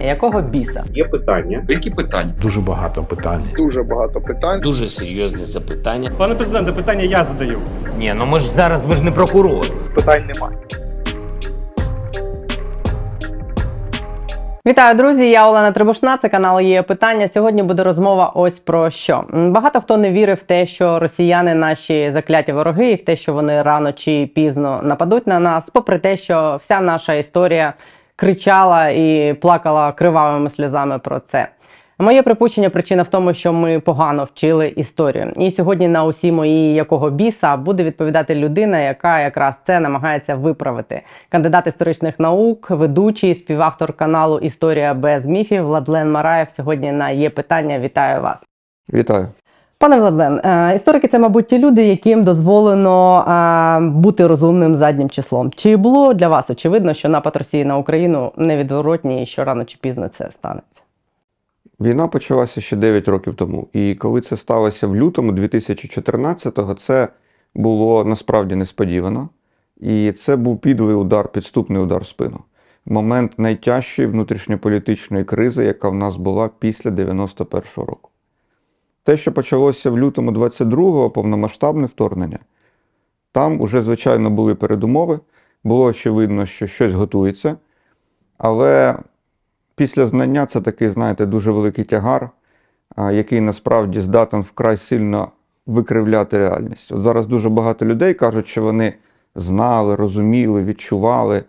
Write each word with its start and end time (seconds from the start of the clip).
Якого 0.00 0.40
біса? 0.42 0.84
Є 0.94 1.04
питання. 1.04 1.64
Які 1.68 1.90
питання? 1.90 2.30
Дуже 2.42 2.60
багато 2.60 3.02
питань. 3.02 3.44
Дуже 3.56 3.82
багато 3.82 4.20
питань. 4.20 4.60
Дуже 4.60 4.88
серйозне 4.88 5.46
запитання. 5.46 6.12
Пане 6.18 6.34
президенте, 6.34 6.72
питання 6.72 7.02
я 7.02 7.24
задаю. 7.24 7.58
Ні, 7.98 8.14
ну 8.16 8.26
ми 8.26 8.40
ж 8.40 8.48
зараз 8.48 8.86
ви 8.86 8.94
ж 8.94 9.04
не 9.04 9.10
прокурор. 9.10 9.66
Питань 9.94 10.22
немає. 10.34 10.56
Вітаю, 14.66 14.96
друзі! 14.96 15.30
Я 15.30 15.48
Олена 15.48 15.72
Трибушна. 15.72 16.16
Це 16.16 16.28
канал 16.28 16.60
є 16.60 16.82
питання. 16.82 17.28
Сьогодні 17.28 17.62
буде 17.62 17.82
розмова 17.82 18.32
ось 18.34 18.58
про 18.58 18.90
що. 18.90 19.24
Багато 19.32 19.80
хто 19.80 19.96
не 19.96 20.12
вірив 20.12 20.36
в 20.36 20.42
те, 20.42 20.66
що 20.66 20.98
росіяни 20.98 21.54
наші 21.54 22.10
закляті 22.10 22.52
вороги, 22.52 22.90
і 22.90 22.94
в 22.94 23.04
те, 23.04 23.16
що 23.16 23.32
вони 23.32 23.62
рано 23.62 23.92
чи 23.92 24.30
пізно 24.34 24.80
нападуть 24.82 25.26
на 25.26 25.40
нас, 25.40 25.70
попри 25.70 25.98
те, 25.98 26.16
що 26.16 26.58
вся 26.60 26.80
наша 26.80 27.14
історія 27.14 27.74
кричала 28.16 28.88
і 28.88 29.34
плакала 29.40 29.92
кривавими 29.92 30.50
сльозами 30.50 30.98
про 30.98 31.20
це. 31.20 31.48
Моє 31.98 32.22
припущення 32.22 32.70
причина 32.70 33.02
в 33.02 33.08
тому, 33.08 33.34
що 33.34 33.52
ми 33.52 33.80
погано 33.80 34.24
вчили 34.24 34.68
історію. 34.68 35.32
І 35.36 35.50
сьогодні 35.50 35.88
на 35.88 36.04
усі 36.04 36.32
мої 36.32 36.74
якого 36.74 37.10
біса 37.10 37.56
буде 37.56 37.84
відповідати 37.84 38.34
людина, 38.34 38.80
яка 38.80 39.20
якраз 39.20 39.54
це 39.66 39.80
намагається 39.80 40.34
виправити. 40.34 41.02
Кандидат 41.28 41.66
історичних 41.66 42.20
наук, 42.20 42.70
ведучий, 42.70 43.34
співавтор 43.34 43.92
каналу 43.92 44.38
Історія 44.38 44.94
без 44.94 45.26
міфів 45.26 45.64
Владлен 45.64 46.10
Мараєв. 46.10 46.50
Сьогодні 46.50 46.92
на 46.92 47.10
є 47.10 47.30
питання. 47.30 47.78
Вітаю 47.78 48.22
вас. 48.22 48.44
Вітаю. 48.92 49.28
Пане 49.84 49.98
Владлен, 50.00 50.40
е, 50.44 50.76
історики 50.76 51.08
це, 51.08 51.18
мабуть, 51.18 51.46
ті 51.46 51.58
люди, 51.58 51.86
яким 51.86 52.24
дозволено 52.24 53.18
е, 53.18 53.80
бути 53.80 54.26
розумним 54.26 54.74
заднім 54.74 55.10
числом. 55.10 55.52
Чи 55.52 55.76
було 55.76 56.14
для 56.14 56.28
вас 56.28 56.50
очевидно, 56.50 56.94
що 56.94 57.08
напад 57.08 57.36
Росії 57.36 57.64
на 57.64 57.78
Україну 57.78 58.32
невідворотній 58.36 59.26
що 59.26 59.44
рано 59.44 59.64
чи 59.64 59.78
пізно 59.80 60.08
це 60.08 60.30
станеться? 60.30 60.82
Війна 61.80 62.08
почалася 62.08 62.60
ще 62.60 62.76
9 62.76 63.08
років 63.08 63.34
тому. 63.34 63.68
І 63.72 63.94
коли 63.94 64.20
це 64.20 64.36
сталося 64.36 64.86
в 64.86 64.96
лютому 64.96 65.32
2014-го, 65.32 66.74
це 66.74 67.08
було 67.54 68.04
насправді 68.04 68.54
несподівано. 68.54 69.28
І 69.80 70.12
це 70.12 70.36
був 70.36 70.60
підлий 70.60 70.96
удар, 70.96 71.28
підступний 71.28 71.82
удар 71.82 72.02
в 72.02 72.06
спину. 72.06 72.40
Момент 72.86 73.38
найтяжчої 73.38 74.08
внутрішньополітичної 74.08 75.24
кризи, 75.24 75.64
яка 75.64 75.88
в 75.88 75.94
нас 75.94 76.16
була 76.16 76.50
після 76.58 76.90
91-го 76.90 77.86
року. 77.86 78.10
Те, 79.04 79.16
що 79.16 79.32
почалося 79.32 79.90
в 79.90 79.98
лютому 79.98 80.30
22-го, 80.30 81.10
повномасштабне 81.10 81.86
вторгнення, 81.86 82.38
там 83.32 83.60
уже, 83.60 83.82
звичайно, 83.82 84.30
були 84.30 84.54
передумови. 84.54 85.20
Було 85.64 85.84
очевидно, 85.84 86.46
що 86.46 86.66
щось 86.66 86.92
готується. 86.92 87.56
Але 88.38 88.98
після 89.74 90.06
знання 90.06 90.46
це 90.46 90.60
такий, 90.60 90.88
знаєте, 90.88 91.26
дуже 91.26 91.50
великий 91.50 91.84
тягар, 91.84 92.30
який 92.96 93.40
насправді 93.40 94.00
здатен 94.00 94.40
вкрай 94.40 94.76
сильно 94.76 95.28
викривляти 95.66 96.38
реальність. 96.38 96.92
От 96.92 97.02
зараз 97.02 97.26
дуже 97.26 97.48
багато 97.48 97.86
людей 97.86 98.14
кажуть, 98.14 98.46
що 98.46 98.62
вони 98.62 98.94
знали, 99.34 99.94
розуміли, 99.94 100.64
відчували. 100.64 101.44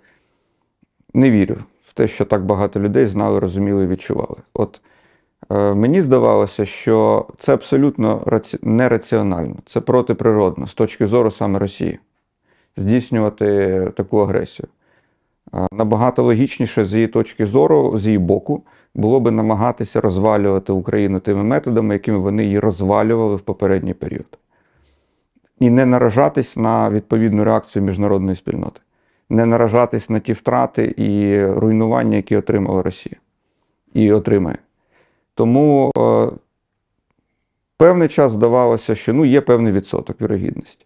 Не 1.13 1.31
вірю 1.31 1.55
в 1.87 1.93
те, 1.93 2.07
що 2.07 2.25
так 2.25 2.45
багато 2.45 2.79
людей 2.79 3.05
знали, 3.05 3.39
розуміли 3.39 3.83
і 3.83 3.87
відчували. 3.87 4.37
От 4.53 4.81
мені 5.49 6.01
здавалося, 6.01 6.65
що 6.65 7.25
це 7.39 7.53
абсолютно 7.53 8.23
раці... 8.25 8.59
нераціонально, 8.61 9.55
це 9.65 9.81
протиприродно 9.81 10.67
з 10.67 10.73
точки 10.73 11.05
зору 11.05 11.31
саме 11.31 11.59
Росії 11.59 11.99
здійснювати 12.77 13.91
таку 13.95 14.17
агресію. 14.17 14.67
Набагато 15.71 16.23
логічніше 16.23 16.85
з 16.85 16.93
її 16.93 17.07
точки 17.07 17.45
зору, 17.45 17.97
з 17.97 18.05
її 18.05 18.17
боку, 18.17 18.63
було 18.95 19.19
би 19.19 19.31
намагатися 19.31 20.01
розвалювати 20.01 20.71
Україну 20.71 21.19
тими 21.19 21.43
методами, 21.43 21.93
якими 21.93 22.17
вони 22.17 22.43
її 22.43 22.59
розвалювали 22.59 23.35
в 23.35 23.41
попередній 23.41 23.93
період. 23.93 24.37
І 25.59 25.69
не 25.69 25.85
наражатись 25.85 26.57
на 26.57 26.89
відповідну 26.89 27.43
реакцію 27.43 27.83
міжнародної 27.83 28.35
спільноти, 28.35 28.81
не 29.29 29.45
наражатись 29.45 30.09
на 30.09 30.19
ті 30.19 30.33
втрати 30.33 30.93
і 30.97 31.41
руйнування, 31.45 32.17
які 32.17 32.37
отримала 32.37 32.81
Росія 32.81 33.15
і 33.93 34.11
отримає. 34.11 34.57
Тому 35.35 35.91
е, 35.97 36.27
певний 37.77 38.07
час 38.07 38.31
здавалося, 38.31 38.95
що 38.95 39.13
ну, 39.13 39.25
є 39.25 39.41
певний 39.41 39.73
відсоток 39.73 40.21
вірогідності. 40.21 40.85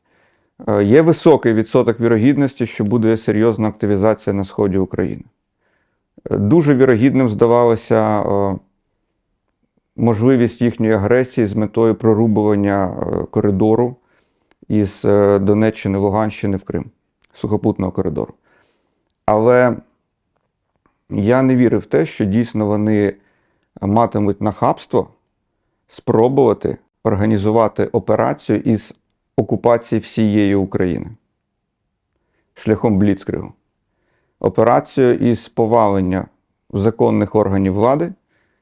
Е, 0.68 0.84
Є 0.84 1.02
високий 1.02 1.54
відсоток 1.54 2.00
вірогідності, 2.00 2.66
що 2.66 2.84
буде 2.84 3.18
серйозна 3.18 3.68
активізація 3.68 4.34
на 4.34 4.44
сході 4.44 4.78
України. 4.78 5.24
Е, 6.32 6.38
Дуже 6.38 6.76
вірогідним 6.76 7.30
здавалося 7.30 8.22
е, 8.22 8.60
можливість 9.96 10.62
їхньої 10.62 10.94
агресії 10.94 11.48
з 11.48 11.54
метою 11.54 11.96
прорубування 11.96 12.88
е, 12.88 13.26
коридору 13.32 13.96
із 14.68 15.06
е, 15.06 15.40
Донеччини, 15.40 15.98
Луганщини 15.98 16.58
в 16.58 16.64
Крим, 16.64 16.86
сухопутного 17.34 17.92
коридору. 17.92 18.34
Але 19.26 19.78
я 21.10 21.42
не 21.42 21.56
вірив 21.56 21.80
в 21.80 21.86
те, 21.86 22.06
що 22.06 22.26
дійсно 22.26 22.66
вони 22.66 23.14
матимуть 23.82 24.42
нахабство 24.42 25.08
спробувати 25.88 26.78
організувати 27.04 27.86
операцію 27.86 28.60
із 28.60 28.94
окупації 29.38 30.02
всієї 30.02 30.56
України 30.56 31.12
шляхом 32.54 32.98
Бліцкригу. 32.98 33.54
Операцію 34.40 35.16
із 35.16 35.50
повалення 35.50 36.28
законних 36.70 37.36
органів 37.36 37.74
влади 37.74 38.14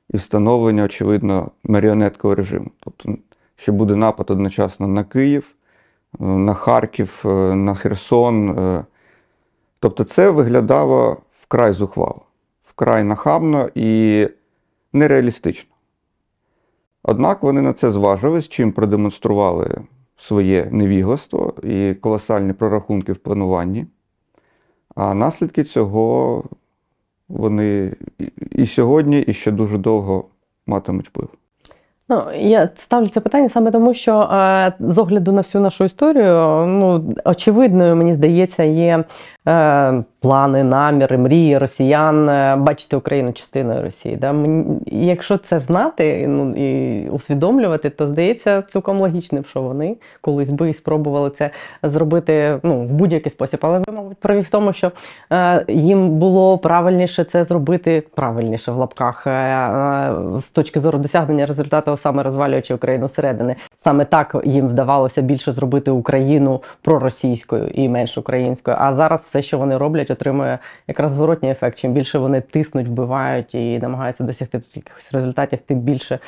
і 0.09 0.17
встановлення, 0.17 0.83
очевидно, 0.83 1.51
маріонеткового 1.63 2.35
режиму. 2.35 2.71
Тобто, 2.79 3.17
що 3.55 3.73
буде 3.73 3.95
напад 3.95 4.31
одночасно 4.31 4.87
на 4.87 5.03
Київ, 5.03 5.55
на 6.19 6.53
Харків, 6.53 7.23
е, 7.25 7.55
на 7.55 7.75
Херсон. 7.75 8.49
е. 8.49 8.85
Тобто, 9.79 10.03
це 10.03 10.29
виглядало 10.29 11.17
вкрай 11.41 11.73
зухвало, 11.73 12.21
вкрай 12.63 13.03
нахабно 13.03 13.69
і 13.75 14.29
нереалістично. 14.93 15.69
Однак 17.03 17.43
вони 17.43 17.61
на 17.61 17.73
це 17.73 17.91
зважились, 17.91 18.47
чим 18.47 18.71
продемонстрували 18.71 19.81
своє 20.17 20.67
невігластво 20.71 21.53
і 21.63 21.93
колосальні 21.93 22.53
прорахунки 22.53 23.13
в 23.13 23.17
плануванні. 23.17 23.85
А 24.95 25.13
наслідки 25.13 25.63
цього 25.63 26.43
вони 27.29 27.93
і- 28.51 28.65
сьогодні, 28.65 29.19
і 29.19 29.33
ще 29.33 29.51
дуже 29.51 29.77
довго 29.77 30.25
матимуть 30.67 31.07
вплив. 31.07 31.29
Ну, 32.09 32.23
я 32.35 32.69
ставлю 32.75 33.07
це 33.07 33.19
питання 33.19 33.49
саме 33.49 33.71
тому, 33.71 33.93
що 33.93 34.19
е, 34.21 34.73
з 34.79 34.97
огляду 34.97 35.31
на 35.31 35.41
всю 35.41 35.61
нашу 35.61 35.83
історію, 35.83 36.65
ну, 36.67 37.13
очевидною, 37.25 37.95
мені 37.95 38.15
здається, 38.15 38.63
є 38.63 39.03
плани, 40.19 40.63
наміри, 40.63 41.17
мрії 41.17 41.57
росіян 41.57 42.29
е, 42.29 42.55
бачити 42.55 42.95
Україну 42.95 43.33
частиною 43.33 43.81
Росії. 43.81 44.15
Да? 44.15 44.35
Якщо 44.85 45.37
це 45.37 45.59
знати 45.59 46.27
ну, 46.27 46.55
і 46.55 47.09
усвідомлювати, 47.09 47.89
то 47.89 48.07
здається 48.07 48.61
цілком 48.61 48.99
логічним, 48.99 49.43
що 49.43 49.61
вони 49.61 49.95
колись 50.21 50.49
би 50.49 50.73
спробували 50.73 51.29
це 51.29 51.49
зробити 51.83 52.59
ну, 52.63 52.81
в 52.81 52.93
будь-який 52.93 53.31
спосіб. 53.31 53.59
Але 53.63 53.79
ви, 53.79 53.93
мабуть, 53.93 54.17
праві 54.17 54.39
в 54.39 54.49
тому, 54.49 54.73
що 54.73 54.91
е, 55.31 55.65
їм 55.67 56.09
було 56.09 56.57
правильніше 56.57 57.23
це 57.23 57.43
зробити 57.43 58.03
правильніше 58.15 58.71
в 58.71 58.77
лапках 58.77 59.27
е, 59.27 59.31
е, 59.31 60.39
з 60.39 60.45
точки 60.45 60.79
зору 60.79 60.99
досягнення 60.99 61.45
результату, 61.45 61.97
саме 61.97 62.23
розвалюючи 62.23 62.73
Україну 62.73 63.07
зсередини. 63.07 63.55
Саме 63.77 64.05
так 64.05 64.35
їм 64.43 64.67
вдавалося 64.67 65.21
більше 65.21 65.51
зробити 65.51 65.91
Україну 65.91 66.61
проросійською 66.81 67.67
і 67.67 67.89
менш 67.89 68.17
українською. 68.17 68.77
А 68.79 68.93
зараз 68.93 69.21
все, 69.21 69.36
що 69.41 69.57
вони 69.57 69.77
роблять, 69.77 70.11
отримує 70.11 70.59
якраз 70.87 71.13
зворотній 71.13 71.51
ефект. 71.51 71.77
Чим 71.77 71.93
більше 71.93 72.19
вони 72.19 72.41
тиснуть, 72.41 72.87
вбивають 72.87 73.55
і 73.55 73.79
намагаються 73.79 74.23
досягти 74.23 74.59
тут 74.59 74.77
якихось 74.77 75.13
результатів, 75.13 75.59
тим 75.65 75.79
більше 75.79 76.19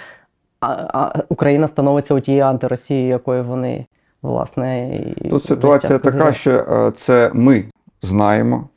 а, 0.60 0.68
а, 0.94 1.24
Україна 1.30 1.68
становиться 1.68 2.14
у 2.14 2.20
тією 2.20 2.44
антиросією, 2.44 3.08
якою 3.08 3.44
вони 3.44 3.86
власне 4.22 4.96
і 5.22 5.30
Тут 5.30 5.44
ситуація 5.44 6.00
така, 6.00 6.34
що 6.34 6.52
е, 6.52 6.92
це 6.96 7.32
ми 7.34 7.66
знаємо, 8.02 8.70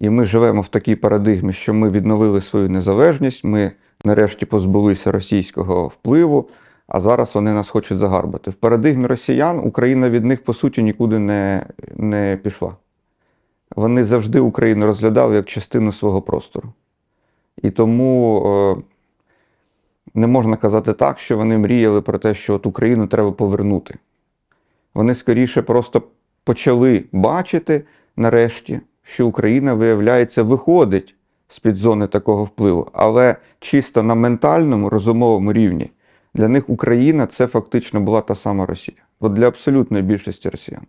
і 0.00 0.10
ми 0.10 0.24
живемо 0.24 0.60
в 0.60 0.68
такій 0.68 0.96
парадигмі, 0.96 1.52
що 1.52 1.74
ми 1.74 1.90
відновили 1.90 2.40
свою 2.40 2.68
незалежність, 2.68 3.44
ми 3.44 3.72
нарешті 4.04 4.46
позбулися 4.46 5.12
російського 5.12 5.86
впливу, 5.86 6.48
а 6.88 7.00
зараз 7.00 7.34
вони 7.34 7.52
нас 7.52 7.68
хочуть 7.68 7.98
загарбати. 7.98 8.50
В 8.50 8.54
парадигмі 8.54 9.06
росіян 9.06 9.60
Україна 9.64 10.10
від 10.10 10.24
них, 10.24 10.44
по 10.44 10.54
суті, 10.54 10.82
нікуди 10.82 11.18
не, 11.18 11.66
не 11.96 12.38
пішла. 12.42 12.76
Вони 13.76 14.04
завжди 14.04 14.40
Україну 14.40 14.86
розглядали 14.86 15.36
як 15.36 15.46
частину 15.46 15.92
свого 15.92 16.22
простору. 16.22 16.72
І 17.62 17.70
тому 17.70 18.42
е, 18.46 18.82
не 20.14 20.26
можна 20.26 20.56
казати 20.56 20.92
так, 20.92 21.18
що 21.18 21.36
вони 21.36 21.58
мріяли 21.58 22.02
про 22.02 22.18
те, 22.18 22.34
що 22.34 22.54
от 22.54 22.66
Україну 22.66 23.06
треба 23.06 23.32
повернути. 23.32 23.94
Вони 24.94 25.14
скоріше 25.14 25.62
просто 25.62 26.02
почали 26.44 27.04
бачити 27.12 27.84
нарешті, 28.16 28.80
що 29.02 29.26
Україна, 29.26 29.74
виявляється, 29.74 30.42
виходить 30.42 31.14
з-під 31.48 31.76
зони 31.76 32.06
такого 32.06 32.44
впливу. 32.44 32.88
Але 32.92 33.36
чисто 33.60 34.02
на 34.02 34.14
ментальному, 34.14 34.88
розумовому 34.88 35.52
рівні 35.52 35.90
для 36.34 36.48
них 36.48 36.70
Україна 36.70 37.26
це 37.26 37.46
фактично 37.46 38.00
була 38.00 38.20
та 38.20 38.34
сама 38.34 38.66
Росія. 38.66 38.98
От 39.20 39.32
для 39.32 39.48
абсолютної 39.48 40.02
більшості 40.02 40.48
росіян. 40.48 40.82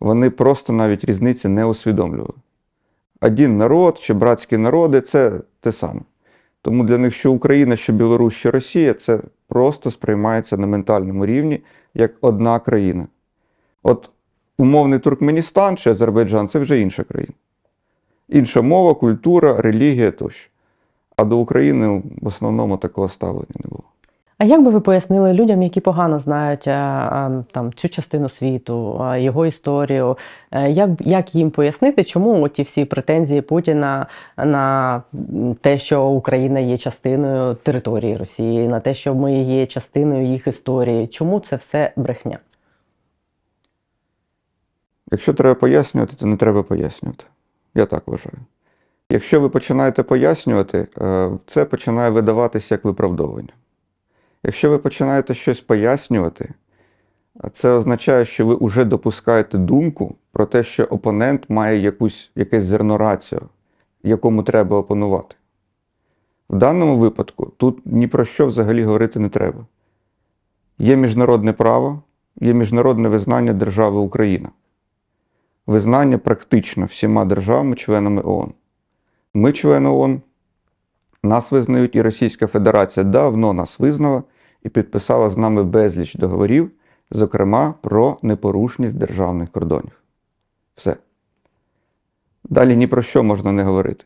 Вони 0.00 0.30
просто 0.30 0.72
навіть 0.72 1.04
різниці 1.04 1.48
не 1.48 1.64
усвідомлювали. 1.64 2.34
Один 3.20 3.58
народ 3.58 3.98
чи 3.98 4.14
братські 4.14 4.56
народи 4.56 5.00
це 5.00 5.40
те 5.60 5.72
саме. 5.72 6.00
Тому 6.62 6.84
для 6.84 6.98
них 6.98 7.14
що 7.14 7.32
Україна, 7.32 7.76
що 7.76 7.92
Білорусь, 7.92 8.34
що 8.34 8.50
Росія 8.50 8.94
це 8.94 9.20
просто 9.48 9.90
сприймається 9.90 10.56
на 10.56 10.66
ментальному 10.66 11.26
рівні 11.26 11.60
як 11.94 12.12
одна 12.20 12.58
країна. 12.58 13.06
От 13.82 14.10
умовний 14.58 14.98
Туркменістан 14.98 15.76
чи 15.76 15.90
Азербайджан 15.90 16.48
це 16.48 16.58
вже 16.58 16.80
інша 16.80 17.02
країна. 17.02 17.34
Інша 18.28 18.62
мова, 18.62 18.94
культура, 18.94 19.62
релігія 19.62 20.10
тощо. 20.10 20.50
А 21.16 21.24
до 21.24 21.38
України 21.38 22.02
в 22.22 22.26
основному 22.26 22.76
такого 22.76 23.08
ставлення 23.08 23.54
не 23.64 23.68
було. 23.68 23.89
А 24.40 24.44
як 24.44 24.62
би 24.62 24.70
ви 24.70 24.80
пояснили 24.80 25.32
людям, 25.32 25.62
які 25.62 25.80
погано 25.80 26.18
знають 26.18 26.66
е, 26.66 26.70
е, 26.72 27.44
там 27.52 27.72
цю 27.72 27.88
частину 27.88 28.28
світу, 28.28 29.04
е, 29.04 29.22
його 29.22 29.46
історію? 29.46 30.18
Як, 30.68 30.90
як 31.00 31.34
їм 31.34 31.50
пояснити, 31.50 32.04
чому 32.04 32.48
ті 32.48 32.62
всі 32.62 32.84
претензії 32.84 33.40
Путіна 33.40 34.06
на 34.36 35.02
те, 35.60 35.78
що 35.78 36.06
Україна 36.06 36.60
є 36.60 36.78
частиною 36.78 37.54
території 37.54 38.16
Росії, 38.16 38.68
на 38.68 38.80
те, 38.80 38.94
що 38.94 39.14
ми 39.14 39.42
є 39.42 39.66
частиною 39.66 40.24
їх 40.26 40.46
історії? 40.46 41.06
Чому 41.06 41.40
це 41.40 41.56
все 41.56 41.92
брехня? 41.96 42.38
Якщо 45.12 45.34
треба 45.34 45.54
пояснювати, 45.54 46.16
то 46.16 46.26
не 46.26 46.36
треба 46.36 46.62
пояснювати. 46.62 47.24
Я 47.74 47.86
так 47.86 48.02
вважаю. 48.06 48.38
Якщо 49.10 49.40
ви 49.40 49.48
починаєте 49.48 50.02
пояснювати, 50.02 50.86
це 51.46 51.64
починає 51.64 52.10
видаватися 52.10 52.74
як 52.74 52.84
виправдовування. 52.84 53.52
Якщо 54.42 54.70
ви 54.70 54.78
починаєте 54.78 55.34
щось 55.34 55.60
пояснювати, 55.60 56.54
це 57.52 57.70
означає, 57.70 58.24
що 58.24 58.46
ви 58.46 58.56
вже 58.60 58.84
допускаєте 58.84 59.58
думку 59.58 60.14
про 60.32 60.46
те, 60.46 60.62
що 60.62 60.84
опонент 60.84 61.50
має 61.50 61.78
якусь, 61.78 62.30
якесь 62.34 62.64
зерно 62.64 62.98
раціо, 62.98 63.40
якому 64.02 64.42
треба 64.42 64.76
опонувати. 64.76 65.36
В 66.50 66.56
даному 66.56 66.98
випадку 66.98 67.52
тут 67.56 67.86
ні 67.86 68.06
про 68.06 68.24
що 68.24 68.46
взагалі 68.46 68.84
говорити 68.84 69.18
не 69.18 69.28
треба. 69.28 69.66
Є 70.78 70.96
міжнародне 70.96 71.52
право, 71.52 72.02
є 72.40 72.54
міжнародне 72.54 73.08
визнання 73.08 73.52
держави 73.52 73.98
Україна. 73.98 74.50
Визнання 75.66 76.18
практично 76.18 76.84
всіма 76.84 77.24
державами-членами 77.24 78.22
ООН. 78.24 78.52
Ми, 79.34 79.52
члени 79.52 79.88
ООН, 79.88 80.20
нас 81.22 81.52
визнають 81.52 81.96
і 81.96 82.02
Російська 82.02 82.46
Федерація 82.46 83.04
давно 83.04 83.52
нас 83.52 83.78
визнала 83.78 84.22
і 84.62 84.68
підписала 84.68 85.30
з 85.30 85.36
нами 85.36 85.64
безліч 85.64 86.14
договорів, 86.14 86.70
зокрема 87.10 87.74
про 87.80 88.18
непорушність 88.22 88.98
державних 88.98 89.50
кордонів. 89.50 89.92
Все. 90.76 90.96
Далі 92.44 92.76
ні 92.76 92.86
про 92.86 93.02
що 93.02 93.22
можна 93.22 93.52
не 93.52 93.62
говорити. 93.62 94.04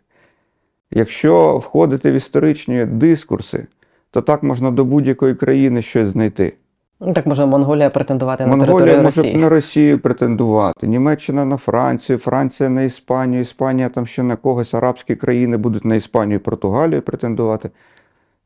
Якщо 0.90 1.58
входити 1.58 2.10
в 2.10 2.14
історичні 2.14 2.84
дискурси, 2.84 3.66
то 4.10 4.22
так 4.22 4.42
можна 4.42 4.70
до 4.70 4.84
будь-якої 4.84 5.34
країни 5.34 5.82
щось 5.82 6.08
знайти. 6.08 6.56
Ну, 7.06 7.12
Так 7.12 7.26
може 7.26 7.46
Монголія 7.46 7.90
претендувати 7.90 8.46
на 8.46 8.50
Монголія 8.56 8.74
територію 8.76 9.04
може 9.04 9.20
Росії? 9.22 9.36
на 9.36 9.48
Росію 9.48 9.98
претендувати, 9.98 10.86
Німеччина 10.86 11.44
на 11.44 11.56
Францію, 11.56 12.18
Франція 12.18 12.68
на 12.68 12.82
Іспанію, 12.82 13.42
Іспанія 13.42 13.88
там 13.88 14.06
ще 14.06 14.22
на 14.22 14.36
когось, 14.36 14.74
арабські 14.74 15.16
країни 15.16 15.56
будуть 15.56 15.84
на 15.84 15.94
Іспанію 15.94 16.36
і 16.36 16.38
Португалію 16.38 17.02
претендувати. 17.02 17.70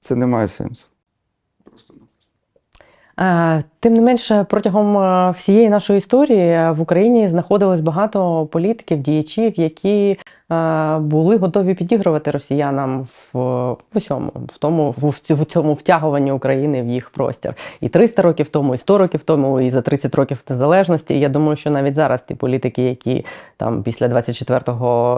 Це 0.00 0.16
не 0.16 0.26
має 0.26 0.49
сенсу. 0.49 0.84
Е, 3.19 3.62
Тим 3.81 3.94
не 3.94 4.00
менше, 4.00 4.47
протягом 4.49 4.99
е, 4.99 5.31
всієї 5.31 5.69
нашої 5.69 5.99
історії 5.99 6.49
е, 6.49 6.70
в 6.70 6.81
Україні 6.81 7.29
знаходилось 7.29 7.81
багато 7.81 8.47
політиків, 8.47 8.99
діячів, 8.99 9.61
які 9.61 10.19
були 11.00 11.37
готові 11.37 11.75
підігрувати 11.75 12.31
росіянам 12.31 13.03
в, 13.03 13.76
усьому, 13.94 14.32
в 14.49 14.59
тому 14.59 14.94
в, 15.29 15.44
цьому 15.44 15.73
втягуванні 15.73 16.32
України 16.32 16.82
в 16.82 16.87
їх 16.87 17.11
простір. 17.11 17.55
І 17.81 17.88
300 17.88 18.23
років 18.23 18.49
тому, 18.49 18.75
і 18.75 18.79
100 18.79 18.99
років 18.99 19.23
тому, 19.23 19.61
і 19.61 19.71
за 19.71 19.82
30 19.82 20.14
років 20.14 20.43
незалежності. 20.49 21.21
Я 21.21 21.29
думаю, 21.29 21.56
що 21.56 21.71
навіть 21.71 21.94
зараз 21.94 22.23
ті 22.23 22.35
політики, 22.35 22.82
які 22.82 23.25
там 23.56 23.82
після 23.82 24.09
24 24.09 24.62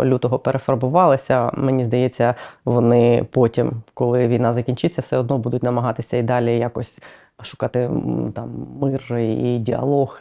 лютого 0.04 0.38
перефарбувалися, 0.38 1.50
мені 1.54 1.84
здається, 1.84 2.34
вони 2.64 3.26
потім, 3.30 3.72
коли 3.94 4.28
війна 4.28 4.54
закінчиться, 4.54 5.02
все 5.02 5.18
одно 5.18 5.38
будуть 5.38 5.62
намагатися 5.62 6.16
і 6.16 6.22
далі 6.22 6.58
якось 6.58 7.00
шукати 7.42 7.90
там 8.34 8.50
мир 8.80 9.18
і 9.18 9.58
діалог 9.58 10.18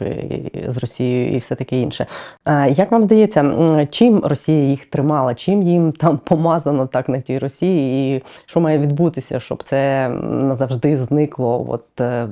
з 0.68 0.78
Росією 0.78 1.36
і 1.36 1.38
все 1.38 1.54
таке 1.54 1.80
інше. 1.80 2.06
Як 2.68 2.92
вам 2.92 3.04
здається, 3.04 3.86
чим 3.90 4.20
Росія 4.24 4.64
їх 4.64 4.86
тримала, 4.86 5.34
чим 5.34 5.62
їм 5.62 5.92
там 5.92 6.18
помазано 6.18 6.86
так 6.86 7.08
на 7.08 7.20
тій 7.20 7.38
Росії, 7.38 8.16
і 8.16 8.22
що 8.46 8.60
має 8.60 8.78
відбутися, 8.78 9.40
щоб 9.40 9.62
це 9.62 10.08
назавжди 10.22 10.96
зникло, 10.96 11.66
от 11.68 12.00
е, 12.00 12.28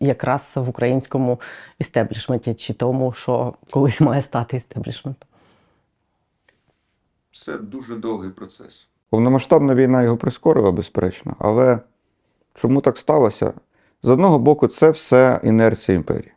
якраз 0.00 0.52
в 0.56 0.68
українському 0.68 1.40
істеблішменті, 1.78 2.54
чи 2.54 2.74
тому, 2.74 3.12
що 3.12 3.54
колись 3.70 4.00
має 4.00 4.22
стати 4.22 4.56
істеблішментом? 4.56 5.28
Це 7.32 7.58
дуже 7.58 7.96
довгий 7.96 8.30
процес. 8.30 8.86
Повномасштабна 9.10 9.74
війна 9.74 10.02
його 10.02 10.16
прискорила, 10.16 10.72
безперечно, 10.72 11.36
але 11.38 11.78
чому 12.54 12.80
так 12.80 12.98
сталося? 12.98 13.52
З 14.04 14.08
одного 14.08 14.38
боку, 14.38 14.66
це 14.66 14.90
все 14.90 15.40
інерція 15.44 15.96
імперії. 15.96 16.32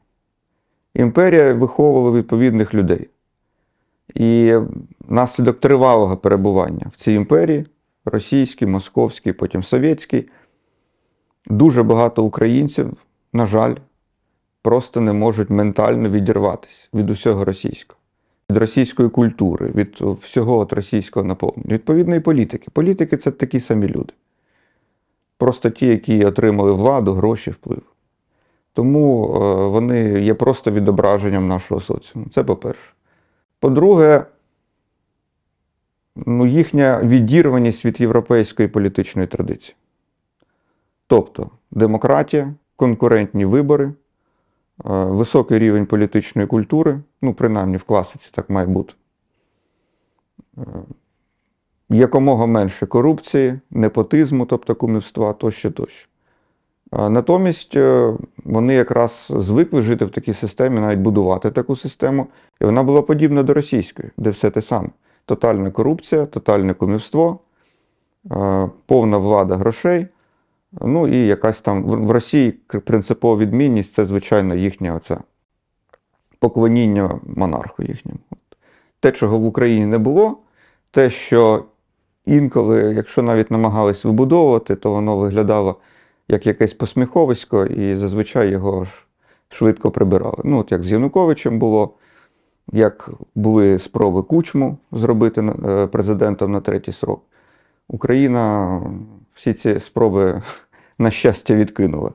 Імперія 0.93 1.53
виховувала 1.53 2.17
відповідних 2.17 2.73
людей. 2.73 3.09
І 4.13 4.53
внаслідок 4.99 5.59
тривалого 5.59 6.17
перебування 6.17 6.91
в 6.93 6.95
цій 6.95 7.13
імперії, 7.13 7.65
російській, 8.05 8.65
московській, 8.65 9.33
потім 9.33 9.63
совєтській, 9.63 10.29
дуже 11.45 11.83
багато 11.83 12.23
українців, 12.23 12.93
на 13.33 13.47
жаль, 13.47 13.75
просто 14.61 15.01
не 15.01 15.13
можуть 15.13 15.49
ментально 15.49 16.09
відірватися 16.09 16.87
від 16.93 17.09
усього 17.09 17.45
російського 17.45 17.99
від 18.51 18.57
російської 18.57 19.09
культури, 19.09 19.71
від 19.75 20.01
всього 20.01 20.57
от 20.57 20.73
російського 20.73 21.25
наповнення, 21.25 21.75
відповідної 21.75 22.19
політики. 22.19 22.67
Політики 22.73 23.17
це 23.17 23.31
такі 23.31 23.59
самі 23.59 23.87
люди. 23.87 24.13
Просто 25.38 25.69
ті, 25.69 25.88
які 25.88 26.25
отримали 26.25 26.72
владу, 26.72 27.13
гроші, 27.13 27.51
вплив. 27.51 27.82
Тому 28.74 29.36
е, 29.36 29.67
вони 29.67 30.22
є 30.22 30.34
просто 30.34 30.72
відображенням 30.72 31.48
нашого 31.48 31.82
соціуму. 31.82 32.27
Це 32.32 32.44
по-перше. 32.44 32.94
По-друге, 33.60 34.25
ну, 36.15 36.46
їхня 36.46 37.01
відірваність 37.03 37.86
від 37.86 38.01
європейської 38.01 38.67
політичної 38.67 39.27
традиції. 39.27 39.75
Тобто 41.08 41.50
демократія, 41.72 42.53
конкурентні 42.75 43.46
вибори, 43.46 43.86
е, 43.86 43.94
високий 44.89 45.60
рівень 45.60 45.86
політичної 45.86 46.48
культури, 46.48 47.00
ну, 47.22 47.34
принаймні 47.34 47.77
в 47.77 47.84
класиці 47.84 48.29
так 48.34 48.50
має 48.50 48.67
бути. 48.67 48.94
Якомога 51.89 52.46
менше 52.46 52.86
корупції, 52.86 53.60
непотизму, 53.72 54.46
тобто 54.46 54.75
кумівства 54.75 55.34
тощо 55.34 55.72
тощо. 55.72 56.10
Натомість 56.91 57.75
е, 57.75 58.13
вони 58.46 58.74
якраз 58.74 59.27
звикли 59.29 59.82
жити 59.82 60.06
в 60.06 60.10
такій 60.10 60.34
системі, 60.34 60.79
навіть 60.79 61.00
будувати 61.00 61.51
таку 61.51 61.75
систему, 61.75 62.27
і 62.62 62.65
вона 62.65 62.84
була 62.84 63.01
подібна 63.01 63.44
до 63.44 63.53
російської, 63.53 64.10
де 64.17 64.29
все 64.29 64.50
те 64.50 64.62
саме: 64.62 64.89
тотальна 65.25 65.72
корупція, 65.72 66.25
тотальне 66.25 66.74
кумівство, 66.74 67.39
е, 68.32 68.70
повна 68.86 69.17
влада 69.17 69.56
грошей. 69.56 70.08
Ну 70.82 71.08
і 71.08 71.17
якась 71.27 71.62
там 71.62 71.84
в 71.84 72.12
Росії 72.12 72.51
принципова 72.86 73.38
відмінність 73.38 73.94
це, 73.94 74.06
звичайно, 74.06 74.56
їхнє 74.56 74.94
оце 74.94 75.17
поклоніння 76.39 77.20
монарху 77.24 77.84
їхньому. 77.84 78.20
Те, 79.00 79.12
чого 79.12 79.39
в 79.39 79.46
Україні 79.46 79.86
не 79.86 79.98
було, 79.98 80.38
те, 80.91 81.10
що 81.10 81.65
інколи, 82.27 82.93
якщо 82.96 83.22
навіть 83.22 83.51
намагались 83.51 84.05
вибудовувати, 84.05 84.75
то 84.75 84.91
воно 84.91 85.17
виглядало 85.17 85.75
як 86.27 86.48
якесь 86.48 86.74
посміховисько, 86.74 87.65
і 87.65 87.96
зазвичай 87.96 88.50
його 88.50 88.86
ж 88.86 88.91
швидко 89.50 89.91
прибирали. 89.91 90.41
Ну, 90.43 90.60
от 90.60 90.72
як 90.72 90.84
з 90.84 90.91
Януковичем 90.91 91.60
було, 91.60 91.93
як 92.72 93.10
були 93.36 93.79
спроби 93.79 94.24
Кучму 94.24 94.77
зробити 94.91 95.41
е, 95.65 95.88
президентом 95.88 96.51
на 96.51 96.62
третій 96.62 96.91
срок. 96.91 97.24
Україна 97.88 98.81
всі 99.34 99.53
ці 99.53 99.79
спроби, 99.79 100.41
на 101.00 101.12
щастя, 101.12 101.55
відкинула. 101.55 102.12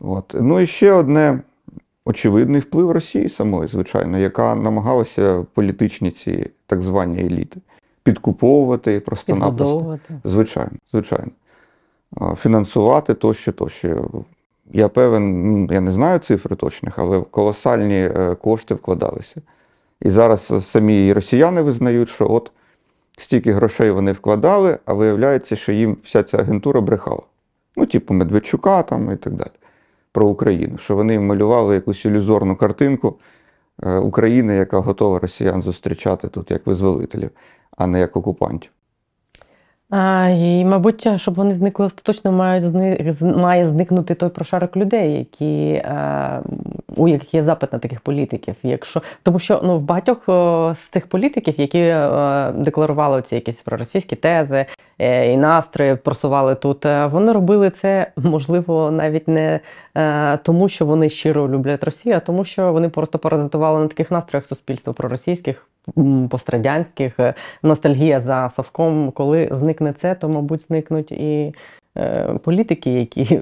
От. 0.00 0.34
Ну 0.40 0.60
і 0.60 0.66
ще 0.66 0.92
одне 0.92 1.40
очевидний 2.04 2.60
вплив 2.60 2.90
Росії 2.90 3.28
самої, 3.28 3.68
звичайно, 3.68 4.18
яка 4.18 4.54
намагалася 4.54 5.46
політичні 5.54 6.10
ці 6.10 6.50
так 6.66 6.82
звані 6.82 7.18
еліти 7.18 7.60
підкуповувати 8.06 9.00
просто-напросто. 9.00 9.64
Підбудовувати. 9.64 10.14
Звичайно, 10.24 10.70
звичайно. 10.92 11.30
Фінансувати 12.36 13.14
тощо, 13.14 13.52
тощо. 13.52 14.08
Я 14.72 14.88
певен, 14.88 15.52
ну, 15.52 15.68
я 15.70 15.80
не 15.80 15.92
знаю 15.92 16.18
цифри 16.18 16.56
точних, 16.56 16.98
але 16.98 17.20
колосальні 17.20 17.94
е, 17.94 18.34
кошти 18.34 18.74
вкладалися. 18.74 19.42
І 20.02 20.10
зараз 20.10 20.68
самі 20.70 21.12
росіяни 21.12 21.62
визнають, 21.62 22.08
що 22.08 22.30
от 22.30 22.52
стільки 23.18 23.52
грошей 23.52 23.90
вони 23.90 24.12
вкладали, 24.12 24.78
а 24.84 24.92
виявляється, 24.92 25.56
що 25.56 25.72
їм 25.72 25.96
вся 26.04 26.22
ця 26.22 26.38
агентура 26.38 26.80
брехала. 26.80 27.22
Ну, 27.76 27.86
типу 27.86 28.14
Медведчука 28.14 28.82
там 28.82 29.12
і 29.12 29.16
так 29.16 29.32
далі. 29.32 29.50
Про 30.12 30.26
Україну. 30.26 30.78
Що 30.78 30.96
вони 30.96 31.20
малювали 31.20 31.74
якусь 31.74 32.04
ілюзорну 32.04 32.56
картинку 32.56 33.16
е, 33.82 33.96
України, 33.96 34.56
яка 34.56 34.78
готова 34.78 35.18
росіян 35.18 35.62
зустрічати 35.62 36.28
тут 36.28 36.50
як 36.50 36.66
визволителів, 36.66 37.30
а 37.76 37.86
не 37.86 38.00
як 38.00 38.16
окупантів. 38.16 38.70
А, 39.90 40.28
і, 40.28 40.64
мабуть, 40.64 41.08
щоб 41.16 41.34
вони 41.34 41.54
зникли 41.54 41.86
остаточно, 41.86 42.32
мають 42.32 42.64
має 43.20 43.68
зникнути 43.68 44.14
той 44.14 44.28
прошарок 44.28 44.76
людей, 44.76 45.12
які, 45.18 45.68
е, 45.70 46.42
у 46.96 47.08
яких 47.08 47.34
є 47.34 47.44
запит 47.44 47.72
на 47.72 47.78
таких 47.78 48.00
політиків. 48.00 48.54
Якщо... 48.62 49.02
Тому 49.22 49.38
що 49.38 49.60
ну, 49.64 49.78
в 49.78 49.82
багатьох 49.82 50.22
з 50.76 50.88
цих 50.92 51.06
політиків, 51.06 51.54
які 51.58 51.78
е, 51.78 52.52
декларували 52.52 53.22
ці 53.22 53.34
якісь 53.34 53.60
проросійські 53.60 54.16
тези 54.16 54.66
е, 54.98 55.32
і 55.32 55.36
настрої, 55.36 55.96
просували 55.96 56.54
тут, 56.54 56.86
е, 56.86 57.06
вони 57.06 57.32
робили 57.32 57.70
це, 57.70 58.12
можливо, 58.16 58.90
навіть 58.90 59.28
не 59.28 59.60
е, 59.96 60.36
тому, 60.36 60.68
що 60.68 60.86
вони 60.86 61.08
щиро 61.08 61.48
люблять 61.48 61.84
Росію, 61.84 62.16
а 62.16 62.20
тому, 62.20 62.44
що 62.44 62.72
вони 62.72 62.88
просто 62.88 63.18
паразитували 63.18 63.80
на 63.80 63.88
таких 63.88 64.10
настроях 64.10 64.46
суспільства 64.46 64.92
проросійських, 64.92 65.66
пострадянських, 66.30 67.20
е, 67.20 67.34
ностальгія 67.62 68.20
за 68.20 68.50
Совком. 68.50 69.10
Коли 69.10 69.48
зникне 69.52 69.92
це, 69.92 70.14
то, 70.14 70.28
мабуть, 70.28 70.66
зникнуть 70.66 71.12
і 71.12 71.54
е, 71.96 72.24
політики, 72.44 72.90
які 72.90 73.40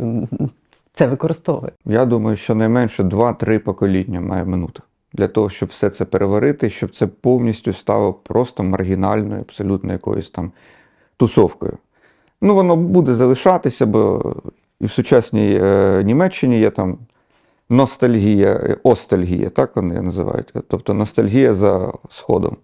це 0.93 1.07
використовують. 1.07 1.75
Я 1.87 2.05
думаю, 2.05 2.37
що 2.37 2.55
найменше 2.55 3.03
2-3 3.03 3.59
покоління 3.59 4.21
має 4.21 4.45
минути 4.45 4.81
для 5.13 5.29
того, 5.29 5.51
щоб 5.51 5.69
все 5.69 5.91
це 5.91 6.05
переварити, 6.05 6.71
щоб 6.71 6.97
це 6.97 7.07
повністю 7.07 7.73
стало 7.73 8.13
просто 8.13 8.63
маргінальною, 8.63 9.41
абсолютно 9.41 9.93
якоюсь 9.93 10.31
там 10.31 10.53
тусовкою. 11.17 11.79
Ну, 12.41 12.55
воно 12.55 12.77
буде 12.77 13.15
залишатися, 13.15 13.87
бо 13.87 14.35
і 14.81 14.87
в 14.87 14.91
сучасній 14.91 15.61
е, 15.63 16.03
Німеччині 16.05 16.59
є 16.59 16.71
там 16.71 16.99
ностальгія, 17.71 18.77
остальгія, 18.83 19.51
так 19.51 19.77
вони 19.77 20.03
називають. 20.03 20.53
Тобто 20.69 20.95
ностальгія 20.95 21.55
за 21.55 21.93
Сходом, 22.11 22.57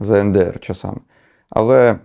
за 0.00 0.24
НДР 0.24 0.60
часами. 0.60 1.00
Але 1.50 1.98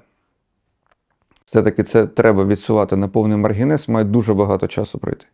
все-таки 1.45 1.83
це 1.83 2.07
треба 2.07 2.45
відсувати 2.45 2.95
на 2.95 3.07
повний 3.07 3.37
маргінез, 3.37 3.89
має 3.89 4.05
дуже 4.05 4.33
багато 4.33 4.67
часу 4.67 4.99
пройти. 4.99 5.25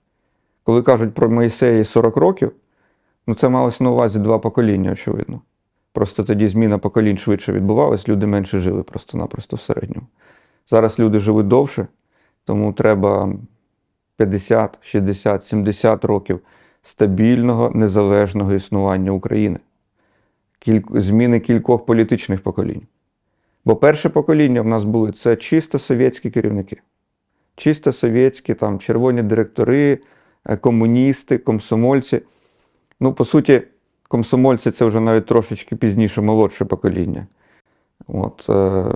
Коли 0.63 0.81
кажуть 0.81 1.13
про 1.13 1.29
Моїсея 1.29 1.79
і 1.79 1.83
40 1.83 2.17
років, 2.17 2.51
ну 3.27 3.33
це 3.33 3.49
малось 3.49 3.81
на 3.81 3.91
увазі 3.91 4.19
два 4.19 4.39
покоління, 4.39 4.91
очевидно. 4.91 5.41
Просто 5.93 6.23
тоді 6.23 6.47
зміна 6.47 6.77
поколінь 6.77 7.17
швидше 7.17 7.53
відбувалась, 7.53 8.07
люди 8.09 8.25
менше 8.25 8.59
жили 8.59 8.83
просто-напросто 8.83 9.55
в 9.55 9.61
середньому. 9.61 10.07
Зараз 10.67 10.99
люди 10.99 11.19
живуть 11.19 11.47
довше, 11.47 11.87
тому 12.43 12.73
треба 12.73 13.33
50, 14.17 14.77
60, 14.81 15.43
70 15.43 16.05
років 16.05 16.39
стабільного, 16.81 17.69
незалежного 17.69 18.53
існування 18.53 19.11
України. 19.11 19.59
Зміни 20.93 21.39
кількох 21.39 21.85
політичних 21.85 22.41
поколінь. 22.41 22.81
Бо 23.65 23.75
перше 23.75 24.09
покоління 24.09 24.61
в 24.61 24.67
нас 24.67 24.83
були 24.83 25.11
це 25.11 25.35
чисто 25.35 25.79
совєтські 25.79 26.29
керівники. 26.29 26.81
Чисто 27.55 27.93
совєтські, 27.93 28.53
там 28.53 28.79
червоні 28.79 29.21
директори, 29.21 29.99
е, 30.45 30.57
комуністи, 30.57 31.37
комсомольці. 31.37 32.21
Ну, 32.99 33.13
по 33.13 33.25
суті, 33.25 33.61
комсомольці 34.07 34.71
це 34.71 34.85
вже 34.85 34.99
навіть 34.99 35.25
трошечки 35.25 35.75
пізніше 35.75 36.21
молодше 36.21 36.65
покоління. 36.65 37.27
От, 38.07 38.45
е, 38.49 38.95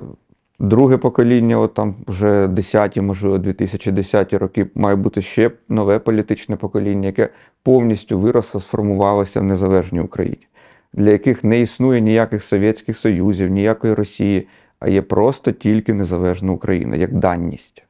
друге 0.64 0.98
покоління, 0.98 1.60
от 1.60 1.74
там 1.74 1.96
вже 2.08 2.48
10-ті, 2.48 3.02
можливо, 3.02 3.38
2010 3.38 4.34
роки, 4.34 4.68
має 4.76 4.96
бути 4.96 5.22
ще 5.22 5.52
нове 5.70 6.00
політичне 6.00 6.56
покоління, 6.56 7.08
яке 7.08 7.30
повністю 7.64 8.20
виросло, 8.20 8.62
сформувалося 8.62 9.40
в 9.40 9.44
незалежній 9.44 10.02
Україні, 10.02 10.48
для 10.94 11.10
яких 11.10 11.44
не 11.44 11.62
існує 11.62 12.02
ніяких 12.02 12.44
Совєтських 12.44 12.98
Союзів, 12.98 13.50
ніякої 13.50 13.94
Росії, 13.94 14.48
а 14.80 14.90
є 14.90 15.02
просто 15.02 15.52
тільки 15.52 15.94
незалежна 15.94 16.52
Україна, 16.52 16.96
як 16.96 17.14
данність, 17.14 17.84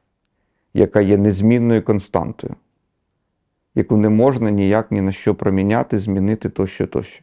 яка 0.74 1.00
є 1.00 1.18
незмінною 1.18 1.82
константою 1.82 2.54
яку 3.74 3.96
не 3.96 4.08
можна 4.08 4.50
ніяк 4.50 4.90
ні 4.90 5.00
на 5.00 5.12
що 5.12 5.34
проміняти, 5.34 5.98
змінити 5.98 6.48
тощо, 6.48 6.86
тощо. 6.86 7.22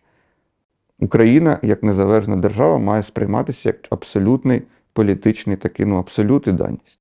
Україна, 1.00 1.60
як 1.62 1.84
незалежна 1.84 2.36
держава, 2.36 2.78
має 2.78 3.04
сприйматися 3.04 3.70
як 3.70 3.78
абсолютний 3.90 4.62
політичний 4.94 5.58
такий, 5.58 5.86
ну, 5.86 5.98
абсолют 5.98 6.48
і 6.48 6.52
даність. 6.52 7.01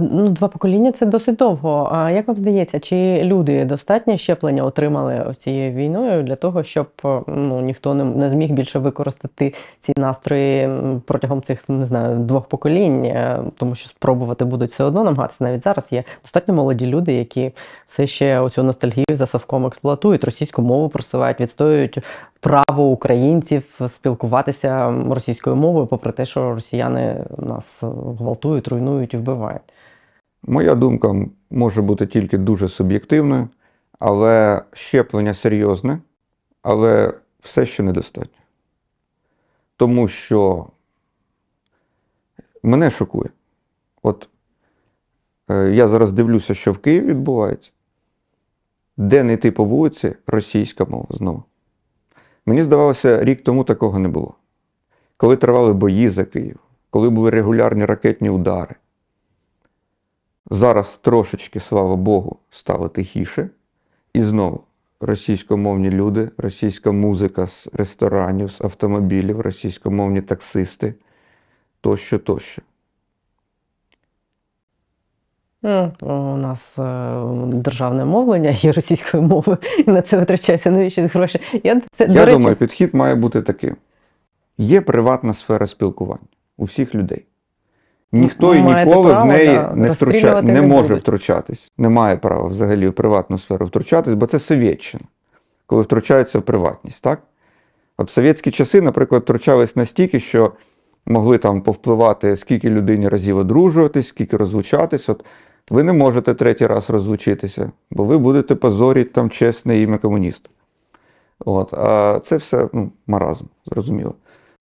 Ну, 0.00 0.28
два 0.28 0.48
покоління 0.48 0.92
це 0.92 1.06
досить 1.06 1.36
довго. 1.36 1.88
А 1.92 2.10
як 2.10 2.28
вам 2.28 2.36
здається, 2.36 2.80
чи 2.80 3.20
люди 3.24 3.64
достатньо 3.64 4.16
щеплення 4.16 4.62
отримали 4.62 5.34
цією 5.38 5.72
війною 5.72 6.22
для 6.22 6.36
того, 6.36 6.62
щоб 6.62 6.88
ну, 7.26 7.60
ніхто 7.60 7.94
не, 7.94 8.04
не 8.04 8.30
зміг 8.30 8.50
більше 8.50 8.78
використати 8.78 9.54
ці 9.80 9.92
настрої 9.96 10.70
протягом 11.06 11.42
цих 11.42 11.68
не 11.68 11.84
знаю 11.84 12.18
двох 12.18 12.46
поколінь, 12.46 13.10
Е, 13.20 13.40
тому 13.56 13.74
що 13.74 13.88
спробувати 13.88 14.44
будуть 14.44 14.70
все 14.70 14.84
одно 14.84 15.04
намагатися. 15.04 15.44
Навіть 15.44 15.64
зараз 15.64 15.92
є 15.92 16.04
достатньо 16.22 16.54
молоді 16.54 16.86
люди, 16.86 17.12
які 17.12 17.52
все 17.86 18.06
ще 18.06 18.40
оцю 18.40 18.62
ностальгію 18.62 19.16
за 19.16 19.26
совком 19.26 19.66
експлуатують, 19.66 20.24
російську 20.24 20.62
мову 20.62 20.88
просувають, 20.88 21.40
відстоюють 21.40 21.98
право 22.40 22.84
українців 22.84 23.80
спілкуватися 23.88 24.94
російською 25.10 25.56
мовою, 25.56 25.86
попри 25.86 26.12
те, 26.12 26.24
що 26.24 26.54
росіяни 26.54 27.24
нас 27.38 27.82
гвалтують, 28.18 28.68
руйнують 28.68 29.14
і 29.14 29.16
вбивають. 29.16 29.59
Моя 30.42 30.74
думка 30.74 31.14
може 31.50 31.82
бути 31.82 32.06
тільки 32.06 32.38
дуже 32.38 32.68
суб'єктивною, 32.68 33.48
але 33.98 34.62
щеплення 34.72 35.34
серйозне, 35.34 35.98
але 36.62 37.14
все 37.40 37.66
ще 37.66 37.82
недостатньо. 37.82 38.42
Тому 39.76 40.08
що 40.08 40.66
мене 42.62 42.90
шокує. 42.90 43.30
От 44.02 44.28
е, 45.50 45.70
я 45.70 45.88
зараз 45.88 46.12
дивлюся, 46.12 46.54
що 46.54 46.72
в 46.72 46.78
Києві 46.78 47.06
відбувається. 47.06 47.70
Де 48.96 49.22
не 49.22 49.32
йти 49.32 49.50
по 49.50 49.64
вулиці, 49.64 50.14
російська 50.26 50.84
мова 50.84 51.06
знову. 51.10 51.44
Мені 52.46 52.62
здавалося, 52.62 53.24
рік 53.24 53.42
тому 53.44 53.64
такого 53.64 53.98
не 53.98 54.08
було. 54.08 54.34
Коли 55.16 55.36
тривали 55.36 55.72
бої 55.72 56.08
за 56.08 56.24
Київ, 56.24 56.58
коли 56.90 57.10
були 57.10 57.30
регулярні 57.30 57.84
ракетні 57.84 58.30
удари. 58.30 58.74
Зараз 60.50 61.00
трошечки, 61.02 61.60
слава 61.60 61.96
Богу, 61.96 62.38
стало 62.50 62.88
тихіше. 62.88 63.50
І 64.14 64.22
знову 64.22 64.64
російськомовні 65.00 65.90
люди, 65.90 66.30
російська 66.38 66.92
музика 66.92 67.46
з 67.46 67.68
ресторанів, 67.72 68.50
з 68.50 68.60
автомобілів, 68.60 69.40
російськомовні 69.40 70.22
таксисти 70.22 70.94
тощо, 71.80 72.18
тощо. 72.18 72.62
Ну, 75.62 75.92
у 76.00 76.36
нас 76.36 76.78
е, 76.78 77.22
державне 77.46 78.04
мовлення 78.04 78.50
є 78.50 78.72
російською 78.72 79.22
мовою, 79.22 79.58
і 79.86 79.90
на 79.90 80.02
це 80.02 80.18
витрачаються 80.18 80.70
навіщо 80.70 81.02
гроші. 81.02 81.40
Я 81.64 81.82
це 81.92 82.06
до 82.06 82.24
речі, 82.24 82.38
думаю, 82.38 82.56
підхід 82.56 82.94
має 82.94 83.14
бути 83.14 83.42
таким: 83.42 83.76
є 84.58 84.80
приватна 84.80 85.32
сфера 85.32 85.66
спілкування 85.66 86.26
у 86.56 86.64
всіх 86.64 86.94
людей. 86.94 87.24
Ніхто 88.12 88.54
і 88.54 88.62
ніколи 88.62 89.14
в 89.14 89.24
неї 89.24 89.60
не, 89.74 89.90
втруча... 89.90 90.42
не 90.42 90.52
не 90.52 90.62
може 90.62 90.88
будуть. 90.88 91.02
втручатись. 91.02 91.72
Не 91.78 91.88
має 91.88 92.16
права 92.16 92.48
взагалі 92.48 92.88
в 92.88 92.92
приватну 92.92 93.38
сферу 93.38 93.66
втручатись, 93.66 94.14
бо 94.14 94.26
це 94.26 94.38
совєтщина, 94.38 95.04
коли 95.66 95.82
втручаються 95.82 96.38
в 96.38 96.42
приватність. 96.42 97.02
Так? 97.02 97.22
От 97.98 98.08
в 98.08 98.12
совєтські 98.12 98.50
часи, 98.50 98.80
наприклад, 98.80 99.22
втручались 99.22 99.76
настільки, 99.76 100.20
що 100.20 100.52
могли 101.06 101.38
там 101.38 101.62
повпливати, 101.62 102.36
скільки 102.36 102.70
людині 102.70 103.08
разів 103.08 103.36
одружуватись, 103.36 104.08
скільки 104.08 104.36
розлучатись. 104.36 105.08
От 105.08 105.24
ви 105.70 105.82
не 105.82 105.92
можете 105.92 106.34
третій 106.34 106.66
раз 106.66 106.90
розлучитися, 106.90 107.72
бо 107.90 108.04
ви 108.04 108.18
будете 108.18 108.54
позорити 108.54 109.10
там 109.10 109.30
чесне 109.30 109.78
ім'я 109.78 109.98
комуніста. 109.98 110.50
От, 111.44 111.74
а 111.74 112.20
це 112.24 112.36
все 112.36 112.68
ну, 112.72 112.92
маразм, 113.06 113.44
зрозуміло. 113.66 114.14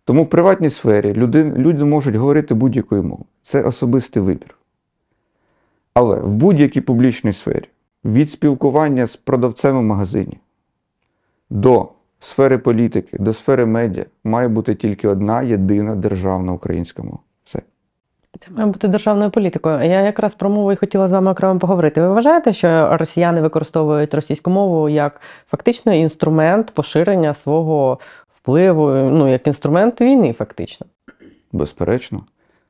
Тому 0.10 0.24
в 0.24 0.30
приватній 0.30 0.70
сфері 0.70 1.14
люди, 1.14 1.44
люди 1.44 1.86
можуть 1.86 2.16
говорити 2.16 2.54
будь-якою 2.54 3.04
мовою. 3.04 3.26
Це 3.44 3.64
особистий 3.64 4.24
вибір. 4.24 4.56
Але 5.94 6.20
в 6.20 6.34
будь-якій 6.34 6.82
публічній 6.82 7.34
сфері, 7.34 7.66
від 8.06 8.30
спілкування 8.30 9.06
з 9.06 9.16
продавцем 9.16 9.78
у 9.78 9.82
магазині 9.82 10.38
до 11.50 11.88
сфери 12.20 12.58
політики, 12.58 13.18
до 13.20 13.34
сфери 13.34 13.66
медіа, 13.66 14.06
має 14.24 14.48
бути 14.48 14.76
тільки 14.76 15.08
одна 15.08 15.42
єдина 15.42 15.96
державна 15.96 16.52
українська 16.52 17.04
мова. 17.04 17.20
Це 18.40 18.52
має 18.52 18.68
бути 18.68 18.88
державною 18.88 19.32
політикою. 19.32 19.76
Я 19.76 20.02
якраз 20.02 20.34
про 20.34 20.50
мову 20.50 20.72
і 20.72 20.76
хотіла 20.76 21.08
з 21.08 21.12
вами 21.12 21.32
окремо 21.32 21.60
поговорити. 21.60 22.02
Ви 22.02 22.10
вважаєте, 22.10 22.54
що 22.54 22.98
росіяни 22.98 23.42
використовують 23.42 24.14
російську 24.14 24.50
мову 24.52 24.90
як 24.90 25.22
фактично 25.50 25.94
інструмент 25.94 26.72
поширення 26.72 27.34
свого 27.34 28.00
впливу, 28.50 28.92
ну 28.92 29.28
як 29.28 29.48
інструмент 29.48 30.02
війни, 30.02 30.34
фактично? 30.34 30.88
Безперечно. 31.52 32.26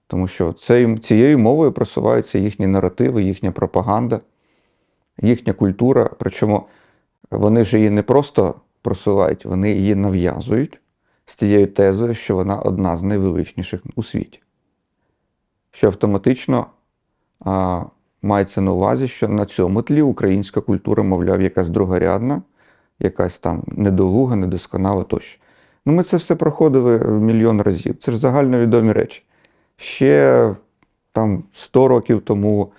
Тому 0.08 0.28
що 0.28 0.54
цей, 0.54 0.98
цією 0.98 1.40
мовою 1.40 1.72
просуваються 1.72 2.40
їхні 2.40 2.68
наративи, 2.68 3.24
їхня 3.24 3.52
пропаганда, 3.52 4.20
їхня 5.22 5.54
культура. 5.54 6.10
Причому 6.20 6.64
вони 7.32 7.64
ж 7.64 7.78
її 7.78 7.90
не 7.90 8.04
просто 8.04 8.56
просувають, 8.82 9.46
вони 9.46 9.72
її 9.72 9.96
нав'язують 9.96 10.82
з 11.26 11.36
тією 11.36 11.68
тезою, 11.68 12.14
що 12.14 12.36
вона 12.36 12.60
одна 12.60 12.98
з 12.98 13.04
найвеличніших 13.04 13.82
у 13.96 14.04
світі. 14.04 14.40
Що 15.72 15.88
автоматично 15.88 16.66
а, 17.46 17.84
мається 18.22 18.62
на 18.62 18.72
увазі, 18.72 19.08
що 19.08 19.28
на 19.28 19.46
цьому 19.46 19.82
тлі 19.82 20.02
українська 20.02 20.62
культура, 20.62 21.04
мовляв, 21.04 21.42
якась 21.42 21.70
другорядна, 21.70 22.42
якась 23.00 23.40
там 23.40 23.64
недолуга, 23.68 24.36
недосконала 24.36 25.04
тощо. 25.04 25.40
Ну, 25.86 25.94
ми 25.94 26.04
це 26.04 26.18
все 26.18 26.36
проходили 26.36 26.98
мільйон 27.00 27.62
разів. 27.62 27.98
Це 28.00 28.12
ж 28.12 28.18
загальновідомі 28.18 28.92
речі. 28.92 29.24
Ще 29.78 30.56
там 31.12 31.44
100 31.54 31.88
років 31.88 32.22
тому 32.22 32.72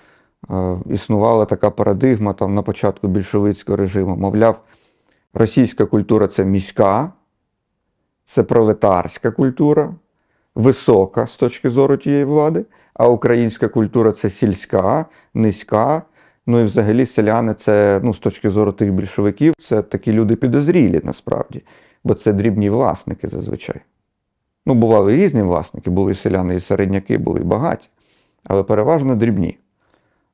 е, 0.51 0.79
існувала 0.91 1.45
така 1.45 1.71
парадигма 1.71 2.33
там, 2.33 2.55
на 2.55 2.63
початку 2.63 3.09
більшовицького 3.09 3.77
режиму. 3.77 4.17
Мовляв, 4.17 4.61
російська 5.35 5.87
культура 5.87 6.29
це 6.29 6.45
міська, 6.45 7.13
це 8.25 8.43
пролетарська 8.43 9.31
культура, 9.31 9.95
висока 10.55 11.27
з 11.27 11.37
точки 11.37 11.71
зору 11.71 11.97
тієї 11.97 12.25
влади, 12.25 12.65
а 12.95 13.09
українська 13.09 13.69
культура 13.69 14.13
це 14.13 14.31
сільська, 14.31 15.07
низька. 15.35 16.03
Ну 16.47 16.61
і 16.61 16.65
взагалі 16.65 17.07
селяни 17.07 17.55
це, 17.55 18.01
ну, 18.03 18.15
з 18.15 18.19
точки 18.19 18.51
зору 18.51 18.73
тих 18.73 18.93
більшовиків, 18.93 19.55
це 19.59 19.83
такі 19.83 20.13
люди 20.13 20.37
підозрілі 20.37 21.01
насправді, 21.05 21.63
бо 22.05 22.15
це 22.15 22.33
дрібні 22.33 22.71
власники 22.71 23.29
зазвичай. 23.29 23.81
Ну, 24.67 24.75
бували 24.75 25.17
різні 25.17 25.43
власники, 25.43 25.91
були 25.91 26.13
і 26.13 26.15
селяни, 26.15 26.55
і 26.55 26.61
середняки, 26.61 27.19
були 27.19 27.41
багаті, 27.41 27.91
але 28.45 28.63
переважно 28.63 29.17
дрібні. 29.17 29.59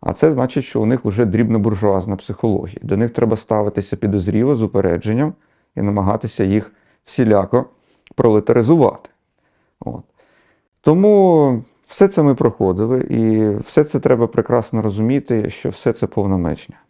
А 0.00 0.12
це 0.12 0.32
значить, 0.32 0.64
що 0.64 0.82
у 0.82 0.86
них 0.86 1.04
вже 1.04 1.24
дрібно-буржуазна 1.24 2.16
психологія. 2.16 2.78
До 2.82 2.96
них 2.96 3.10
треба 3.10 3.36
ставитися 3.36 3.96
підозріло 3.96 4.56
з 4.56 4.62
упередженням 4.62 5.34
і 5.76 5.82
намагатися 5.82 6.44
їх 6.44 6.72
всіляко 7.04 7.66
пролетаризувати. 8.14 9.10
От. 9.80 10.02
Тому 10.80 11.62
все 11.86 12.08
це 12.08 12.22
ми 12.22 12.34
проходили, 12.34 13.00
і 13.00 13.50
все 13.56 13.84
це 13.84 14.00
треба 14.00 14.26
прекрасно 14.26 14.82
розуміти, 14.82 15.50
що 15.50 15.70
все 15.70 15.92
це 15.92 16.06
повна 16.06 16.36
мечня. 16.36 16.76
Ну, 16.76 16.85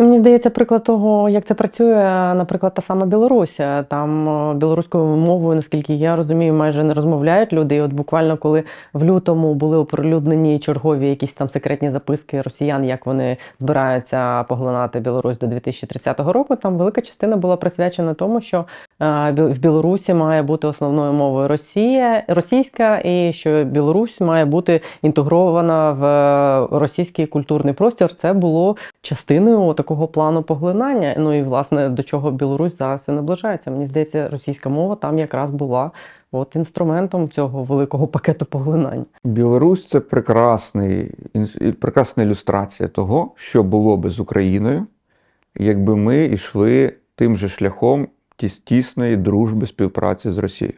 Мені 0.00 0.18
здається, 0.18 0.50
приклад 0.50 0.84
того, 0.84 1.28
як 1.28 1.44
це 1.44 1.54
працює, 1.54 2.34
наприклад, 2.34 2.74
та 2.74 2.82
сама 2.82 3.06
Білорусь. 3.06 3.60
Там 3.88 4.28
е, 4.28 4.54
білоруською 4.54 5.04
мовою, 5.04 5.56
наскільки 5.56 5.94
я 5.94 6.16
розумію, 6.16 6.54
майже 6.54 6.84
не 6.84 6.94
розмовляють 6.94 7.52
люди. 7.52 7.74
І 7.74 7.80
от 7.80 7.92
буквально 7.92 8.36
коли 8.36 8.62
в 8.92 9.04
лютому 9.04 9.54
були 9.54 9.76
оприлюднені 9.76 10.58
чергові 10.58 11.08
якісь 11.08 11.32
там 11.32 11.48
секретні 11.48 11.90
записки 11.90 12.42
росіян, 12.42 12.84
як 12.84 13.06
вони 13.06 13.36
збираються 13.60 14.42
поглинати 14.42 15.00
Білорусь 15.00 15.38
до 15.38 15.46
2030 15.46 16.20
року, 16.20 16.56
там 16.56 16.78
велика 16.78 17.00
частина 17.00 17.36
була 17.36 17.56
присвячена 17.56 18.14
тому, 18.14 18.40
що 18.40 18.64
е, 19.02 19.30
в 19.32 19.58
Білорусі 19.58 20.14
має 20.14 20.42
бути 20.42 20.66
основною 20.66 21.12
мовою 21.12 21.48
Росія, 21.48 22.22
російська, 22.28 23.00
і 23.04 23.32
що 23.32 23.64
Білорусь 23.64 24.20
має 24.20 24.44
бути 24.44 24.80
інтегрована 25.02 25.92
в 25.92 26.04
е, 26.04 26.78
російський 26.78 27.26
культурний 27.26 27.74
простір. 27.74 28.14
Це 28.14 28.32
було 28.32 28.76
частиною 29.02 29.74
такого 29.74 29.87
плану 29.96 30.42
поглинання. 30.42 31.14
Ну 31.18 31.32
і 31.38 31.42
власне 31.42 31.88
до 31.88 32.02
чого 32.02 32.30
Білорусь 32.30 32.78
зараз 32.78 33.08
і 33.08 33.12
наближається. 33.12 33.70
Мені 33.70 33.86
здається, 33.86 34.28
російська 34.28 34.68
мова 34.68 34.94
там 34.94 35.18
якраз 35.18 35.50
була 35.50 35.90
от 36.32 36.56
інструментом 36.56 37.28
цього 37.28 37.62
великого 37.62 38.06
пакету 38.06 38.46
поглинань. 38.46 39.06
Білорусь 39.24 39.86
це 39.86 40.00
прекрасний, 40.00 41.14
прекрасна 41.80 42.22
ілюстрація 42.22 42.88
того, 42.88 43.32
що 43.36 43.62
було 43.62 43.96
би 43.96 44.10
з 44.10 44.20
Україною, 44.20 44.86
якби 45.56 45.96
ми 45.96 46.24
йшли 46.24 46.92
тим 47.14 47.36
же 47.36 47.48
шляхом 47.48 48.08
тісної 48.64 49.16
дружби 49.16 49.66
співпраці 49.66 50.30
з 50.30 50.38
Росією. 50.38 50.76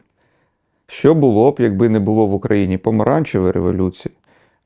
Що 0.86 1.14
було 1.14 1.52
б, 1.52 1.56
якби 1.58 1.88
не 1.88 2.00
було 2.00 2.26
в 2.26 2.34
Україні 2.34 2.78
помаранчевої 2.78 3.52
революції, 3.52 4.14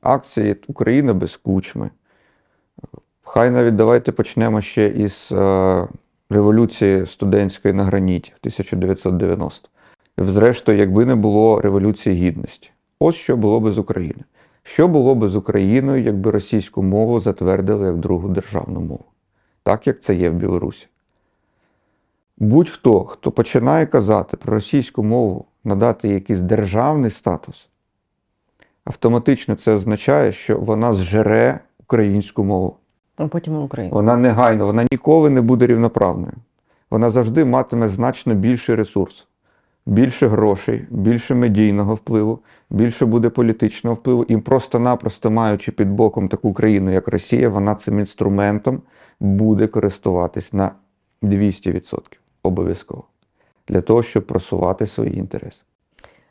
акції 0.01 0.55
Україна 0.67 1.13
без 1.13 1.37
кучми. 1.37 1.89
Хай 3.27 3.51
навіть 3.51 3.75
давайте 3.75 4.11
почнемо 4.11 4.61
ще 4.61 4.87
із 4.87 5.29
е, 5.31 5.87
революції 6.29 7.05
студентської 7.05 7.73
на 7.73 7.83
граніті 7.83 8.31
в 8.31 8.37
1990. 8.39 9.69
Зрештою, 10.17 10.77
якби 10.77 11.05
не 11.05 11.15
було 11.15 11.61
Революції 11.61 12.15
Гідності. 12.15 12.71
Ось 12.99 13.15
що 13.15 13.37
було 13.37 13.59
би 13.59 13.71
з 13.71 13.77
України. 13.77 14.23
Що 14.63 14.87
було 14.87 15.15
би 15.15 15.29
з 15.29 15.35
Україною, 15.35 16.03
якби 16.03 16.31
російську 16.31 16.83
мову 16.83 17.19
затвердили 17.19 17.87
як 17.87 17.97
другу 17.97 18.29
державну 18.29 18.79
мову, 18.79 19.05
так 19.63 19.87
як 19.87 19.99
це 19.99 20.15
є 20.15 20.29
в 20.29 20.33
Білорусі. 20.33 20.87
Будь-хто, 22.37 23.03
хто 23.03 23.31
починає 23.31 23.85
казати 23.85 24.37
про 24.37 24.53
російську 24.53 25.03
мову, 25.03 25.45
надати 25.63 26.09
якийсь 26.09 26.41
державний 26.41 27.11
статус, 27.11 27.69
автоматично 28.85 29.55
це 29.55 29.73
означає, 29.73 30.33
що 30.33 30.59
вона 30.59 30.93
зжере 30.93 31.59
українську 31.79 32.43
мову. 32.43 32.77
А 33.17 33.27
потім 33.27 33.53
і 33.53 33.57
Україна. 33.57 33.93
Вона 33.95 34.17
негайно, 34.17 34.65
вона 34.65 34.85
ніколи 34.91 35.29
не 35.29 35.41
буде 35.41 35.67
рівноправною. 35.67 36.33
Вона 36.91 37.09
завжди 37.09 37.45
матиме 37.45 37.87
значно 37.87 38.33
більший 38.33 38.75
ресурс, 38.75 39.27
більше 39.85 40.27
грошей, 40.27 40.87
більше 40.89 41.35
медійного 41.35 41.95
впливу, 41.95 42.39
більше 42.69 43.05
буде 43.05 43.29
політичного 43.29 43.95
впливу. 43.95 44.23
І 44.23 44.37
просто-напросто 44.37 45.31
маючи 45.31 45.71
під 45.71 45.89
боком 45.89 46.27
таку 46.27 46.53
країну, 46.53 46.91
як 46.91 47.07
Росія, 47.07 47.49
вона 47.49 47.75
цим 47.75 47.99
інструментом 47.99 48.81
буде 49.19 49.67
користуватись 49.67 50.53
на 50.53 50.71
200% 51.23 51.99
обов'язково 52.43 53.03
для 53.67 53.81
того, 53.81 54.03
щоб 54.03 54.27
просувати 54.27 54.87
свої 54.87 55.17
інтереси. 55.17 55.61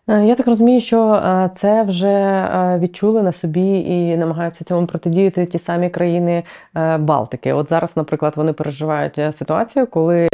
Е, 0.09 0.25
Я 0.27 0.35
так 0.35 0.47
розумію, 0.47 0.81
що 0.81 1.13
е, 1.15 1.51
це 1.57 1.83
вже 1.83 2.09
е, 2.09 2.79
відчули 2.79 3.23
на 3.23 3.33
собі 3.33 3.79
і 3.79 4.17
намагаються 4.17 4.65
цьому 4.65 4.87
протидіяти 4.87 5.47
ті 5.47 5.59
самі 5.59 5.91
країни 5.91 6.43
Балтики. 6.99 7.53
От 7.53 7.69
зараз, 7.69 7.97
наприклад, 7.97 8.33
вони 8.37 8.53
переживають 8.53 9.21
ситуацію, 9.33 9.87
коли 9.87 10.29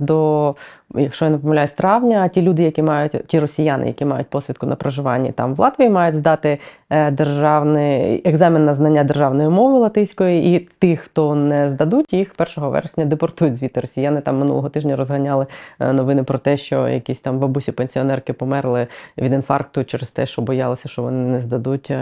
до, 0.00 0.54
якщо 0.94 1.24
я 1.24 1.30
не 1.30 1.38
помиляюсь, 1.38 1.72
травня, 1.72 2.28
ті 2.28 2.42
люди, 2.42 2.62
які 2.62 2.82
мають 2.82 3.26
ті 3.26 3.38
росіяни, 3.38 3.86
які 3.86 4.04
мають 4.04 4.26
посвідку 4.26 4.66
на 4.66 4.76
проживанні 4.76 5.32
там 5.32 5.54
в 5.54 5.60
Латвії, 5.60 5.90
мають 5.90 6.16
здати 6.16 6.58
е, 6.90 7.10
державний 7.10 8.22
екзамен 8.24 8.64
на 8.64 8.74
знання 8.74 9.04
державної 9.04 9.48
мови 9.48 9.78
латиської, 9.78 10.56
і 10.56 10.68
тих, 10.78 11.00
хто 11.00 11.34
не 11.34 11.70
здадуть, 11.70 12.12
їх 12.12 12.34
1 12.56 12.70
вересня 12.70 13.04
депортують 13.04 13.54
звідти. 13.54 13.80
Росіяни 13.80 14.20
там 14.20 14.38
минулого 14.38 14.68
тижня 14.68 14.96
розганяли 14.96 15.46
е, 15.80 15.92
новини 15.92 16.22
про 16.22 16.38
те, 16.38 16.56
що 16.56 16.88
якісь 16.88 17.20
там 17.20 17.38
бабусі 17.38 17.72
пенсіонерки 17.72 18.32
померли 18.32 18.86
від 19.18 19.32
інфаркту 19.32 19.84
через 19.84 20.10
те, 20.10 20.26
що 20.26 20.42
боялися, 20.42 20.88
що 20.88 21.02
вони 21.02 21.28
не 21.28 21.40
здадуть 21.40 21.90
е, 21.90 21.96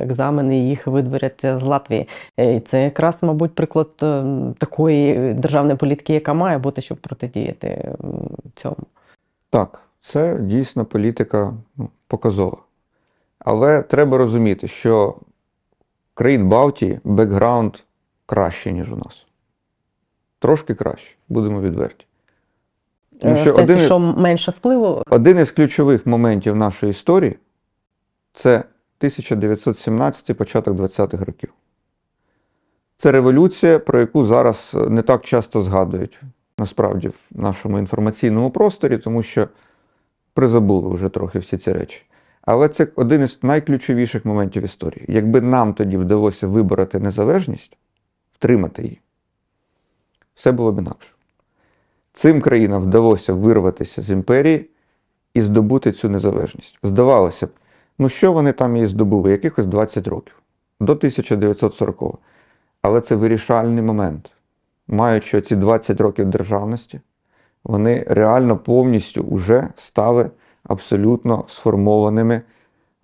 екзамени, 0.00 0.58
і 0.58 0.68
їх 0.68 0.86
видворять 0.86 1.40
з 1.42 1.62
Латвії. 1.62 2.08
І 2.38 2.60
це 2.60 2.84
якраз, 2.84 3.22
мабуть, 3.22 3.54
приклад 3.54 3.88
такої 4.58 5.34
державної 5.34 5.76
політики, 5.76 6.14
яка 6.14 6.34
має 6.34 6.58
бути, 6.58 6.82
щоб 6.82 6.98
протидіяти 6.98 7.92
цьому. 8.54 8.86
Так, 9.50 9.80
це 10.00 10.38
дійсно 10.38 10.84
політика 10.84 11.54
ну, 11.76 11.90
показова. 12.06 12.58
Але 13.38 13.82
треба 13.82 14.18
розуміти, 14.18 14.68
що 14.68 15.16
країн 16.14 16.48
Балтії 16.48 17.00
бекграунд 17.04 17.76
кращий, 18.26 18.72
ніж 18.72 18.92
у 18.92 18.96
нас. 18.96 19.26
Трошки 20.38 20.74
краще, 20.74 21.16
будемо 21.28 21.60
відверті. 21.60 22.06
Тому 23.20 23.34
Е, 23.34 23.36
що 23.36 23.54
один, 23.54 23.78
що 23.78 23.98
менше 23.98 24.50
впливу. 24.50 25.02
один 25.10 25.38
із 25.38 25.50
ключових 25.50 26.06
моментів 26.06 26.56
нашої 26.56 26.90
історії 26.90 27.38
це 28.32 28.56
1917 28.98 30.36
початок 30.36 30.76
20-х 30.76 31.24
років. 31.24 31.52
Це 32.96 33.12
революція, 33.12 33.78
про 33.78 34.00
яку 34.00 34.24
зараз 34.24 34.76
не 34.88 35.02
так 35.02 35.22
часто 35.22 35.62
згадують 35.62 36.20
насправді 36.58 37.08
в 37.08 37.18
нашому 37.30 37.78
інформаційному 37.78 38.50
просторі, 38.50 38.98
тому 38.98 39.22
що 39.22 39.48
призабули 40.34 40.94
вже 40.94 41.08
трохи 41.08 41.38
всі 41.38 41.58
ці 41.58 41.72
речі. 41.72 42.02
Але 42.42 42.68
це 42.68 42.88
один 42.96 43.22
із 43.22 43.38
найключовіших 43.42 44.24
моментів 44.24 44.62
історії. 44.62 45.04
Якби 45.08 45.40
нам 45.40 45.74
тоді 45.74 45.96
вдалося 45.96 46.46
вибороти 46.46 46.98
незалежність, 46.98 47.76
втримати 48.32 48.82
її, 48.82 49.00
все 50.34 50.52
було 50.52 50.72
б 50.72 50.78
інакше. 50.78 51.10
Цим 52.12 52.40
країнам 52.40 52.82
вдалося 52.82 53.32
вирватися 53.32 54.02
з 54.02 54.10
імперії 54.10 54.70
і 55.34 55.40
здобути 55.40 55.92
цю 55.92 56.08
незалежність. 56.08 56.78
Здавалося 56.82 57.46
б, 57.46 57.50
Ну, 57.98 58.08
що 58.08 58.32
вони 58.32 58.52
там 58.52 58.76
її 58.76 58.88
здобули? 58.88 59.30
Якихось 59.30 59.66
20 59.66 60.08
років 60.08 60.42
до 60.80 60.94
1940-го. 60.94 62.18
Але 62.82 63.00
це 63.00 63.16
вирішальний 63.16 63.82
момент. 63.82 64.30
Маючи 64.88 65.40
ці 65.40 65.56
20 65.56 66.00
років 66.00 66.26
державності, 66.26 67.00
вони 67.64 68.04
реально 68.06 68.56
повністю 68.56 69.26
вже 69.30 69.68
стали 69.76 70.30
абсолютно 70.64 71.44
сформованими 71.48 72.42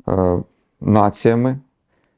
е, 0.08 0.38
націями, 0.80 1.58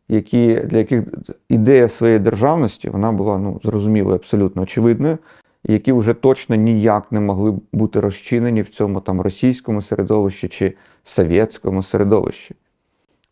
які, 0.08 0.54
для 0.54 0.78
яких 0.78 1.04
ідея 1.48 1.88
своєї 1.88 2.18
державності 2.18 2.90
вона 2.90 3.12
була 3.12 3.38
ну, 3.38 3.60
зрозумілою, 3.64 4.14
абсолютно 4.14 4.62
очевидною, 4.62 5.18
які 5.64 5.92
вже 5.92 6.14
точно 6.14 6.56
ніяк 6.56 7.12
не 7.12 7.20
могли 7.20 7.54
бути 7.72 8.00
розчинені 8.00 8.62
в 8.62 8.68
цьому 8.68 9.00
там 9.00 9.20
російському 9.20 9.82
середовищі 9.82 10.48
чи 10.48 10.74
совєтському 11.04 11.82
середовищі. 11.82 12.54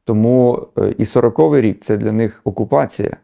Тому 0.05 0.67
е, 0.79 0.95
і 0.99 1.05
40-й 1.05 1.61
рік 1.61 1.81
це 1.81 1.97
для 1.97 2.13
них 2.13 2.41
окупація, 2.45 3.17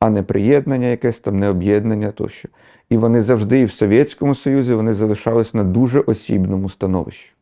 а 0.00 0.10
не 0.10 0.22
приєднання, 0.22 0.86
якесь 0.86 1.20
там 1.20 1.38
не 1.38 1.48
об'єднання 1.48 2.10
тощо. 2.10 2.48
І 2.88 2.96
вони 2.96 3.20
завжди 3.20 3.60
і 3.60 3.64
в 3.64 3.72
Совєтському 3.72 4.34
Союзі 4.34 4.74
вони 4.74 4.94
залишались 4.94 5.54
на 5.54 5.64
дуже 5.64 6.00
осібному 6.00 6.68
становищі. 6.68 7.32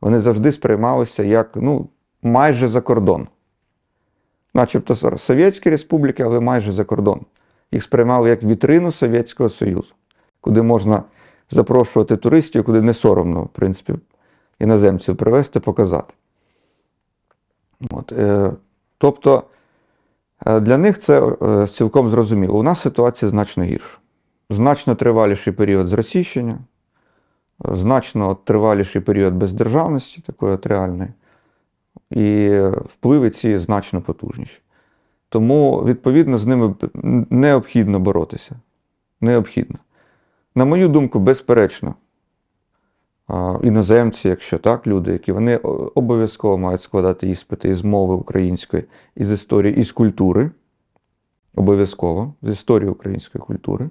Вони 0.00 0.18
завжди 0.18 0.52
сприймалися 0.52 1.22
як 1.22 1.50
ну, 1.56 1.88
майже 2.22 2.68
за 2.68 2.80
кордон. 2.80 3.28
Начебто 4.54 5.18
Совєтські 5.18 5.70
республіки, 5.70 6.22
але 6.22 6.40
майже 6.40 6.72
за 6.72 6.84
кордон. 6.84 7.20
Їх 7.72 7.82
сприймали 7.82 8.28
як 8.28 8.42
вітрину 8.42 8.92
Совєтського 8.92 9.48
Союзу, 9.48 9.94
куди 10.40 10.62
можна 10.62 11.02
запрошувати 11.50 12.16
туристів, 12.16 12.64
куди 12.64 12.82
не 12.82 12.94
соромно, 12.94 13.42
в 13.42 13.48
принципі, 13.48 13.94
іноземців 14.60 15.16
привезти, 15.16 15.60
показати. 15.60 16.14
От, 17.90 18.12
е, 18.12 18.52
тобто 18.98 19.42
для 20.46 20.78
них 20.78 20.98
це 20.98 21.36
е, 21.42 21.66
цілком 21.66 22.10
зрозуміло. 22.10 22.58
У 22.58 22.62
нас 22.62 22.80
ситуація 22.80 23.28
значно 23.28 23.64
гірша. 23.64 23.98
Значно 24.50 24.94
триваліший 24.94 25.52
період 25.52 25.86
зросійщення, 25.86 26.58
е, 27.64 27.76
значно 27.76 28.34
триваліший 28.34 29.02
період 29.02 29.34
бездержавності, 29.34 30.20
такої 30.26 30.54
от 30.54 30.66
реальної, 30.66 31.10
і 32.10 32.24
е, 32.50 32.68
впливи 32.70 33.30
ці 33.30 33.58
значно 33.58 34.00
потужніші. 34.00 34.60
Тому, 35.28 35.84
відповідно, 35.84 36.38
з 36.38 36.46
ними 36.46 36.74
необхідно 37.30 38.00
боротися. 38.00 38.56
Необхідно. 39.20 39.78
На 40.54 40.64
мою 40.64 40.88
думку, 40.88 41.18
безперечно, 41.18 41.94
іноземці, 43.62 44.28
якщо 44.28 44.58
так, 44.58 44.86
люди, 44.86 45.12
які 45.12 45.32
вони 45.32 45.56
обов'язково 45.94 46.58
мають 46.58 46.82
складати 46.82 47.30
іспити 47.30 47.68
із 47.68 47.82
мови 47.82 48.14
української, 48.14 48.84
із 49.16 49.32
історії, 49.32 49.76
із 49.76 49.92
культури. 49.92 50.50
Обов'язково, 51.54 52.34
з 52.42 52.50
історії 52.50 52.90
української 52.90 53.42
культури. 53.42 53.90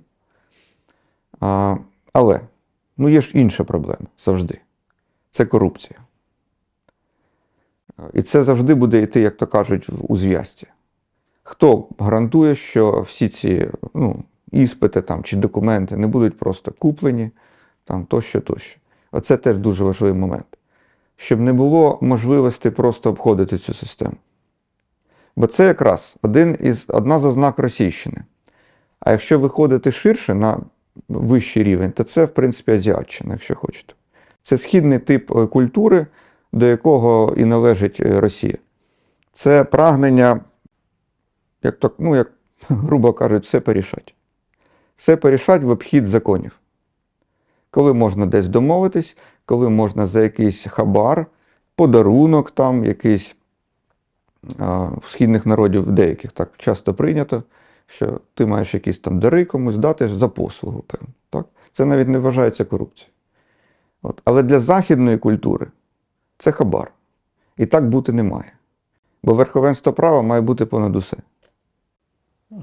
А, 1.39 1.77
але 2.13 2.41
ну, 2.97 3.09
є 3.09 3.21
ж 3.21 3.31
інша 3.33 3.63
проблема 3.63 4.05
завжди. 4.19 4.59
Це 5.31 5.45
корупція. 5.45 5.99
І 8.13 8.21
це 8.21 8.43
завжди 8.43 8.73
буде 8.73 9.01
йти, 9.01 9.21
як 9.21 9.37
то 9.37 9.47
кажуть, 9.47 9.89
у 10.07 10.15
зв'язці. 10.15 10.67
Хто 11.43 11.87
гарантує, 11.99 12.55
що 12.55 13.01
всі 13.01 13.29
ці 13.29 13.69
ну, 13.93 14.23
іспити 14.51 15.01
там, 15.01 15.23
чи 15.23 15.37
документи 15.37 15.97
не 15.97 16.07
будуть 16.07 16.37
просто 16.37 16.71
куплені, 16.71 17.31
там, 17.83 18.05
тощо, 18.05 18.41
тощо. 18.41 18.79
Оце 19.11 19.37
теж 19.37 19.57
дуже 19.57 19.83
важливий 19.83 20.19
момент. 20.19 20.45
Щоб 21.17 21.39
не 21.39 21.53
було 21.53 21.99
можливості 22.01 22.69
просто 22.69 23.09
обходити 23.09 23.57
цю 23.57 23.73
систему. 23.73 24.15
Бо 25.35 25.47
це 25.47 25.65
якраз 25.65 26.15
один 26.21 26.57
із, 26.59 26.85
одна 26.87 27.19
з 27.19 27.25
ознак 27.25 27.59
Російщини. 27.59 28.23
А 28.99 29.11
якщо 29.11 29.39
виходити 29.39 29.91
ширше 29.91 30.33
на 30.33 30.59
вищий 31.09 31.63
рівень, 31.63 31.91
то 31.91 32.03
це, 32.03 32.25
в 32.25 32.33
принципі, 32.33 32.71
азіатчина, 32.71 33.33
якщо 33.33 33.55
хочете. 33.55 33.93
Це 34.43 34.57
східний 34.57 34.99
тип 34.99 35.31
е, 35.35 35.47
культури, 35.47 36.07
до 36.51 36.65
якого 36.65 37.33
і 37.37 37.45
належить 37.45 37.99
е, 37.99 38.19
Росія. 38.19 38.57
Це 39.33 39.63
прагнення, 39.63 40.41
як 41.63 41.79
то, 41.79 41.91
ну, 41.99 42.15
як 42.15 42.31
грубо 42.69 43.13
кажуть, 43.13 43.45
все 43.45 43.59
порішати. 43.59 44.13
Все 44.95 45.17
порішати 45.17 45.65
в 45.65 45.69
обхід 45.69 46.07
законів. 46.07 46.58
Коли 47.71 47.93
можна 47.93 48.25
десь 48.25 48.47
домовитись, 48.47 49.17
коли 49.45 49.69
можна 49.69 50.05
за 50.05 50.21
якийсь 50.21 50.67
хабар, 50.67 51.25
подарунок 51.75 52.51
там, 52.51 52.85
якийсь 52.85 53.35
в 54.97 55.09
східних 55.09 55.45
народів 55.45 55.91
деяких 55.91 56.31
так 56.31 56.51
часто 56.57 56.93
прийнято, 56.93 57.43
що 57.87 58.19
ти 58.33 58.45
маєш 58.45 58.73
якісь 58.73 58.99
там 58.99 59.19
дари 59.19 59.45
комусь 59.45 59.77
дати 59.77 60.07
за 60.07 60.27
послугу, 60.27 60.83
певно. 60.87 61.07
Так? 61.29 61.45
Це 61.71 61.85
навіть 61.85 62.07
не 62.07 62.19
вважається 62.19 62.65
корупцією. 62.65 63.13
От. 64.01 64.21
Але 64.25 64.43
для 64.43 64.59
західної 64.59 65.17
культури 65.17 65.67
це 66.37 66.51
хабар. 66.51 66.91
І 67.57 67.65
так 67.65 67.89
бути 67.89 68.13
не 68.13 68.23
має. 68.23 68.53
Бо 69.23 69.33
верховенство 69.33 69.93
права 69.93 70.21
має 70.21 70.41
бути 70.41 70.65
понад 70.65 70.95
усе. 70.95 71.17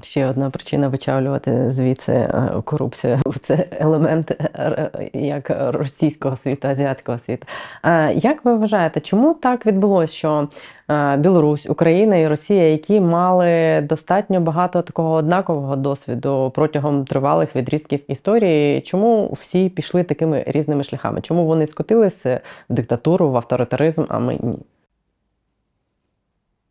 Ще 0.03 0.27
одна 0.27 0.49
причина 0.49 0.87
вичавлювати 0.87 1.71
звідси 1.71 2.11
е, 2.11 2.61
корупцію. 2.65 3.19
Це 3.41 3.67
елемент 3.71 4.31
е, 4.31 4.91
як 5.13 5.51
російського 5.73 6.37
світу, 6.37 6.67
азіатського 6.67 7.19
світу. 7.19 7.47
Е, 7.83 8.13
Як 8.13 8.45
ви 8.45 8.55
вважаєте, 8.55 8.99
чому 8.99 9.33
так 9.33 9.65
відбулося, 9.65 10.13
що 10.13 10.49
е, 10.89 11.17
Білорусь, 11.17 11.65
Україна 11.69 12.17
і 12.17 12.27
Росія, 12.27 12.69
які 12.71 12.99
мали 12.99 13.81
достатньо 13.81 14.41
багато 14.41 14.81
такого 14.81 15.13
однакового 15.13 15.75
досвіду 15.75 16.51
протягом 16.55 17.05
тривалих 17.05 17.55
відрізків 17.55 18.11
історії, 18.11 18.81
чому 18.81 19.31
всі 19.33 19.69
пішли 19.69 20.03
такими 20.03 20.43
різними 20.47 20.83
шляхами? 20.83 21.21
Чому 21.21 21.45
вони 21.45 21.67
скотилися 21.67 22.39
в 22.69 22.73
диктатуру, 22.73 23.29
в 23.29 23.35
авторитаризм, 23.37 24.03
а 24.09 24.19
ми 24.19 24.33
ні? 24.33 24.59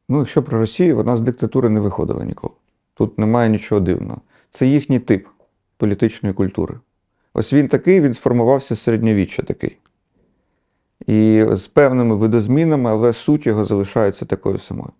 Ну, 0.08 0.18
якщо 0.18 0.42
про 0.42 0.58
Росію, 0.58 0.96
вона 0.96 1.16
з 1.16 1.20
диктатури 1.20 1.68
не 1.68 1.80
виходила 1.80 2.24
ніколи. 2.24 2.54
Тут 2.96 3.18
немає 3.18 3.50
нічого 3.50 3.80
дивного. 3.80 4.20
Це 4.50 4.66
їхній 4.66 4.98
тип 4.98 5.26
політичної 5.76 6.34
культури. 6.34 6.74
Ось 7.34 7.52
він 7.52 7.68
такий, 7.68 8.00
він 8.00 8.14
сформувався 8.14 8.74
з 8.74 8.80
середньовіччя 8.80 9.42
такий. 9.42 9.78
І 11.06 11.44
з 11.50 11.66
певними 11.66 12.16
видозмінами, 12.16 12.90
але 12.90 13.12
суть 13.12 13.46
його 13.46 13.64
залишається 13.64 14.24
такою 14.24 14.58
самою. 14.58 14.90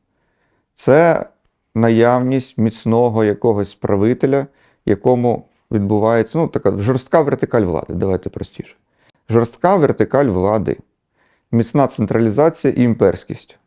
Це 0.74 1.26
наявність 1.74 2.58
міцного 2.58 3.24
якогось 3.24 3.74
правителя, 3.74 4.46
якому 4.86 5.48
відбувається 5.70 6.38
ну, 6.38 6.48
така 6.48 6.76
жорстка 6.76 7.20
вертикаль 7.22 7.62
влади, 7.62 7.94
давайте 7.94 8.30
простіше. 8.30 8.74
Жорстка 9.28 9.76
вертикаль 9.76 10.26
влади, 10.26 10.78
міцна 11.52 11.86
централізація 11.86 12.72
і 12.72 12.82
імперськість. 12.82 13.58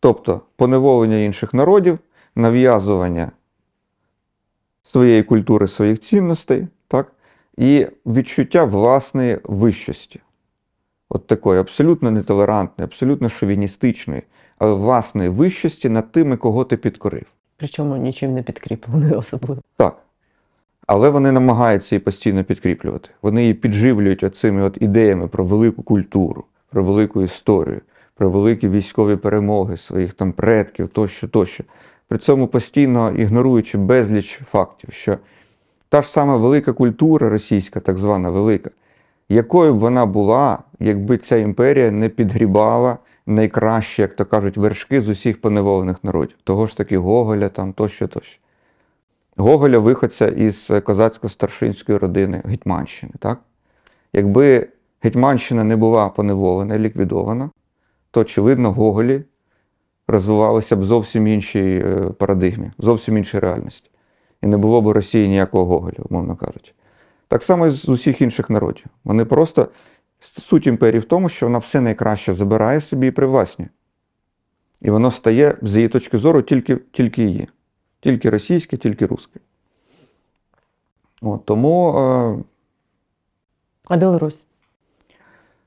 Тобто 0.00 0.40
поневолення 0.56 1.16
інших 1.16 1.54
народів, 1.54 1.98
нав'язування 2.36 3.30
своєї 4.82 5.22
культури, 5.22 5.68
своїх 5.68 6.00
цінностей, 6.00 6.68
так? 6.88 7.12
і 7.56 7.86
відчуття 8.06 8.64
власної 8.64 9.38
вищості. 9.44 10.20
От 11.08 11.26
такої 11.26 11.60
абсолютно 11.60 12.10
нетолерантної, 12.10 12.84
абсолютно 12.84 13.28
шовіністичної, 13.28 14.22
але 14.58 14.72
власної 14.72 15.28
вищості 15.28 15.88
над 15.88 16.12
тими, 16.12 16.36
кого 16.36 16.64
ти 16.64 16.76
підкорив. 16.76 17.26
Причому 17.56 17.96
нічим 17.96 18.34
не 18.34 18.42
підкріпленою 18.42 19.18
особливо. 19.18 19.62
Так. 19.76 19.96
Але 20.86 21.10
вони 21.10 21.32
намагаються 21.32 21.94
її 21.94 22.00
постійно 22.00 22.44
підкріплювати. 22.44 23.10
Вони 23.22 23.40
її 23.40 23.54
підживлюють 23.54 24.24
оцими 24.24 24.62
от 24.62 24.78
ідеями 24.80 25.28
про 25.28 25.44
велику 25.44 25.82
культуру, 25.82 26.44
про 26.70 26.84
велику 26.84 27.22
історію, 27.22 27.80
про 28.14 28.30
великі 28.30 28.68
військові 28.68 29.16
перемоги 29.16 29.76
своїх 29.76 30.12
там 30.12 30.32
предків, 30.32 30.88
тощо, 30.88 31.28
тощо. 31.28 31.64
При 32.08 32.18
цьому 32.18 32.46
постійно 32.46 33.10
ігноруючи 33.10 33.78
безліч 33.78 34.40
фактів, 34.50 34.92
що 34.92 35.18
та 35.88 36.02
ж 36.02 36.10
сама 36.10 36.36
велика 36.36 36.72
культура 36.72 37.28
російська, 37.28 37.80
так 37.80 37.98
звана 37.98 38.30
велика, 38.30 38.70
якою 39.28 39.74
б 39.74 39.78
вона 39.78 40.06
була, 40.06 40.58
якби 40.80 41.18
ця 41.18 41.36
імперія 41.36 41.90
не 41.90 42.08
підгрібала 42.08 42.98
найкращі, 43.26 44.02
як 44.02 44.16
то 44.16 44.24
кажуть, 44.24 44.56
вершки 44.56 45.00
з 45.00 45.08
усіх 45.08 45.40
поневолених 45.40 46.04
народів, 46.04 46.36
того 46.44 46.66
ж 46.66 46.76
таки 46.76 46.98
Гоголя, 46.98 47.48
там 47.48 47.72
тощо, 47.72 48.08
тощо. 48.08 48.40
Гоголя 49.36 49.78
виходця 49.78 50.28
із 50.28 50.70
козацько-старшинської 50.70 51.98
родини 51.98 52.42
Гетьманщини. 52.44 53.12
Так? 53.18 53.38
Якби 54.12 54.68
Гетьманщина 55.02 55.64
не 55.64 55.76
була 55.76 56.08
поневолена, 56.08 56.78
ліквідована, 56.78 57.50
то, 58.10 58.20
очевидно, 58.20 58.72
Гоголі 58.72 59.22
розвивалися 60.08 60.76
б 60.76 60.84
зовсім 60.84 61.26
іншій 61.26 61.82
е, 61.84 61.96
парадигмі, 62.18 62.70
зовсім 62.78 63.16
іншій 63.16 63.38
реальності. 63.38 63.90
І 64.42 64.46
не 64.46 64.56
було 64.56 64.82
б 64.82 64.86
у 64.86 64.92
Росії 64.92 65.28
ніякого 65.28 65.64
Гоголя, 65.64 65.96
умовно 66.10 66.36
кажучи. 66.36 66.72
Так 67.28 67.42
само 67.42 67.66
і 67.66 67.70
з 67.70 67.88
усіх 67.88 68.20
інших 68.20 68.50
народів. 68.50 68.86
Вони 69.04 69.24
просто 69.24 69.68
суть 70.20 70.66
імперії 70.66 71.00
в 71.00 71.04
тому, 71.04 71.28
що 71.28 71.46
вона 71.46 71.58
все 71.58 71.80
найкраще 71.80 72.34
забирає 72.34 72.80
собі 72.80 73.06
і 73.06 73.10
привласнює. 73.10 73.68
І 74.80 74.90
воно 74.90 75.10
стає, 75.10 75.58
з 75.62 75.76
її 75.76 75.88
точки 75.88 76.18
зору, 76.18 76.42
тільки, 76.42 76.76
тільки 76.76 77.24
її. 77.24 77.48
Тільки 78.00 78.30
російське, 78.30 78.76
тільки 78.76 79.06
русське. 79.06 79.40
От, 81.22 81.44
тому 81.44 81.98
е, 81.98 82.44
А 83.84 83.96
Білорусь? 83.96 84.44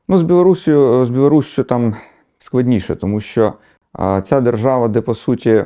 Ну, 0.07 0.17
з 0.17 0.23
Білорусію, 0.23 1.05
з 1.05 1.09
Білоруссю 1.09 1.63
там 1.63 1.95
складніше, 2.39 2.95
тому 2.95 3.21
що 3.21 3.53
ця 3.97 4.41
держава, 4.41 4.87
де 4.87 5.01
по 5.01 5.15
суті 5.15 5.65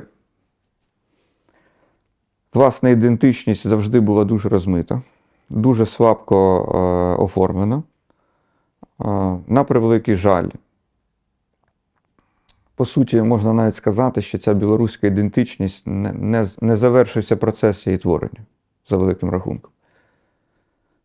власна 2.53 2.89
ідентичність 2.89 3.67
завжди 3.67 3.99
була 3.99 4.23
дуже 4.23 4.49
розмита, 4.49 5.01
дуже 5.49 5.85
слабко 5.85 6.35
е, 7.17 7.21
оформлена. 7.23 7.83
Е, 9.05 9.39
на 9.47 9.63
превеликий 9.63 10.15
жаль. 10.15 10.47
По 12.75 12.85
суті, 12.85 13.21
можна 13.21 13.53
навіть 13.53 13.75
сказати, 13.75 14.21
що 14.21 14.37
ця 14.37 14.53
білоруська 14.53 15.07
ідентичність 15.07 15.87
не, 15.87 16.13
не, 16.13 16.45
не 16.61 16.75
завершився 16.75 17.37
процес 17.37 17.87
її 17.87 17.97
творення 17.97 18.45
за 18.89 18.97
великим 18.97 19.29
рахунком. 19.29 19.71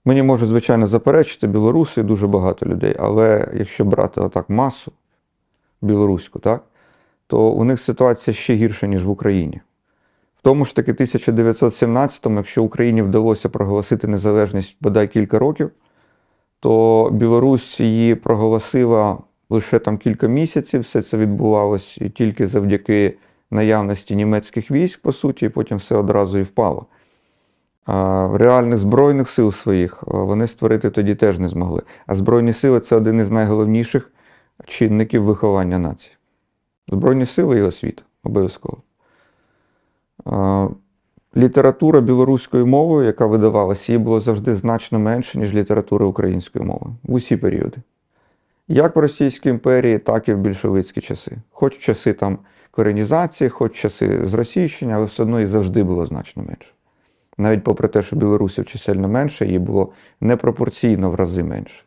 Мені 0.05 0.23
можуть, 0.23 0.49
звичайно, 0.49 0.87
заперечити 0.87 1.47
білоруси 1.47 2.03
дуже 2.03 2.27
багато 2.27 2.67
людей, 2.67 2.97
але 2.99 3.49
якщо 3.55 3.85
брати 3.85 4.21
отак 4.21 4.51
масу 4.51 4.93
білоруську, 5.83 6.39
так, 6.39 6.65
то 7.27 7.51
у 7.51 7.65
них 7.65 7.81
ситуація 7.81 8.35
ще 8.35 8.55
гірша, 8.55 8.87
ніж 8.87 9.05
в 9.05 9.11
Україні. 9.11 9.61
В 10.39 10.43
тому 10.43 10.65
ж 10.65 10.77
таки 10.77 10.93
1917-му, 10.93 12.37
якщо 12.37 12.63
Україні 12.63 13.03
вдалося 13.03 13.49
проголосити 13.49 14.07
незалежність 14.07 14.77
бодай 14.81 15.09
кілька 15.09 15.39
років, 15.39 15.71
то 16.61 17.09
Білорусь 17.13 17.81
її 17.81 18.15
проголосила 18.15 19.19
лише 19.51 19.79
там 19.79 19.99
кілька 19.99 20.27
місяців. 20.27 20.81
Все 20.81 21.03
це 21.03 21.17
відбувалось 21.17 21.99
і 21.99 22.11
тільки 22.11 22.47
завдяки 22.47 23.17
наявності 23.51 24.17
німецьких 24.17 24.71
військ, 24.71 25.03
по 25.03 25.13
суті, 25.13 25.47
і 25.47 25.49
потім 25.49 25.79
все 25.79 25.97
одразу 25.97 26.39
і 26.39 26.43
впало. 26.43 26.87
Реальних 28.33 28.79
збройних 28.79 29.29
сил 29.29 29.53
своїх 29.53 30.03
вони 30.07 30.47
створити 30.47 30.91
тоді 30.91 31.15
теж 31.15 31.39
не 31.39 31.49
змогли. 31.49 31.83
А 32.07 32.15
Збройні 32.15 32.53
сили 32.53 32.81
це 32.81 32.97
один 32.97 33.21
із 33.21 33.31
найголовніших 33.31 34.13
чинників 34.67 35.23
виховання 35.23 35.79
нації. 35.79 36.16
Збройні 36.89 37.27
сили 37.27 37.59
і 37.59 37.63
освіта 37.63 38.03
обов'язково. 38.25 38.83
Література 41.37 42.01
білоруською 42.01 42.67
мовою, 42.67 43.07
яка 43.07 43.27
видавалася, 43.27 43.93
її 43.93 44.05
було 44.05 44.21
завжди 44.21 44.55
значно 44.55 44.99
менше, 44.99 45.39
ніж 45.39 45.55
література 45.55 46.07
українською 46.07 46.65
мовою 46.65 46.97
в 47.03 47.15
усі 47.15 47.37
періоди. 47.37 47.77
Як 48.69 48.97
в 48.97 48.99
Російській 48.99 49.49
імперії, 49.49 49.99
так 49.99 50.29
і 50.29 50.35
в 50.35 50.39
більшовицькі 50.39 51.01
часи. 51.01 51.37
Хоч 51.51 51.79
часи 51.79 52.13
там 52.13 52.39
коренізації, 52.71 53.51
хоч 53.51 53.75
часи 53.75 54.27
зросійщення, 54.27 54.95
але 54.95 55.05
все 55.05 55.23
одно 55.23 55.41
і 55.41 55.47
завжди 55.47 55.83
було 55.83 56.07
значно 56.07 56.43
менше. 56.43 56.73
Навіть 57.39 57.65
попри 57.65 57.89
те, 57.89 58.03
що 58.03 58.17
білорусів 58.17 58.67
чисельно 58.67 59.09
менше, 59.09 59.47
її 59.47 59.59
було 59.59 59.93
непропорційно 60.21 61.11
в 61.11 61.15
рази 61.15 61.45
менше. 61.45 61.83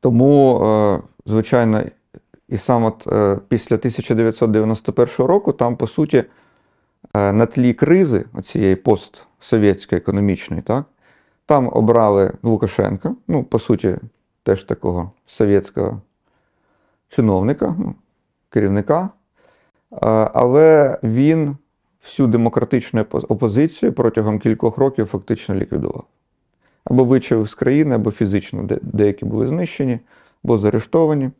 Тому, 0.00 0.60
е, 0.64 1.00
звичайно, 1.26 1.82
і 2.48 2.56
сам 2.56 2.84
от 2.84 3.06
е, 3.06 3.38
після 3.48 3.76
1991 3.76 5.26
року, 5.26 5.52
там, 5.52 5.76
по 5.76 5.86
суті, 5.86 6.24
е, 7.14 7.32
на 7.32 7.46
тлі 7.46 7.72
кризи 7.72 8.24
оцієї 8.32 8.76
постсовєтської 8.76 9.98
економічної, 9.98 10.62
так, 10.62 10.84
там 11.46 11.70
обрали 11.72 12.32
Лукашенка, 12.42 13.14
ну, 13.28 13.44
по 13.44 13.58
суті, 13.58 13.96
теж 14.42 14.64
такого 14.64 15.10
совєтського 15.26 16.00
чиновника, 17.08 17.74
ну, 17.78 17.94
керівника. 18.50 19.10
Е, 19.92 19.96
Але 20.34 20.98
він 21.02 21.56
всю 22.02 22.28
демократичну 22.28 23.02
опо- 23.02 23.26
опозицію 23.28 23.92
протягом 23.92 24.38
кількох 24.38 24.78
років 24.78 25.06
фактично 25.06 25.54
ліквідував. 25.54 26.04
Або 26.84 27.04
вичавив 27.04 27.46
з 27.48 27.54
країни, 27.54 27.94
або 27.94 28.10
фізично 28.10 28.62
де- 28.62 28.78
деякі 28.82 29.24
були 29.24 29.48
знищені, 29.48 29.98
або 30.44 30.58
заарештовані. 30.58 31.30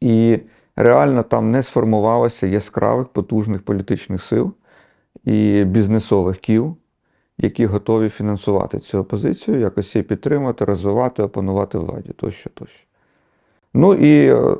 І 0.00 0.38
реально 0.76 1.22
там 1.22 1.50
не 1.50 1.62
сформувалося 1.62 2.46
яскравих 2.46 3.08
потужних 3.08 3.62
політичних 3.62 4.22
сил 4.22 4.52
і 5.24 5.64
бізнесових 5.64 6.38
кіл, 6.38 6.76
які 7.38 7.66
готові 7.66 8.08
фінансувати 8.08 8.78
цю 8.78 8.98
опозицію, 8.98 9.58
якось 9.58 9.94
її 9.94 10.02
підтримати, 10.02 10.64
розвивати, 10.64 11.22
опанувати 11.22 11.78
владі 11.78 12.12
тощо, 12.12 12.50
тощо. 12.50 12.84
Ну 13.74 13.94
і 13.94 14.28
е, 14.28 14.56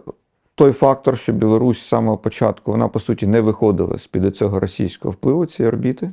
той 0.55 0.73
фактор, 0.73 1.19
що 1.19 1.33
Білорусь 1.33 1.79
з 1.79 1.89
самого 1.89 2.19
початку, 2.19 2.71
вона, 2.71 2.89
по 2.89 3.01
суті, 3.01 3.27
не 3.27 3.41
виходила 3.41 3.99
з-під 3.99 4.37
цього 4.37 4.61
російського 4.61 5.13
впливу 5.13 5.47
цієї 5.47 5.69
орбіти. 5.69 6.13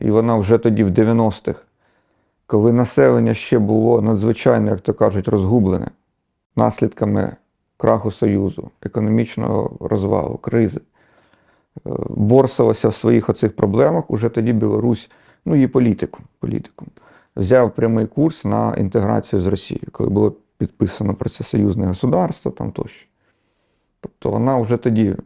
І 0.00 0.10
вона 0.10 0.36
вже 0.36 0.58
тоді, 0.58 0.84
в 0.84 0.90
90-х, 0.90 1.60
коли 2.46 2.72
населення 2.72 3.34
ще 3.34 3.58
було 3.58 4.02
надзвичайно, 4.02 4.70
як 4.70 4.80
то 4.80 4.94
кажуть, 4.94 5.28
розгублене 5.28 5.88
наслідками 6.56 7.36
краху 7.76 8.10
Союзу, 8.10 8.70
економічного 8.82 9.76
розвалу, 9.80 10.36
кризи, 10.36 10.80
е, 10.80 11.90
борсилася 12.08 12.88
в 12.88 12.94
своїх 12.94 13.28
оцих 13.28 13.56
проблемах, 13.56 14.10
уже 14.10 14.28
тоді 14.28 14.52
Білорусь, 14.52 15.10
ну 15.44 15.54
її 15.54 15.68
політикум, 15.68 16.24
політикум, 16.38 16.88
взяв 17.36 17.74
прямий 17.74 18.06
курс 18.06 18.44
на 18.44 18.74
інтеграцію 18.74 19.40
з 19.40 19.46
Росією, 19.46 19.88
коли 19.92 20.10
було 20.10 20.34
підписано 20.58 21.14
про 21.14 21.30
це 21.30 21.44
союзне 21.44 21.86
государство 21.86 22.50
там 22.50 22.72
тощо. 22.72 23.08
Тобто 24.00 24.30
вона 24.30 24.58
вже 24.58 24.76
тоді, 24.76 25.16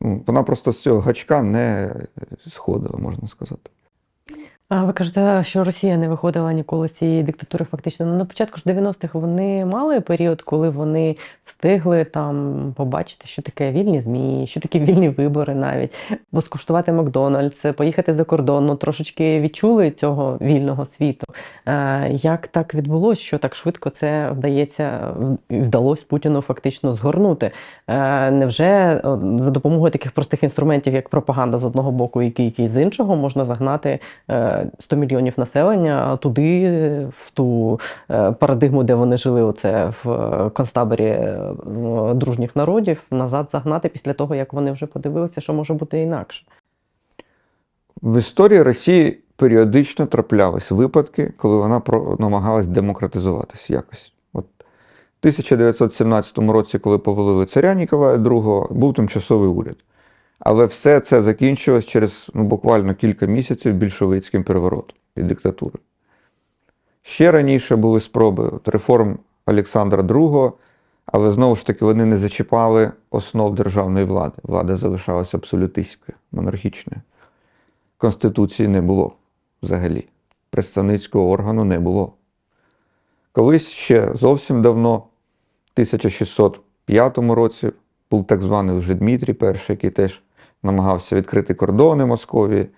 ну, 0.00 0.22
вона 0.26 0.42
просто 0.42 0.72
з 0.72 0.82
цього 0.82 1.00
гачка 1.00 1.42
не 1.42 1.94
сходила, 2.48 2.98
можна 2.98 3.28
сказати. 3.28 3.70
А 4.70 4.84
ви 4.84 4.92
кажете, 4.92 5.44
що 5.44 5.64
Росія 5.64 5.96
не 5.96 6.08
виходила 6.08 6.52
ніколи 6.52 6.88
з 6.88 6.92
цієї 6.92 7.22
диктатури. 7.22 7.64
Фактично, 7.64 8.06
ну 8.06 8.16
на 8.16 8.24
початку 8.24 8.58
ж 8.58 8.64
90-х 8.66 9.18
вони 9.18 9.64
мали 9.64 10.00
період, 10.00 10.42
коли 10.42 10.68
вони 10.68 11.16
встигли 11.44 12.04
там 12.04 12.74
побачити, 12.76 13.26
що 13.26 13.42
таке 13.42 13.72
вільні 13.72 14.00
змі, 14.00 14.46
що 14.46 14.60
таке 14.60 14.78
вільні 14.80 15.08
вибори, 15.08 15.54
навіть 15.54 15.94
бо 16.32 16.42
скуштувати 16.42 16.92
Макдональдс, 16.92 17.64
поїхати 17.76 18.14
за 18.14 18.24
кордон, 18.24 18.66
ну, 18.66 18.76
трошечки 18.76 19.40
відчули 19.40 19.90
цього 19.90 20.38
вільного 20.40 20.86
світу. 20.86 21.26
Як 22.10 22.48
так 22.48 22.74
відбулося, 22.74 23.22
що 23.22 23.38
так 23.38 23.54
швидко 23.54 23.90
це 23.90 24.30
вдається 24.30 25.14
вдалося 25.50 26.04
Путіну 26.08 26.40
фактично 26.40 26.92
згорнути? 26.92 27.50
Невже 28.30 29.00
за 29.38 29.50
допомогою 29.50 29.90
таких 29.90 30.12
простих 30.12 30.42
інструментів, 30.42 30.94
як 30.94 31.08
пропаганда 31.08 31.58
з 31.58 31.64
одного 31.64 31.92
боку 31.92 32.22
і 32.22 32.68
з 32.68 32.82
іншого, 32.82 33.16
можна 33.16 33.44
загнати 33.44 33.98
е, 34.30 34.57
100 34.80 34.96
мільйонів 34.96 35.34
населення 35.36 36.16
туди, 36.16 36.70
в 37.10 37.30
ту 37.30 37.80
е, 38.10 38.32
парадигму, 38.32 38.82
де 38.82 38.94
вони 38.94 39.16
жили, 39.16 39.42
оце 39.42 39.92
в 40.04 40.10
е, 40.10 40.50
концтаборі 40.50 41.04
е, 41.04 41.40
дружніх 42.14 42.56
народів, 42.56 43.02
назад 43.10 43.48
загнати 43.52 43.88
після 43.88 44.12
того, 44.12 44.34
як 44.34 44.52
вони 44.52 44.72
вже 44.72 44.86
подивилися, 44.86 45.40
що 45.40 45.52
може 45.52 45.74
бути 45.74 46.00
інакше? 46.00 46.44
В 48.02 48.18
історії 48.18 48.62
Росії 48.62 49.18
періодично 49.36 50.06
траплялись 50.06 50.70
випадки, 50.70 51.32
коли 51.36 51.56
вона 51.56 51.82
намагалась 52.18 52.66
демократизуватись 52.66 53.70
якось. 53.70 54.12
От 54.32 54.44
в 54.44 55.20
1917 55.20 56.38
році, 56.38 56.78
коли 56.78 56.98
повалили 56.98 57.46
царя 57.46 57.74
Ніколая 57.74 58.16
II, 58.16 58.72
був 58.72 58.94
тимчасовий 58.94 59.48
уряд. 59.48 59.76
Але 60.48 60.66
все 60.66 61.00
це 61.00 61.22
закінчилось 61.22 61.86
через 61.86 62.30
ну, 62.34 62.44
буквально 62.44 62.94
кілька 62.94 63.26
місяців 63.26 63.74
більшовицьким 63.74 64.44
переворотом 64.44 64.96
і 65.16 65.22
диктатурою. 65.22 65.78
Ще 67.02 67.32
раніше 67.32 67.76
були 67.76 68.00
спроби 68.00 68.48
от, 68.48 68.68
реформ 68.68 69.18
Олександра 69.46 70.02
II, 70.02 70.52
але 71.06 71.30
знову 71.30 71.56
ж 71.56 71.66
таки 71.66 71.84
вони 71.84 72.04
не 72.04 72.16
зачіпали 72.16 72.92
основ 73.10 73.54
державної 73.54 74.04
влади. 74.04 74.34
Влада 74.42 74.76
залишалася 74.76 75.36
абсолютистською, 75.36 76.18
монархічною. 76.32 77.02
Конституції 77.98 78.68
не 78.68 78.80
було 78.80 79.12
взагалі. 79.62 80.06
Представницького 80.50 81.30
органу 81.30 81.64
не 81.64 81.78
було. 81.78 82.12
Колись 83.32 83.68
ще 83.68 84.14
зовсім 84.14 84.62
давно, 84.62 84.96
в 84.96 85.70
1605 85.74 87.18
році, 87.18 87.70
був 88.10 88.26
так 88.26 88.42
званий 88.42 88.78
вже 88.78 88.94
Дмитрій 88.94 89.36
І, 89.42 89.72
який 89.72 89.90
теж 89.90 90.22
намагався 90.62 91.16
відкрити 91.16 91.54
кордони 91.54 92.06
Московії, 92.06 92.68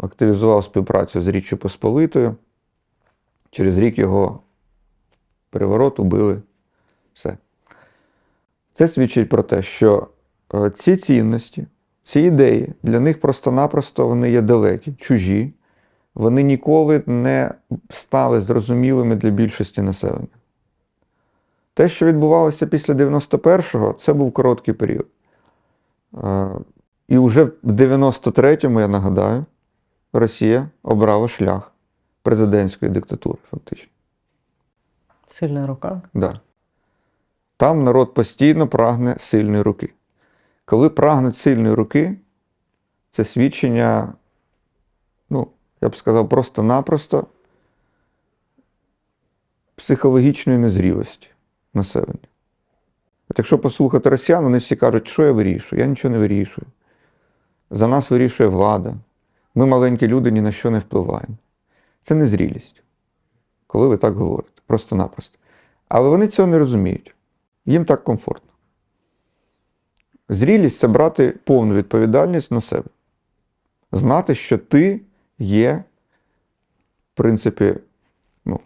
активізував 0.00 0.64
співпрацю 0.64 1.22
з 1.22 1.28
Річчю 1.28 1.56
Посполитою. 1.56 2.36
Через 3.50 3.78
рік 3.78 3.98
його 3.98 4.40
переворот 5.50 6.00
убили. 6.00 6.42
Все. 7.14 7.36
Це 8.74 8.88
свідчить 8.88 9.28
про 9.28 9.42
те, 9.42 9.62
що 9.62 10.08
е, 10.54 10.70
ці 10.70 10.96
цінності, 10.96 11.66
ці 12.02 12.20
ідеї 12.20 12.72
для 12.82 13.00
них 13.00 13.20
просто-напросто 13.20 14.08
вони 14.08 14.30
є 14.30 14.40
далекі, 14.42 14.92
чужі. 14.92 15.52
Вони 16.14 16.42
ніколи 16.42 17.02
не 17.06 17.54
стали 17.90 18.40
зрозумілими 18.40 19.16
для 19.16 19.30
більшості 19.30 19.82
населення. 19.82 20.26
Те, 21.74 21.88
що 21.88 22.06
відбувалося 22.06 22.66
після 22.66 22.94
91-го, 22.94 23.92
це 23.92 24.12
був 24.12 24.32
короткий 24.32 24.74
період. 24.74 25.06
І 27.08 27.18
вже 27.18 27.44
в 27.44 27.72
93-му, 27.72 28.80
я 28.80 28.88
нагадаю, 28.88 29.44
Росія 30.12 30.68
обрала 30.82 31.28
шлях 31.28 31.72
президентської 32.22 32.90
диктатури, 32.90 33.38
фактично. 33.50 33.92
Сильна 35.26 35.66
рука. 35.66 36.02
Да. 36.14 36.40
Там 37.56 37.84
народ 37.84 38.14
постійно 38.14 38.68
прагне 38.68 39.16
сильної 39.18 39.62
руки. 39.62 39.92
Коли 40.64 40.90
прагнуть 40.90 41.36
сильної 41.36 41.74
руки, 41.74 42.16
це 43.10 43.24
свідчення, 43.24 44.12
ну, 45.30 45.48
я 45.80 45.88
б 45.88 45.96
сказав, 45.96 46.28
просто-напросто 46.28 47.26
психологічної 49.74 50.58
незрілості 50.58 51.30
населення. 51.74 52.28
От 53.28 53.38
якщо 53.38 53.58
послухати 53.58 54.10
росіян, 54.10 54.44
вони 54.44 54.58
всі 54.58 54.76
кажуть, 54.76 55.08
що 55.08 55.22
я 55.22 55.32
вирішую? 55.32 55.82
Я 55.82 55.86
нічого 55.86 56.12
не 56.12 56.18
вирішую. 56.18 56.66
За 57.70 57.88
нас 57.88 58.10
вирішує 58.10 58.48
влада. 58.48 58.94
Ми, 59.54 59.66
маленькі 59.66 60.08
люди, 60.08 60.30
ні 60.30 60.40
на 60.40 60.52
що 60.52 60.70
не 60.70 60.78
впливаємо. 60.78 61.36
Це 62.02 62.14
незрілість, 62.14 62.82
коли 63.66 63.88
ви 63.88 63.96
так 63.96 64.14
говорите, 64.14 64.62
просто-напросто. 64.66 65.38
Але 65.88 66.08
вони 66.08 66.28
цього 66.28 66.48
не 66.48 66.58
розуміють. 66.58 67.14
Їм 67.66 67.84
так 67.84 68.04
комфортно. 68.04 68.50
Зрілість 70.28 70.78
це 70.78 70.88
брати 70.88 71.34
повну 71.44 71.74
відповідальність 71.74 72.52
на 72.52 72.60
себе. 72.60 72.88
Знати, 73.92 74.34
що 74.34 74.58
ти 74.58 75.00
є, 75.38 75.84
в 77.14 77.16
принципі, 77.16 77.74
ну, 78.44 78.60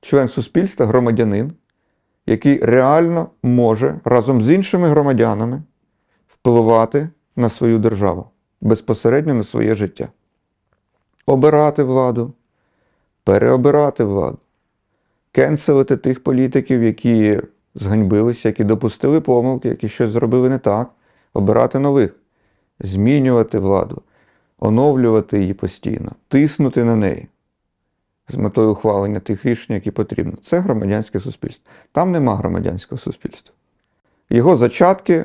член 0.00 0.28
суспільства, 0.28 0.86
громадянин, 0.86 1.52
який 2.26 2.58
реально 2.58 3.30
може 3.42 4.00
разом 4.04 4.42
з 4.42 4.50
іншими 4.50 4.88
громадянами 4.88 5.62
впливати 6.28 7.08
на 7.38 7.48
свою 7.48 7.78
державу, 7.78 8.30
безпосередньо 8.60 9.34
на 9.34 9.42
своє 9.42 9.74
життя. 9.74 10.08
Обирати 11.26 11.82
владу, 11.82 12.32
переобирати 13.24 14.04
владу 14.04 14.38
кенселити 15.32 15.96
тих 15.96 16.22
політиків, 16.22 16.82
які 16.82 17.40
зганьбилися, 17.74 18.48
які 18.48 18.64
допустили 18.64 19.20
помилки, 19.20 19.68
які 19.68 19.88
щось 19.88 20.10
зробили 20.10 20.48
не 20.48 20.58
так, 20.58 20.90
обирати 21.34 21.78
нових, 21.78 22.16
змінювати 22.80 23.58
владу, 23.58 24.02
оновлювати 24.58 25.40
її 25.40 25.54
постійно, 25.54 26.12
тиснути 26.28 26.84
на 26.84 26.96
неї 26.96 27.28
з 28.28 28.36
метою 28.36 28.70
ухвалення 28.70 29.20
тих 29.20 29.44
рішень, 29.44 29.74
які 29.74 29.90
потрібно. 29.90 30.36
Це 30.42 30.58
громадянське 30.58 31.20
суспільство. 31.20 31.70
Там 31.92 32.12
нема 32.12 32.36
громадянського 32.36 32.98
суспільства. 32.98 33.54
Його 34.30 34.56
зачатки 34.56 35.24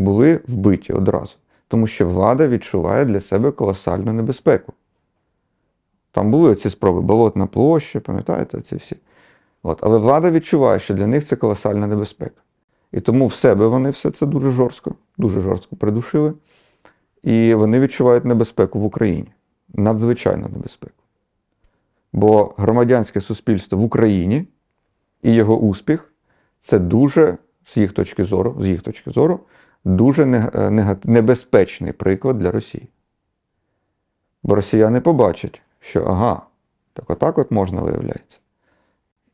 були 0.00 0.40
вбиті 0.48 0.92
одразу, 0.92 1.34
тому 1.68 1.86
що 1.86 2.08
влада 2.08 2.48
відчуває 2.48 3.04
для 3.04 3.20
себе 3.20 3.50
колосальну 3.50 4.12
небезпеку. 4.12 4.72
Там 6.12 6.30
були 6.30 6.54
ці 6.54 6.70
спроби, 6.70 7.00
болотна 7.00 7.46
площа, 7.46 8.00
пам'ятаєте, 8.00 8.60
ці 8.60 8.76
всі. 8.76 8.96
От. 9.62 9.78
Але 9.82 9.98
влада 9.98 10.30
відчуває, 10.30 10.80
що 10.80 10.94
для 10.94 11.06
них 11.06 11.26
це 11.26 11.36
колосальна 11.36 11.86
небезпека. 11.86 12.40
І 12.92 13.00
тому 13.00 13.26
в 13.26 13.34
себе 13.34 13.66
вони 13.66 13.90
все 13.90 14.10
це 14.10 14.26
дуже 14.26 14.50
жорстко, 14.50 14.94
дуже 15.18 15.40
жорстко 15.40 15.76
придушили. 15.76 16.34
І 17.22 17.54
вони 17.54 17.80
відчувають 17.80 18.24
небезпеку 18.24 18.80
в 18.80 18.84
Україні. 18.84 19.32
Надзвичайну 19.74 20.48
небезпеку. 20.48 21.02
Бо 22.12 22.54
громадянське 22.56 23.20
суспільство 23.20 23.78
в 23.78 23.84
Україні 23.84 24.46
і 25.22 25.32
його 25.32 25.58
успіх 25.58 26.12
це 26.60 26.78
дуже, 26.78 27.38
з 27.66 27.76
їх 27.76 27.92
точки 27.92 28.24
зору, 28.24 28.56
з 28.60 28.68
їх 28.68 28.82
точки 28.82 29.10
зору, 29.10 29.40
дуже 29.84 30.24
е, 30.24 30.96
небезпечний 31.04 31.92
приклад 31.92 32.38
для 32.38 32.50
Росії. 32.50 32.88
Бо 34.42 34.54
росіяни 34.54 35.00
побачать, 35.00 35.62
що 35.80 36.04
ага, 36.04 36.42
так 36.92 37.10
отак 37.10 37.38
от 37.38 37.50
можна 37.50 37.80
виявляється. 37.80 38.38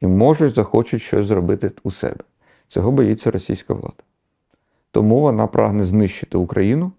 І 0.00 0.06
можуть, 0.06 0.54
захочуть 0.54 1.02
щось 1.02 1.26
зробити 1.26 1.72
у 1.82 1.90
себе. 1.90 2.24
Цього 2.68 2.92
боїться 2.92 3.30
російська 3.30 3.74
влада. 3.74 4.02
Тому 4.90 5.20
вона 5.20 5.46
прагне 5.46 5.82
знищити 5.82 6.38
Україну, 6.38 6.92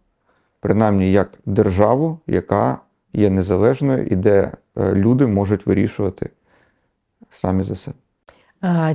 принаймні 0.60 1.12
як 1.12 1.40
державу, 1.46 2.20
яка 2.28 2.80
є 3.14 3.30
незалежною 3.30 4.06
і 4.06 4.16
де 4.16 4.52
е, 4.78 4.94
люди 4.94 5.28
можуть 5.28 5.66
вирішувати 5.66 6.30
самі 7.30 7.64
за 7.64 7.76
себе. 7.76 7.98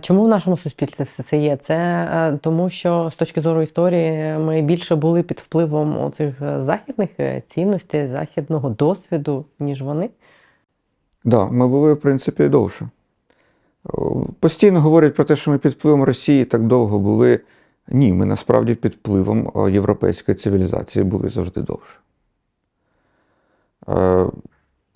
Чому 0.00 0.24
в 0.24 0.28
нашому 0.28 0.56
суспільстві 0.56 1.04
все 1.04 1.22
це 1.22 1.36
є? 1.36 1.56
Це 1.56 1.74
е, 1.74 2.38
тому, 2.42 2.70
що 2.70 3.10
з 3.12 3.16
точки 3.16 3.40
зору 3.40 3.62
історії 3.62 4.38
ми 4.38 4.62
більше 4.62 4.96
були 4.96 5.22
під 5.22 5.40
впливом 5.40 6.12
цих 6.12 6.34
західних 6.58 7.08
е, 7.20 7.42
цінностей, 7.48 8.06
західного 8.06 8.70
досвіду, 8.70 9.44
ніж 9.58 9.82
вони. 9.82 10.06
Так, 10.06 10.12
да, 11.24 11.46
ми 11.46 11.68
були, 11.68 11.92
в 11.92 12.00
принципі, 12.00 12.48
довше. 12.48 12.88
Постійно 14.40 14.80
говорять 14.80 15.14
про 15.14 15.24
те, 15.24 15.36
що 15.36 15.50
ми 15.50 15.58
під 15.58 15.72
впливом 15.72 16.02
Росії 16.02 16.44
так 16.44 16.62
довго 16.62 16.98
були. 16.98 17.40
Ні, 17.88 18.12
ми 18.12 18.26
насправді 18.26 18.74
під 18.74 18.94
впливом 18.94 19.52
європейської 19.70 20.36
цивілізації 20.36 21.04
були 21.04 21.28
завжди 21.28 21.62
довше. 21.62 21.98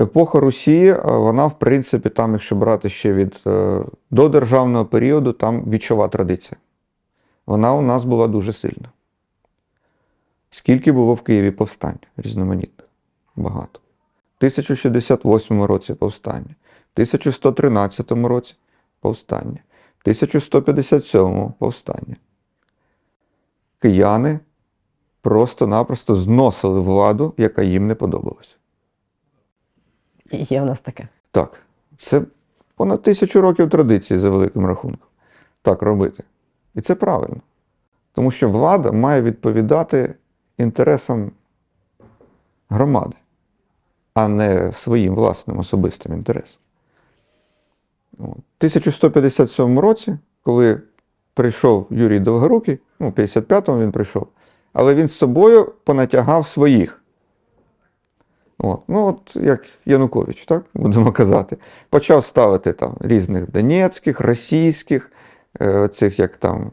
Епоха 0.00 0.40
Росії, 0.40 0.88
е, 0.88 1.00
вона, 1.04 1.46
в 1.46 1.58
принципі, 1.58 2.08
там, 2.08 2.32
якщо 2.32 2.56
брати 2.56 2.88
ще 2.88 3.12
від 3.12 3.42
е, 3.46 3.80
додержавного 4.10 4.86
періоду, 4.86 5.32
там 5.32 5.70
вічова 5.70 6.08
традиція. 6.08 6.56
Вона 7.46 7.74
у 7.74 7.82
нас 7.82 8.04
була 8.04 8.26
дуже 8.26 8.52
сильна. 8.52 8.92
Скільки 10.50 10.92
було 10.92 11.14
в 11.14 11.22
Києві 11.22 11.50
повстань 11.50 11.98
різноманітних? 12.16 12.88
Багато. 13.36 13.80
В 14.34 14.36
1068 14.38 15.62
році 15.62 15.94
повстання, 15.94 16.54
в 16.60 16.92
1113 16.94 18.12
році 18.12 18.54
повстання, 19.00 19.58
в 19.98 20.00
1157 20.02 21.52
повстання. 21.58 22.16
Кияни 23.78 24.40
просто-напросто 25.20 26.14
зносили 26.14 26.80
владу, 26.80 27.34
яка 27.36 27.62
їм 27.62 27.86
не 27.86 27.94
подобалась. 27.94 28.56
Є 30.50 30.60
в 30.60 30.64
нас 30.64 30.80
таке. 30.80 31.08
Так, 31.30 31.60
це 31.98 32.22
понад 32.76 33.02
тисячу 33.02 33.40
років 33.40 33.70
традиції 33.70 34.18
за 34.18 34.30
великим 34.30 34.66
рахунком. 34.66 35.08
Так 35.62 35.82
робити. 35.82 36.24
І 36.74 36.80
це 36.80 36.94
правильно. 36.94 37.40
Тому 38.12 38.30
що 38.30 38.50
влада 38.50 38.92
має 38.92 39.22
відповідати 39.22 40.14
інтересам 40.58 41.30
громади, 42.68 43.16
а 44.14 44.28
не 44.28 44.72
своїм 44.72 45.14
власним 45.14 45.58
особистим 45.58 46.12
інтересам. 46.12 46.58
В 48.18 48.22
1157 48.24 49.78
році, 49.78 50.18
коли 50.42 50.80
прийшов 51.34 51.86
Юрій 51.90 52.20
Довгорукий, 52.20 52.78
ну, 53.00 53.08
в 53.08 53.12
55-му 53.12 53.80
він 53.80 53.92
прийшов, 53.92 54.26
але 54.72 54.94
він 54.94 55.08
з 55.08 55.14
собою 55.14 55.72
понатягав 55.84 56.46
своїх. 56.46 57.02
От. 58.58 58.80
Ну, 58.88 59.06
от 59.06 59.36
як 59.36 59.64
Янукович, 59.86 60.44
так 60.44 60.64
будемо 60.74 61.12
казати. 61.12 61.56
Почав 61.90 62.24
ставити 62.24 62.72
там 62.72 62.96
різних 63.00 63.50
донецьких, 63.50 64.20
російських, 64.20 65.10
е, 65.60 65.78
оцих 65.78 66.18
як 66.18 66.36
там 66.36 66.70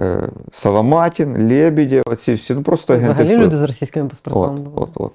е, 0.00 0.28
Соломатін, 0.52 1.48
Лебедєв, 1.48 2.02
оці 2.06 2.34
всі, 2.34 2.54
ну 2.54 2.62
просто 2.62 2.94
агенти 2.94 3.12
Взагалі 3.12 3.34
впливу. 3.34 3.42
люди 3.42 3.56
з 3.56 3.62
російськими 3.62 4.08
паспортами. 4.08 4.60
От, 4.74 4.88
от, 4.88 4.90
от. 4.94 5.12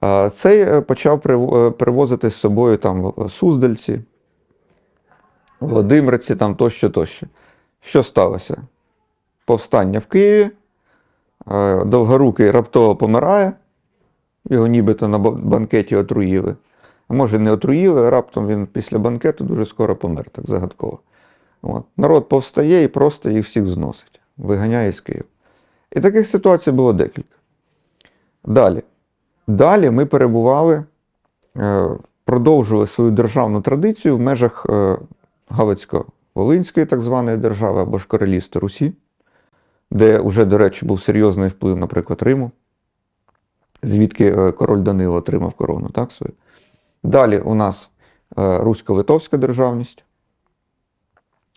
А 0.00 0.30
цей 0.30 0.60
е, 0.60 0.80
почав 0.80 1.22
е, 1.26 1.70
привозити 1.70 2.30
з 2.30 2.34
собою 2.34 2.76
там 2.76 3.12
суздальці, 3.28 4.00
Володимирці, 5.60 6.36
там 6.36 6.54
тощо, 6.54 6.90
тощо. 6.90 7.26
Що 7.80 8.02
сталося? 8.02 8.62
Повстання 9.44 9.98
в 9.98 10.06
Києві, 10.06 10.50
е, 11.52 11.84
Довгорукий 11.84 12.50
раптово 12.50 12.96
помирає, 12.96 13.52
його 14.50 14.66
нібито 14.66 15.08
на 15.08 15.18
банкеті 15.18 15.96
отруїли. 15.96 16.54
А 17.08 17.14
може, 17.14 17.38
не 17.38 17.52
отруїли, 17.52 18.06
а 18.06 18.10
раптом 18.10 18.46
він 18.46 18.66
після 18.66 18.98
банкету 18.98 19.44
дуже 19.44 19.66
скоро 19.66 19.96
помер, 19.96 20.30
так 20.30 20.46
загадково. 20.46 20.98
От. 21.62 21.84
Народ 21.96 22.28
повстає 22.28 22.82
і 22.82 22.88
просто 22.88 23.30
їх 23.30 23.46
всіх 23.46 23.66
зносить, 23.66 24.20
виганяє 24.36 24.92
з 24.92 25.00
Києва. 25.00 25.24
І 25.92 26.00
таких 26.00 26.28
ситуацій 26.28 26.72
було 26.72 26.92
декілька. 26.92 27.36
Далі. 28.44 28.82
Далі 29.46 29.90
ми 29.90 30.06
перебували, 30.06 30.84
е, 31.56 31.88
продовжували 32.24 32.86
свою 32.86 33.10
державну 33.10 33.60
традицію 33.60 34.16
в 34.16 34.20
межах 34.20 34.66
е, 34.68 34.96
Галицько-Волинської 35.50 36.86
так 36.86 37.00
званої 37.00 37.36
держави 37.36 37.80
або 37.80 37.98
ж 37.98 38.08
Королівства 38.08 38.60
Русі, 38.60 38.92
де 39.90 40.18
вже, 40.18 40.44
до 40.44 40.58
речі, 40.58 40.86
був 40.86 41.02
серйозний 41.02 41.48
вплив, 41.48 41.76
наприклад, 41.76 42.22
Риму, 42.22 42.50
звідки 43.82 44.24
е, 44.24 44.52
король 44.52 44.80
Данило 44.80 45.16
отримав 45.16 45.54
корону, 45.54 45.88
так 45.88 46.12
свою. 46.12 46.32
Далі 47.02 47.38
у 47.38 47.54
нас 47.54 47.90
е, 48.38 48.58
Русько-Литовська 48.58 49.36
державність, 49.36 50.04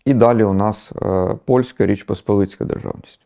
І 0.05 0.13
далі 0.13 0.43
у 0.43 0.53
нас 0.53 0.91
е, 1.01 1.35
польська 1.45 1.85
Річ 1.85 2.03
Посполицька 2.03 2.65
державність. 2.65 3.19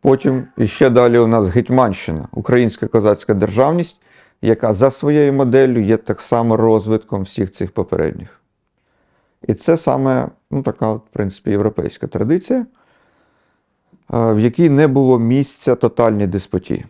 Потім 0.00 0.46
іще 0.56 0.90
далі 0.90 1.18
у 1.18 1.26
нас 1.26 1.46
Гетьманщина, 1.46 2.28
українська 2.32 2.86
козацька 2.86 3.34
державність, 3.34 4.00
яка 4.42 4.72
за 4.72 4.90
своєю 4.90 5.32
моделлю 5.32 5.80
є 5.80 5.96
так 5.96 6.20
само 6.20 6.56
розвитком 6.56 7.22
всіх 7.22 7.50
цих 7.50 7.72
попередніх. 7.72 8.40
І 9.48 9.54
це 9.54 9.76
саме 9.76 10.28
ну, 10.50 10.62
така, 10.62 10.92
в 10.92 11.02
принципі, 11.12 11.50
європейська 11.50 12.06
традиція, 12.06 12.66
в 14.08 14.38
якій 14.38 14.68
не 14.70 14.88
було 14.88 15.18
місця 15.18 15.74
тотальній 15.74 16.26
деспотії, 16.26 16.84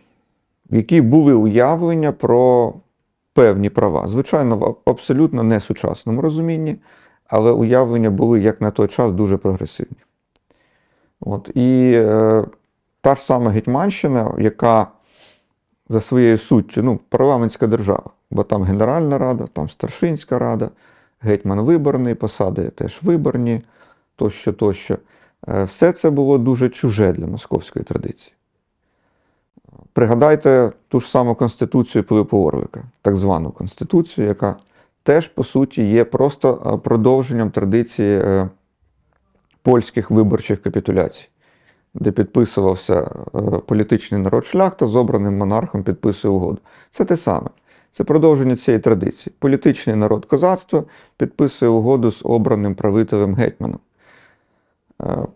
в 0.69 0.75
якій 0.75 1.01
були 1.01 1.33
уявлення 1.33 2.11
про 2.11 2.73
певні 3.33 3.69
права. 3.69 4.07
Звичайно, 4.07 4.57
в 4.57 4.89
абсолютно 4.89 5.43
не 5.43 5.59
сучасному 5.59 6.21
розумінні, 6.21 6.75
але 7.27 7.51
уявлення 7.51 8.09
були 8.09 8.41
як 8.41 8.61
на 8.61 8.71
той 8.71 8.87
час 8.87 9.11
дуже 9.11 9.37
прогресивні. 9.37 9.97
От, 11.19 11.51
і 11.55 11.91
е, 11.95 12.45
та 13.01 13.15
ж 13.15 13.21
сама 13.21 13.51
Гетьманщина, 13.51 14.33
яка 14.37 14.87
за 15.89 16.01
своєю 16.01 16.37
суттю, 16.37 16.83
ну, 16.83 16.99
парламентська 17.09 17.67
держава, 17.67 18.09
бо 18.31 18.43
там 18.43 18.63
Генеральна 18.63 19.17
Рада, 19.17 19.47
там 19.47 19.69
Старшинська 19.69 20.39
Рада, 20.39 20.69
гетьман 21.21 21.61
виборний, 21.61 22.15
посади 22.15 22.69
теж 22.69 22.99
виборні, 23.01 23.61
тощо, 24.15 24.53
тощо. 24.53 24.97
Е, 25.47 25.63
Все 25.63 25.91
це 25.91 26.09
було 26.09 26.37
дуже 26.37 26.69
чуже 26.69 27.11
для 27.11 27.27
московської 27.27 27.85
традиції. 27.85 28.33
Пригадайте 29.93 30.71
ту 30.87 30.99
ж 30.99 31.09
саму 31.09 31.35
Конституцію 31.35 32.03
Пилипа 32.03 32.37
Орлика, 32.37 32.83
так 33.01 33.15
звану 33.15 33.51
Конституцію, 33.51 34.27
яка 34.27 34.55
теж, 35.03 35.27
по 35.27 35.43
суті, 35.43 35.83
є 35.83 36.05
просто 36.05 36.73
е, 36.73 36.77
продовженням 36.77 37.51
традиції 37.51 38.17
е, 38.17 38.49
польських 39.61 40.11
виборчих 40.11 40.61
капітуляцій, 40.61 41.27
де 41.93 42.11
підписувався 42.11 42.93
е, 43.35 43.39
політичний 43.65 44.21
народ 44.21 44.45
шляхта 44.45 44.87
з 44.87 44.95
обраним 44.95 45.37
монархом 45.37 45.83
підписує 45.83 46.33
угоду. 46.33 46.57
Це 46.91 47.05
те 47.05 47.17
саме. 47.17 47.47
Це 47.91 48.03
продовження 48.03 48.55
цієї 48.55 48.81
традиції. 48.81 49.33
Політичний 49.39 49.95
народ 49.95 50.25
козацтва 50.25 50.83
підписує 51.17 51.71
угоду 51.71 52.11
з 52.11 52.21
обраним 52.23 52.75
правителем 52.75 53.35
гетьманом. 53.35 53.79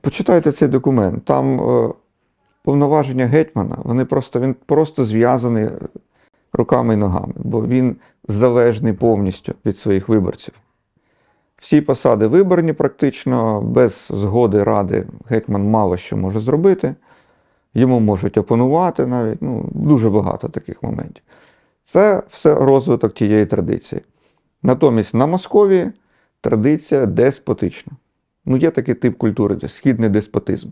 Почитайте 0.02 0.52
цей 0.52 0.68
документ. 0.68 1.26
Там 1.26 1.60
повноваження 2.70 3.26
гетьмана, 3.26 3.78
вони 3.84 4.06
просто, 4.06 4.40
він 4.40 4.56
просто 4.66 5.06
зв'язаний 5.06 5.70
руками 6.54 6.94
і 6.94 6.98
ногами, 6.98 7.34
бо 7.38 7.66
він 7.66 7.96
залежний 8.28 8.94
повністю 8.94 9.54
від 9.66 9.78
своїх 9.78 10.10
виборців. 10.10 10.54
Всі 11.58 11.82
посади 11.82 12.28
виборні, 12.28 12.74
практично, 12.74 13.62
без 13.62 14.08
згоди 14.10 14.64
ради 14.64 15.08
гетьман 15.30 15.64
мало 15.64 15.98
що 15.98 16.18
може 16.18 16.40
зробити. 16.40 16.96
Йому 17.74 18.00
можуть 18.00 18.38
опонувати 18.38 19.06
навіть, 19.06 19.42
ну, 19.42 19.70
дуже 19.72 20.10
багато 20.10 20.50
таких 20.50 20.84
моментів. 20.84 21.24
Це 21.86 22.24
все 22.30 22.56
розвиток 22.56 23.14
тієї 23.14 23.46
традиції. 23.46 24.02
Натомість 24.64 25.14
на 25.14 25.28
Московії 25.28 25.92
традиція 26.42 27.06
деспотична. 27.06 27.94
Ну, 28.46 28.58
є 28.58 28.72
такий 28.72 28.94
тип 28.94 29.18
культури, 29.18 29.68
східний 29.68 30.10
деспотизм. 30.10 30.70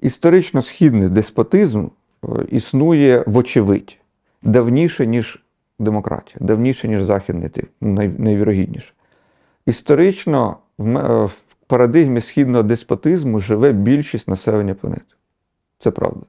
Історично 0.00 0.62
східний 0.62 1.08
деспотизм 1.08 1.86
е, 2.24 2.28
існує 2.48 3.24
вочевидь 3.26 3.96
давніше, 4.42 5.06
ніж 5.06 5.44
демократія, 5.78 6.36
давніше, 6.40 6.88
ніж 6.88 7.02
західний 7.02 7.48
тип, 7.48 7.70
ну, 7.80 8.12
найвірогідніше. 8.18 8.92
Історично 9.66 10.56
е, 10.80 10.84
в 11.24 11.32
парадигмі 11.66 12.20
східного 12.20 12.62
деспотизму 12.62 13.40
живе 13.40 13.72
більшість 13.72 14.28
населення 14.28 14.74
планети. 14.74 15.14
Це 15.78 15.90
правда. 15.90 16.26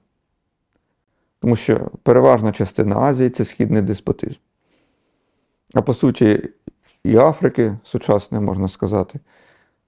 Тому 1.40 1.56
що 1.56 1.92
переважна 2.04 2.52
частина 2.52 2.96
Азії 2.98 3.30
це 3.30 3.46
східний 3.46 3.82
деспотизм. 3.82 4.40
А 5.74 5.82
по 5.82 5.94
суті, 5.94 6.50
і 7.04 7.18
Африки 7.18 7.78
сучасної, 7.84 8.44
можна 8.44 8.68
сказати. 8.68 9.20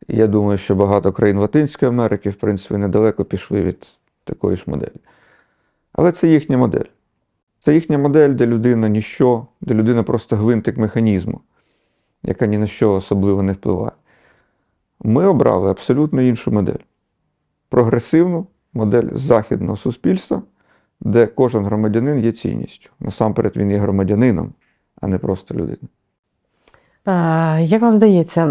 Я 0.08 0.28
думаю, 0.28 0.58
що 0.58 0.76
багато 0.76 1.12
країн 1.12 1.38
Латинської 1.38 1.90
Америки, 1.90 2.30
в 2.30 2.36
принципі, 2.36 2.78
недалеко 2.78 3.26
пішли 3.26 3.62
від 3.62 3.88
такої 4.24 4.58
ж 4.58 4.64
моделі. 4.68 5.00
Але 5.94 6.12
це 6.12 6.28
їхня 6.28 6.58
модель. 6.58 6.86
Це 7.60 7.74
їхня 7.74 7.98
модель, 7.98 8.34
де 8.34 8.48
людина 8.48 8.90
ніщо, 8.90 9.48
де 9.62 9.74
людина 9.74 10.04
просто 10.04 10.36
гвинтик 10.36 10.78
механізму, 10.78 11.42
яка 12.24 12.46
ні 12.46 12.58
на 12.58 12.68
що 12.68 12.94
особливо 12.94 13.44
не 13.44 13.54
впливає. 13.54 13.92
Ми 15.00 15.26
обрали 15.26 15.70
абсолютно 15.70 16.22
іншу 16.22 16.52
модель. 16.52 16.84
Прогресивну 17.70 18.48
модель 18.74 19.08
західного 19.14 19.78
суспільства, 19.78 20.42
де 21.02 21.28
кожен 21.28 21.66
громадянин 21.66 22.20
є 22.20 22.32
цінністю. 22.32 22.90
Насамперед 23.00 23.58
він 23.58 23.72
є 23.72 23.78
громадянином, 23.78 24.54
а 25.02 25.08
не 25.08 25.18
просто 25.18 25.54
людиною. 25.54 25.90
Як 27.06 27.82
вам 27.82 27.96
здається, 27.96 28.46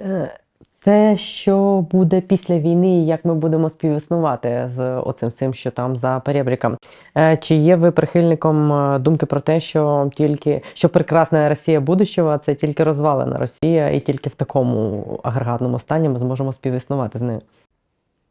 е, 0.00 0.38
те, 0.84 1.16
що 1.16 1.86
буде 1.90 2.20
після 2.20 2.58
війни, 2.58 3.04
як 3.04 3.24
ми 3.24 3.34
будемо 3.34 3.70
співіснувати 3.70 4.70
з 4.74 4.96
оцим 4.98 5.28
всім, 5.28 5.54
що 5.54 5.70
там 5.70 5.96
за 5.96 6.20
перебріком, 6.24 6.76
е, 7.16 7.36
чи 7.36 7.54
є 7.54 7.76
ви 7.76 7.90
прихильником 7.90 8.72
е, 8.72 8.98
думки 8.98 9.26
про 9.26 9.40
те, 9.40 9.60
що 9.60 10.10
тільки 10.14 10.62
що 10.74 10.88
прекрасна 10.88 11.48
Росія 11.48 11.80
будущого, 11.80 12.38
це 12.38 12.54
тільки 12.54 12.84
розвалена 12.84 13.38
Росія, 13.38 13.90
і 13.90 14.00
тільки 14.00 14.30
в 14.30 14.34
такому 14.34 15.20
агрегатному 15.22 15.78
стані 15.78 16.08
ми 16.08 16.18
зможемо 16.18 16.52
співіснувати 16.52 17.18
з 17.18 17.22
нею? 17.22 17.40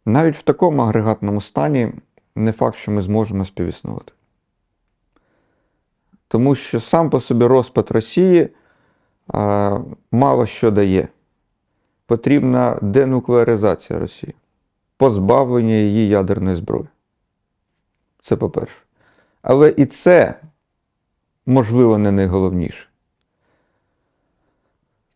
Навіть 0.05 0.35
в 0.35 0.41
такому 0.41 0.81
агрегатному 0.81 1.41
стані 1.41 1.87
не 2.35 2.51
факт, 2.51 2.75
що 2.75 2.91
ми 2.91 3.01
зможемо 3.01 3.45
співіснувати. 3.45 4.13
Тому 6.27 6.55
що 6.55 6.79
сам 6.79 7.09
по 7.09 7.19
собі 7.19 7.45
розпад 7.45 7.91
Росії 7.91 8.49
мало 10.11 10.45
що 10.45 10.71
дає. 10.71 11.07
Потрібна 12.05 12.79
денуклеаризація 12.81 13.99
Росії, 13.99 14.35
позбавлення 14.97 15.73
її 15.73 16.07
ядерної 16.07 16.55
зброї. 16.55 16.87
Це 18.21 18.35
по-перше. 18.35 18.81
Але 19.41 19.73
і 19.77 19.85
це, 19.85 20.39
можливо, 21.45 21.97
не 21.97 22.11
найголовніше. 22.11 22.87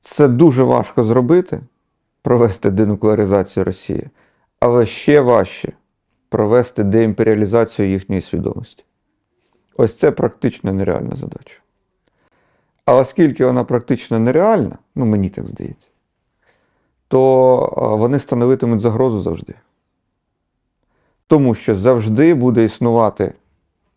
Це 0.01 0.27
дуже 0.27 0.63
важко 0.63 1.03
зробити, 1.03 1.61
провести 2.21 2.71
денуклеаризацію 2.71 3.63
Росії, 3.63 4.09
але 4.59 4.85
ще 4.85 5.21
важче 5.21 5.73
провести 6.29 6.83
деімперіалізацію 6.83 7.89
їхньої 7.89 8.21
свідомості. 8.21 8.83
Ось 9.77 9.97
це 9.97 10.11
практично 10.11 10.73
нереальна 10.73 11.15
задача. 11.15 11.60
А 12.91 12.95
оскільки 12.95 13.45
вона 13.45 13.63
практично 13.63 14.19
нереальна, 14.19 14.77
ну 14.95 15.05
мені 15.05 15.29
так 15.29 15.47
здається, 15.47 15.87
то 17.07 17.97
вони 17.99 18.19
становитимуть 18.19 18.81
загрозу 18.81 19.21
завжди. 19.21 19.53
Тому 21.27 21.55
що 21.55 21.75
завжди 21.75 22.33
буде 22.33 22.63
існувати 22.63 23.33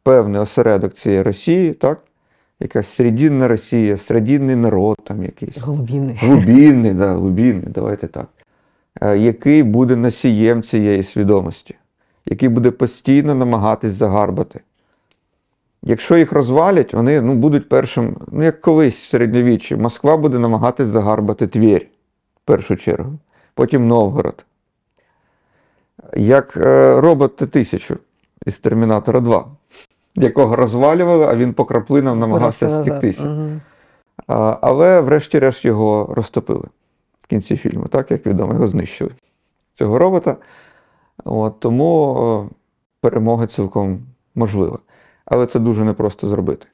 певний 0.03 0.41
осередок 0.41 0.95
цієї 0.95 1.23
Росії, 1.23 1.73
так? 1.73 2.03
якась 2.61 2.89
серединна 2.89 3.49
Росія, 3.49 3.97
серединний 3.97 4.57
народ 4.57 4.97
там 5.05 5.23
якийсь. 5.23 5.59
Глубінний. 5.59 6.17
Глубінний, 6.21 6.95
да, 6.95 7.15
глубінний, 7.15 7.69
давайте 7.69 8.07
так. 8.07 8.29
Е, 9.01 9.19
Який 9.19 9.63
буде 9.63 9.97
носієм 9.97 10.63
цієї 10.63 11.03
свідомості, 11.03 11.75
який 12.27 12.49
буде 12.49 12.71
постійно 12.71 13.35
намагатись 13.35 13.93
загарбати. 13.93 14.61
Якщо 15.87 16.17
їх 16.17 16.33
розвалять, 16.33 16.95
вони 16.95 17.21
ну, 17.21 17.35
будуть 17.35 17.69
першим, 17.69 18.17
ну 18.33 18.43
як 18.43 18.61
колись 18.61 19.05
в 19.05 19.09
середньовіччі, 19.09 19.77
Москва 19.77 20.17
буде 20.17 20.39
намагатись 20.39 20.87
загарбати 20.87 21.47
Тверь 21.47 21.87
в 22.37 22.41
першу 22.45 22.77
чергу, 22.77 23.19
потім 23.55 23.89
Новгород. 23.89 24.45
Як 26.17 26.57
е, 26.57 27.01
робот 27.01 27.37
Т-1000 27.37 27.97
із 28.47 28.59
Термінатора 28.59 29.21
2, 29.21 29.47
якого 30.15 30.57
розвалювали, 30.57 31.27
а 31.27 31.37
він 31.37 31.55
по 31.55 31.65
краплинам 31.65 32.19
намагався 32.19 32.71
стіктися. 32.71 33.27
Мгм. 33.27 33.61
А, 34.27 34.59
але 34.61 35.01
врешті-решт 35.01 35.65
його 35.65 36.15
розтопили 36.17 36.69
в 37.21 37.27
кінці 37.27 37.57
фільму, 37.57 37.87
так 37.87 38.11
як 38.11 38.27
відомо, 38.27 38.53
його 38.53 38.67
знищили. 38.67 39.11
Цього 39.73 39.99
робота. 39.99 40.37
От, 41.25 41.61
тому 41.61 42.17
е, 42.51 42.55
перемога 43.01 43.47
цілком 43.47 44.01
можлива. 44.35 44.79
Але 45.25 45.47
це 45.47 45.59
дуже 45.59 45.85
непросто 45.85 46.29
зробити. 46.29 46.67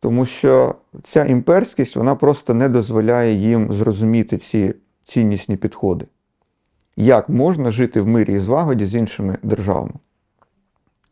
Тому 0.00 0.26
що 0.26 0.74
ця 1.02 1.24
імперськість 1.24 1.96
вона 1.96 2.14
просто 2.14 2.54
не 2.54 2.68
дозволяє 2.68 3.34
їм 3.34 3.72
зрозуміти 3.72 4.38
ці 4.38 4.74
ціннісні 5.04 5.56
підходи. 5.56 6.06
Як 6.96 7.28
можна 7.28 7.70
жити 7.70 8.00
в 8.00 8.06
мирі 8.06 8.34
і 8.34 8.38
злагоді 8.38 8.86
з 8.86 8.94
іншими 8.94 9.38
державами? 9.42 9.94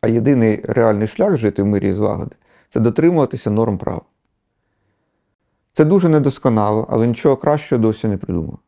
А 0.01 0.07
єдиний 0.07 0.61
реальний 0.63 1.07
шлях 1.07 1.37
жити 1.37 1.63
в 1.63 1.65
мирі 1.65 1.89
і 1.89 1.93
злагоді 1.93 2.35
це 2.69 2.79
дотримуватися 2.79 3.51
норм 3.51 3.77
права. 3.77 4.01
Це 5.73 5.85
дуже 5.85 6.09
недосконало, 6.09 6.87
але 6.89 7.07
нічого 7.07 7.37
кращого 7.37 7.81
досі 7.81 8.07
не 8.07 8.17
придумав. 8.17 8.59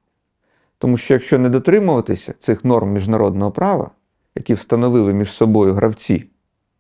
Тому 0.78 0.98
що 0.98 1.14
якщо 1.14 1.40
не 1.40 1.50
дотримуватися 1.50 2.34
цих 2.40 2.66
норм 2.66 2.92
міжнародного 2.92 3.52
права, 3.52 3.92
які 4.36 4.54
встановили 4.54 5.14
між 5.14 5.32
собою 5.32 5.74
гравці 5.74 6.30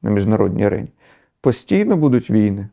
на 0.02 0.10
міжнародній 0.10 0.66
арені, 0.66 0.90
постійно 1.46 1.98
будуть 1.98 2.30
війни. 2.30 2.68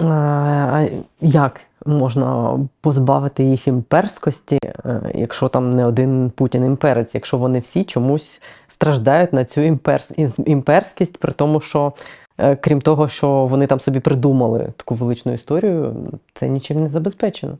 А 0.00 0.86
як 1.20 1.60
можна 1.86 2.58
позбавити 2.80 3.44
їх 3.44 3.68
імперськості, 3.68 4.58
е, 4.64 5.00
якщо 5.14 5.48
там 5.48 5.74
не 5.74 5.86
один 5.86 6.30
Путін 6.30 6.64
імперець, 6.64 7.14
якщо 7.14 7.36
вони 7.36 7.58
всі 7.58 7.84
чомусь 7.84 8.40
страждають 8.68 9.32
на 9.32 9.44
цю 9.44 9.60
імперс... 9.60 10.10
імперськість, 10.46 11.18
при 11.18 11.32
тому, 11.32 11.60
що 11.60 11.92
е, 12.38 12.56
крім 12.56 12.80
того, 12.80 13.08
що 13.08 13.46
вони 13.46 13.66
там 13.66 13.80
собі 13.80 14.00
придумали 14.00 14.72
таку 14.76 14.94
величну 14.94 15.32
історію, 15.32 15.96
це 16.34 16.48
нічим 16.48 16.82
не 16.82 16.88
забезпечено. 16.88 17.58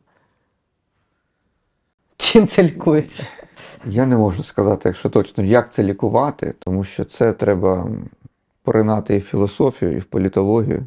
Чим 2.16 2.46
це 2.46 2.62
лікується? 2.62 3.22
Я 3.86 4.06
не 4.06 4.16
можу 4.16 4.42
сказати, 4.42 4.88
якщо 4.88 5.08
точно, 5.08 5.44
як 5.44 5.72
це 5.72 5.82
лікувати, 5.82 6.54
тому 6.58 6.84
що 6.84 7.04
це 7.04 7.32
треба 7.32 7.88
поринати 8.66 9.16
і 9.16 9.18
в 9.18 9.22
філософію, 9.22 9.96
і 9.96 9.98
в 9.98 10.04
політологію. 10.04 10.86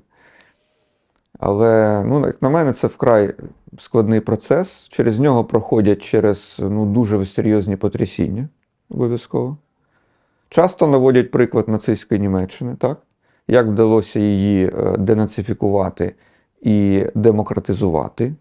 Але, 1.40 2.04
ну, 2.06 2.26
як 2.26 2.42
на 2.42 2.50
мене, 2.50 2.74
це 2.74 2.88
вкрай 2.88 3.34
складний 3.78 4.20
процес. 4.20 4.88
Через 4.90 5.20
нього 5.20 5.44
проходять 5.44 6.02
через 6.02 6.58
ну, 6.60 6.86
дуже 6.86 7.26
серйозні 7.26 7.76
потрясіння 7.76 8.48
обов'язково. 8.90 9.58
Часто 10.50 10.88
наводять 10.88 11.32
приклад 11.32 11.70
нацистської 11.70 12.20
Німеччини, 12.20 12.76
так? 12.80 12.98
як 13.48 13.68
вдалося 13.68 14.20
її 14.20 14.66
е, 14.66 14.98
денацифікувати 14.98 16.16
і 16.62 17.06
демократизувати. 17.16 18.34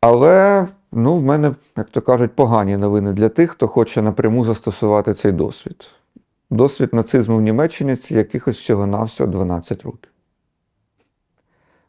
Але 0.00 0.66
ну, 0.92 1.16
в 1.16 1.22
мене, 1.22 1.54
як 1.76 1.90
то 1.90 2.00
кажуть, 2.00 2.32
погані 2.32 2.76
новини 2.76 3.12
для 3.12 3.28
тих, 3.28 3.50
хто 3.50 3.68
хоче 3.68 4.02
напряму 4.02 4.44
застосувати 4.44 5.14
цей 5.14 5.32
досвід. 5.32 5.90
Досвід 6.50 6.88
нацизму 6.94 7.36
в 7.36 7.40
Німеччині 7.40 7.96
це 7.96 8.14
якихось 8.14 8.56
всього-навсього 8.58 9.30
12 9.32 9.82
років. 9.82 10.10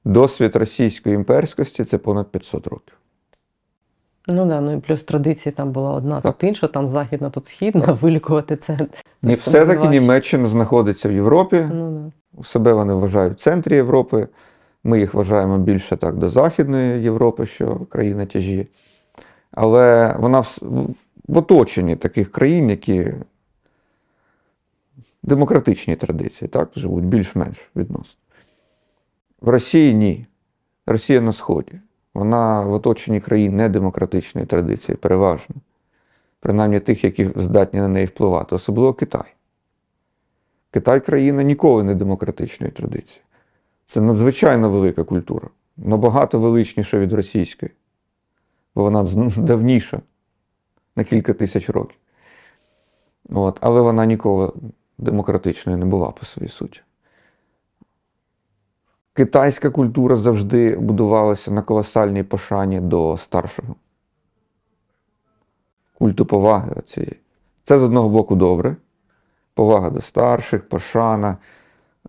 Досвід 0.06 0.56
російської 0.56 1.16
імперськості 1.16 1.86
це 1.86 1.98
понад 1.98 2.32
500 2.32 2.68
років. 2.68 2.96
Ну 4.28 4.46
да, 4.46 4.62
ну 4.62 4.74
і 4.78 4.80
плюс 4.80 5.04
традиції 5.04 5.54
там 5.54 5.72
була 5.72 5.92
одна, 5.92 6.22
Так. 6.22 6.38
тут 6.38 6.50
інша, 6.50 6.68
там 6.68 6.88
західна, 6.88 7.30
тут 7.30 7.48
східна, 7.48 7.94
вилікувати 8.02 8.56
це. 8.58 8.78
І 9.24 9.34
все-таки. 9.34 9.88
Німеччина 9.88 10.46
знаходиться 10.46 11.10
в 11.10 11.12
Європі. 11.12 11.68
Ну, 11.74 12.12
да. 12.38 12.44
Себе 12.44 12.74
вони 12.74 12.94
вважають 12.94 13.34
в 13.34 13.42
центрі 13.42 13.76
Європи. 13.76 14.28
Ми 14.84 15.00
їх 15.00 15.14
вважаємо 15.14 15.58
більше 15.58 15.98
так 15.98 16.18
до 16.18 16.30
Західної 16.30 17.04
Європи, 17.04 17.46
що 17.46 17.76
країна 17.76 18.26
тяжі. 18.26 18.68
Але 19.52 20.16
вона 20.20 20.40
в, 20.40 20.58
в- 20.62 20.94
в 21.28 21.38
оточенні 21.38 21.96
таких 21.96 22.32
країн, 22.32 22.70
які 22.70 23.14
демократичні 25.24 25.96
традиції, 25.96 26.50
так, 26.50 26.70
живуть 26.76 27.06
більш-менш 27.06 27.70
відносно. 27.76 28.22
В 29.42 29.50
Росії 29.50 29.94
ні. 29.94 30.26
Росія 30.86 31.22
на 31.22 31.34
Сході. 31.34 31.80
Вона 32.14 32.62
в 32.62 32.74
оточенні 32.74 33.20
країн 33.20 33.56
недемократичної 33.56 34.48
традиції, 34.48 34.96
переважно. 34.96 35.56
Принаймні 36.40 36.80
тих, 36.80 37.04
які 37.04 37.30
здатні 37.36 37.80
на 37.80 37.88
неї 37.88 38.06
впливати, 38.06 38.56
особливо 38.56 38.94
Китай. 38.94 39.36
Китай 40.72 41.06
країна 41.06 41.44
ніколи 41.44 41.84
не 41.84 41.96
демократичної 41.96 42.72
традиції. 42.72 43.22
Це 43.86 44.02
надзвичайно 44.02 44.70
велика 44.70 45.04
культура, 45.04 45.50
набагато 45.78 46.40
величніша 46.40 47.00
від 47.00 47.14
російської, 47.14 47.72
бо 48.76 48.84
вона 48.84 49.04
давніша 49.38 50.02
на 50.96 51.04
кілька 51.04 51.34
тисяч 51.34 51.70
років. 51.70 51.98
От, 53.30 53.58
але 53.62 53.82
вона 53.82 54.06
ніколи 54.06 54.52
демократичною 55.00 55.78
не 55.78 55.86
була 55.86 56.12
по 56.12 56.26
своїй 56.26 56.50
суті. 56.50 56.82
Китайська 59.14 59.70
культура 59.70 60.16
завжди 60.16 60.78
будувалася 60.78 61.52
на 61.52 61.62
колосальній 61.62 62.24
пошані 62.24 62.80
до 62.80 63.18
старшого. 63.18 63.76
Культу 65.94 66.26
поваги 66.26 66.82
цієї. 66.86 67.20
Це 67.64 67.80
з 67.80 67.84
одного 67.84 68.10
боку 68.10 68.36
добре. 68.36 68.76
Повага 69.54 69.90
до 69.90 70.02
старших, 70.02 70.70
пошана, 70.70 71.38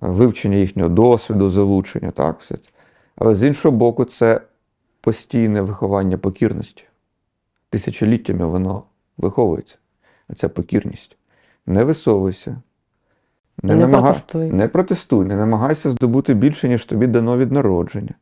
вивчення 0.01 0.57
їхнього 0.57 0.89
досвіду, 0.89 1.51
залучення, 1.51 2.11
так. 2.11 2.41
Але 3.17 3.35
з 3.35 3.45
іншого 3.45 3.77
боку, 3.77 4.05
це 4.05 4.41
постійне 5.01 5.63
виховання 5.63 6.19
покірності. 6.19 6.85
Тисячоліттями 7.71 8.47
воно 8.47 8.83
виховується. 9.17 9.77
Ця 10.37 10.49
покірність. 10.49 11.17
Не 11.67 11.85
висовуйся. 11.85 12.63
Не, 13.63 13.75
Не 13.75 13.87
намага- 13.87 14.03
протестуй. 14.03 14.53
не 14.53 14.69
протестуй, 14.69 15.25
не 15.27 15.37
намагайся 15.37 15.91
здобути 15.91 16.35
більше, 16.35 16.69
ніж 16.69 16.85
тобі 16.85 17.07
дано 17.07 17.39
від 17.39 17.53
народження. 17.53 18.15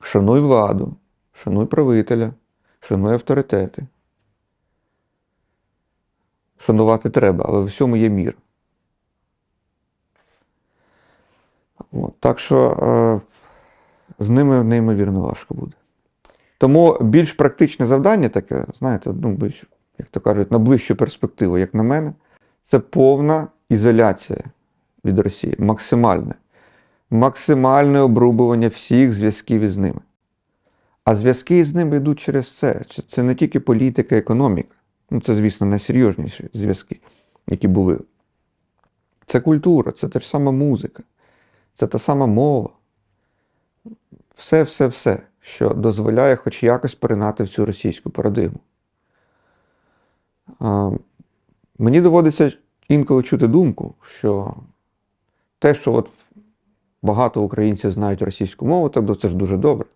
Шануй 0.00 0.40
владу, 0.40 0.96
шануй 1.32 1.66
правителя, 1.66 2.32
шануй 2.80 3.14
авторитети. 3.14 3.86
Шанувати 6.58 7.10
треба, 7.10 7.44
але 7.48 7.60
в 7.60 7.64
всьому 7.64 7.96
є 7.96 8.08
мір. 8.08 8.36
От, 11.92 12.20
так 12.20 12.38
що 12.38 12.70
е, 12.70 13.20
з 14.18 14.28
ними 14.30 14.64
неймовірно 14.64 15.20
важко 15.20 15.54
буде. 15.54 15.72
Тому 16.58 16.98
більш 17.00 17.32
практичне 17.32 17.86
завдання 17.86 18.28
таке, 18.28 18.64
знаєте, 18.74 19.10
ну, 19.22 19.32
більш, 19.32 19.64
як 19.98 20.08
то 20.08 20.20
кажуть, 20.20 20.50
на 20.50 20.58
ближчу 20.58 20.96
перспективу, 20.96 21.58
як 21.58 21.74
на 21.74 21.82
мене, 21.82 22.12
це 22.64 22.78
повна 22.78 23.48
ізоляція 23.68 24.38
від 25.04 25.18
Росії, 25.18 25.54
максимальне. 25.58 26.34
Максимальне 27.10 28.00
обрубування 28.00 28.68
всіх 28.68 29.12
зв'язків 29.12 29.60
із 29.60 29.76
ними. 29.76 30.00
А 31.04 31.14
зв'язки 31.14 31.64
з 31.64 31.74
ними 31.74 31.96
йдуть 31.96 32.20
через 32.20 32.56
це. 32.58 32.82
Це- 33.08 33.22
не 33.22 33.34
тільки 33.34 33.60
політика, 33.60 34.16
економіка. 34.16 34.76
Ну, 35.10 35.20
це, 35.20 35.34
звісно, 35.34 35.66
найсерйозніші 35.66 36.48
зв'язки, 36.52 37.00
які 37.46 37.68
були. 37.68 37.98
Це 39.26 39.40
культура, 39.40 39.92
це 39.92 40.08
та 40.08 40.18
ж 40.18 40.28
сама 40.28 40.52
музика, 40.52 41.02
це 41.74 41.86
та 41.86 41.98
сама 41.98 42.26
мова. 42.26 42.70
Все, 44.36 44.62
все, 44.62 44.86
все, 44.86 45.18
що 45.40 45.68
дозволяє 45.70 46.36
хоч 46.36 46.62
якось 46.62 46.94
перенати 46.94 47.44
в 47.44 47.48
цю 47.48 47.66
російську 47.66 48.10
парадигму. 48.10 48.58
Мені 51.78 52.00
доводиться 52.00 52.52
інколи 52.88 53.22
чути 53.22 53.46
думку, 53.46 53.94
що 54.02 54.54
те, 55.58 55.74
що 55.74 55.94
от 55.94 56.10
багато 57.02 57.42
українців 57.42 57.92
знають 57.92 58.22
російську 58.22 58.66
мову, 58.66 58.88
так 58.88 59.18
це 59.18 59.28
ж 59.28 59.36
дуже 59.36 59.56
добре. 59.56 59.86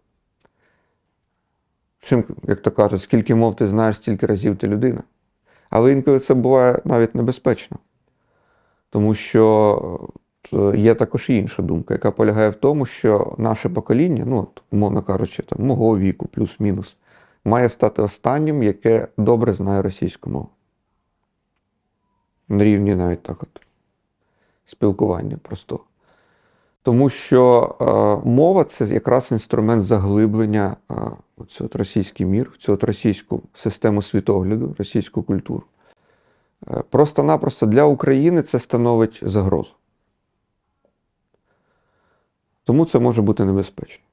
Чим, 1.99 2.24
як 2.43 2.62
то 2.62 2.70
кажуть, 2.70 3.03
скільки 3.03 3.34
мов 3.34 3.57
ти 3.57 3.66
знаєш, 3.66 3.97
стільки 3.97 4.26
разів 4.26 4.57
ти 4.57 4.68
людина. 4.68 5.03
Але 5.70 5.93
інколи 5.93 6.18
це 6.18 6.34
буває 6.34 6.78
навіть 6.84 7.14
небезпечно. 7.14 7.78
Тому 8.90 9.14
що 9.14 10.09
е, 10.53 10.72
є 10.76 10.95
також 10.95 11.30
і 11.30 11.36
інша 11.36 11.62
думка, 11.62 11.95
яка 11.95 12.11
полягає 12.11 12.49
в 12.49 12.55
тому, 12.55 12.86
що 12.86 13.34
наше 13.38 13.68
покоління, 13.68 14.24
ну, 14.26 14.49
умовно 14.70 15.03
кажучи, 15.03 15.43
там, 15.43 15.66
мого 15.66 15.99
віку, 15.99 16.26
плюс-мінус, 16.26 16.97
має 17.45 17.68
стати 17.68 18.03
останнім, 18.03 18.62
яке 18.62 19.09
добре 19.16 19.53
знає 19.53 19.82
російську 19.82 20.30
мову. 20.30 20.49
На 22.53 22.64
рівні 22.64 22.94
навіть 22.94 23.22
так 23.22 23.42
от 23.42 23.62
спілкування 24.66 25.36
простого. 25.42 25.84
Тому 26.82 27.11
що 27.11 27.74
е, 27.80 28.28
мова 28.28 28.64
це 28.64 28.84
якраз 28.84 29.32
інструмент 29.32 29.82
заглиблення 29.84 30.76
е, 30.90 30.94
от 31.36 31.76
російський 31.76 32.26
мір, 32.26 32.53
цю 32.59 32.76
російську 32.76 33.42
систему 33.55 34.03
світогляду, 34.03 34.74
російську 34.78 35.22
культуру. 35.22 35.62
Е, 36.70 36.82
Просто-напросто 36.90 37.66
для 37.66 37.84
України 37.84 38.42
це 38.42 38.59
становить 38.59 39.20
загрозу. 39.22 39.72
Тому 42.64 42.86
це 42.86 42.98
може 42.98 43.22
бути 43.22 43.44
небезпечно. 43.44 44.05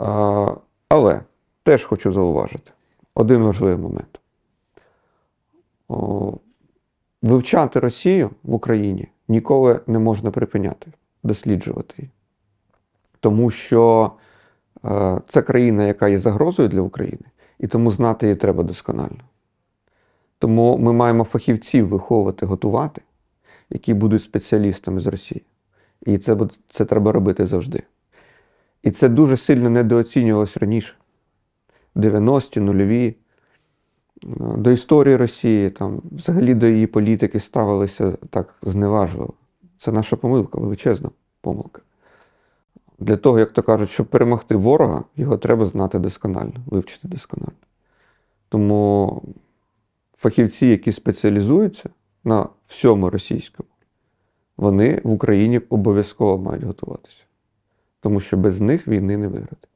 Е, 0.00 0.56
але 0.88 1.20
теж 1.62 1.84
хочу 1.84 2.12
зауважити 2.12 2.70
один 3.14 3.42
важливий 3.42 3.76
момент. 3.76 4.20
Вивчати 7.22 7.80
Росію 7.80 8.30
в 8.42 8.54
Україні 8.54 9.08
ніколи 9.28 9.80
не 9.86 9.98
можна 9.98 10.30
припиняти, 10.30 10.92
досліджувати 11.22 11.94
її. 11.98 12.10
Тому 13.20 13.50
що 13.50 14.12
е, 14.84 15.20
це 15.28 15.42
країна, 15.42 15.86
яка 15.86 16.08
є 16.08 16.18
загрозою 16.18 16.68
для 16.68 16.80
України, 16.80 17.24
і 17.58 17.66
тому 17.66 17.90
знати 17.90 18.26
її 18.26 18.36
треба 18.36 18.62
досконально. 18.62 19.20
Тому 20.38 20.78
ми 20.78 20.92
маємо 20.92 21.24
фахівців 21.24 21.88
виховувати, 21.88 22.46
готувати, 22.46 23.02
які 23.70 23.94
будуть 23.94 24.22
спеціалістами 24.22 25.00
з 25.00 25.06
Росії. 25.06 25.42
І 26.06 26.18
це, 26.18 26.36
це 26.70 26.84
треба 26.84 27.12
робити 27.12 27.46
завжди. 27.46 27.82
І 28.82 28.90
це 28.90 29.08
дуже 29.08 29.36
сильно 29.36 29.70
недооцінювалось 29.70 30.56
раніше. 30.56 30.94
90-ті, 31.96 32.60
нульові. 32.60 33.16
До 34.56 34.70
історії 34.70 35.16
Росії, 35.16 35.70
там, 35.70 36.02
взагалі 36.12 36.54
до 36.54 36.66
її 36.66 36.86
політики 36.86 37.40
ставилися 37.40 38.16
так 38.30 38.54
зневажливо. 38.62 39.34
Це 39.78 39.92
наша 39.92 40.16
помилка, 40.16 40.60
величезна 40.60 41.10
помилка. 41.40 41.82
Для 42.98 43.16
того, 43.16 43.38
як 43.38 43.52
то 43.52 43.62
кажуть, 43.62 43.90
щоб 43.90 44.06
перемогти 44.06 44.56
ворога, 44.56 45.04
його 45.16 45.38
треба 45.38 45.66
знати 45.66 45.98
досконально, 45.98 46.54
вивчити 46.66 47.08
досконально. 47.08 47.52
Тому 48.48 49.22
фахівці, 50.16 50.66
які 50.66 50.92
спеціалізуються 50.92 51.90
на 52.24 52.48
всьому 52.66 53.10
російському, 53.10 53.68
вони 54.56 55.00
в 55.04 55.10
Україні 55.10 55.58
обов'язково 55.58 56.38
мають 56.38 56.64
готуватися. 56.64 57.22
Тому 58.00 58.20
що 58.20 58.36
без 58.36 58.60
них 58.60 58.88
війни 58.88 59.16
не 59.16 59.28
виграти. 59.28 59.68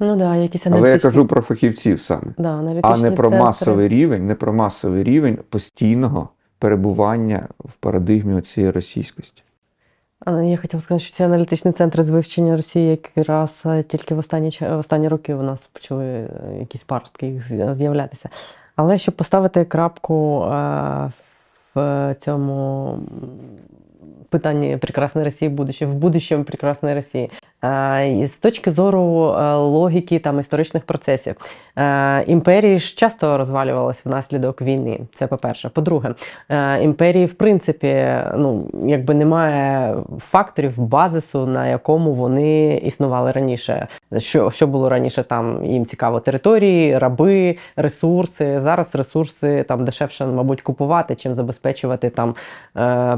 Ну 0.00 0.16
да, 0.16 0.36
якісь 0.36 0.66
Але 0.66 0.90
я 0.90 0.98
кажу 0.98 1.26
про 1.26 1.42
фахівців 1.42 2.00
саме, 2.00 2.34
да, 2.38 2.80
а 2.82 2.96
не 2.96 3.10
про 3.10 3.28
центри. 3.28 3.44
масовий 3.44 3.88
рівень, 3.88 4.26
не 4.26 4.34
про 4.34 4.52
масовий 4.52 5.04
рівень 5.04 5.38
постійного 5.48 6.28
перебування 6.58 7.48
в 7.58 7.72
парадигмі 7.72 8.40
цієї 8.40 8.70
російськості. 8.70 9.42
Я 10.26 10.56
хотіла 10.56 10.82
сказати, 10.82 11.04
що 11.04 11.16
ці 11.16 11.22
аналітичні 11.22 11.72
центри 11.72 12.04
з 12.04 12.10
вивчення 12.10 12.56
Росії 12.56 13.00
якраз 13.16 13.62
е, 13.66 13.82
тільки 13.82 14.14
в 14.14 14.18
останні, 14.18 14.58
в 14.60 14.78
останні 14.78 15.08
роки 15.08 15.34
у 15.34 15.42
нас 15.42 15.68
почали 15.72 16.04
е, 16.04 16.28
якісь 16.60 16.82
паростки 16.82 17.26
їх 17.26 17.74
з'являтися. 17.74 18.28
Але 18.76 18.98
щоб 18.98 19.16
поставити 19.16 19.64
крапку 19.64 20.44
е, 20.44 21.12
в 21.74 22.16
цьому 22.20 22.98
м, 24.02 24.08
питанні 24.28 24.76
прекрасної 24.76 25.24
Росії 25.24 25.48
будуще, 25.48 25.86
в 25.86 25.94
будущому 25.94 26.44
прекрасної 26.44 26.94
Росії, 26.94 27.30
з 28.26 28.38
точки 28.40 28.70
зору 28.70 29.34
е, 29.38 29.54
логіки 29.54 30.18
там 30.18 30.40
історичних 30.40 30.84
процесів, 30.84 31.36
е, 31.76 32.24
імперії 32.26 32.78
ж 32.78 32.96
часто 32.96 33.38
розвалювалися 33.38 34.02
внаслідок 34.04 34.62
війни. 34.62 35.00
Це 35.14 35.26
по-перше. 35.26 35.68
По-друге, 35.68 36.14
е, 36.48 36.82
імперії, 36.82 37.26
в 37.26 37.34
принципі, 37.34 38.06
ну 38.36 38.70
якби 38.86 39.14
немає 39.14 39.96
факторів 40.18 40.80
базису, 40.80 41.46
на 41.46 41.68
якому 41.68 42.12
вони 42.12 42.76
існували 42.76 43.32
раніше. 43.32 43.86
Що, 44.16 44.50
що 44.50 44.66
було 44.66 44.88
раніше? 44.88 45.22
Там 45.22 45.64
їм 45.64 45.86
цікаво 45.86 46.20
території, 46.20 46.98
раби, 46.98 47.56
ресурси. 47.76 48.60
Зараз 48.60 48.94
ресурси 48.94 49.62
там 49.62 49.84
дешевше, 49.84 50.26
мабуть, 50.26 50.62
купувати, 50.62 51.14
чим 51.14 51.34
забезпечувати 51.34 52.10
там 52.10 52.34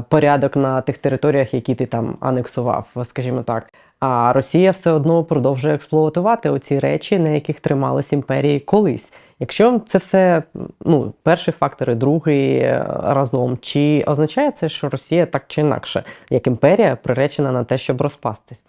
порядок 0.09 0.55
на 0.55 0.72
тих 0.81 0.97
територіях, 0.97 1.53
які 1.53 1.75
ти 1.75 1.85
там 1.85 2.17
анексував, 2.19 2.87
скажімо 3.03 3.43
так. 3.43 3.73
А 3.99 4.33
Росія 4.33 4.71
все 4.71 4.91
одно 4.91 5.23
продовжує 5.23 5.75
експлуатувати 5.75 6.49
оці 6.49 6.79
речі, 6.79 7.19
на 7.19 7.29
яких 7.29 7.59
тримались 7.59 8.13
імперії 8.13 8.59
колись. 8.59 9.13
Якщо 9.39 9.81
це 9.87 9.97
все 9.97 10.43
ну, 10.81 11.13
перший 11.23 11.53
фактор 11.53 11.89
і 11.89 11.95
другий 11.95 12.57
е, 12.57 12.85
разом, 13.03 13.57
чи 13.61 14.03
означає 14.07 14.51
це, 14.51 14.69
що 14.69 14.89
Росія 14.89 15.25
так 15.25 15.43
чи 15.47 15.61
інакше, 15.61 16.03
як 16.29 16.47
імперія, 16.47 16.95
приречена 16.95 17.51
на 17.51 17.63
те, 17.63 17.77
щоб 17.77 18.01
розпастись? 18.01 18.63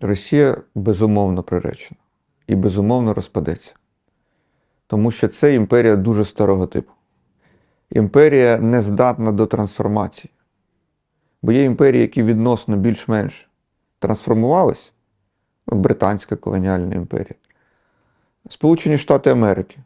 Росія 0.00 0.56
безумовно 0.74 1.42
приречена 1.42 2.00
і 2.46 2.54
безумовно 2.54 3.14
розпадеться. 3.14 3.74
Тому 4.86 5.10
що 5.10 5.28
це 5.28 5.54
імперія 5.54 5.96
дуже 5.96 6.24
старого 6.24 6.66
типу. 6.66 6.92
Імперія 7.90 8.58
не 8.58 8.82
здатна 8.82 9.32
до 9.32 9.46
трансформації. 9.46 10.30
Бо 11.44 11.52
є 11.52 11.64
імперії, 11.64 12.02
які 12.02 12.22
відносно 12.22 12.76
більш-менш 12.76 13.48
трансформувались, 13.98 14.92
Ну, 15.66 15.78
Британська 15.78 16.36
колоніальна 16.36 16.94
імперія, 16.94 17.34
Сполучені 18.50 18.98
Штати 18.98 19.30
Америки, 19.30 19.76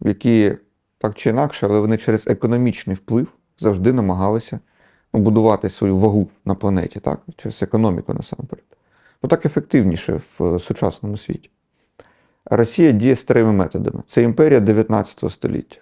які 0.00 0.56
так 0.98 1.14
чи 1.14 1.30
інакше, 1.30 1.66
але 1.66 1.80
вони 1.80 1.96
через 1.96 2.26
економічний 2.26 2.96
вплив 2.96 3.28
завжди 3.58 3.92
намагалися 3.92 4.60
будувати 5.12 5.70
свою 5.70 5.98
вагу 5.98 6.28
на 6.44 6.54
планеті, 6.54 7.00
так? 7.00 7.20
через 7.36 7.62
економіку 7.62 8.14
насамперед. 8.14 8.64
Ну 9.22 9.28
так 9.28 9.46
ефективніше 9.46 10.20
в 10.38 10.44
е, 10.44 10.58
сучасному 10.60 11.16
світі. 11.16 11.50
Росія 12.44 12.92
діє 12.92 13.16
старими 13.16 13.52
методами. 13.52 14.02
Це 14.06 14.22
імперія 14.22 14.60
19 14.60 15.32
століття. 15.32 15.80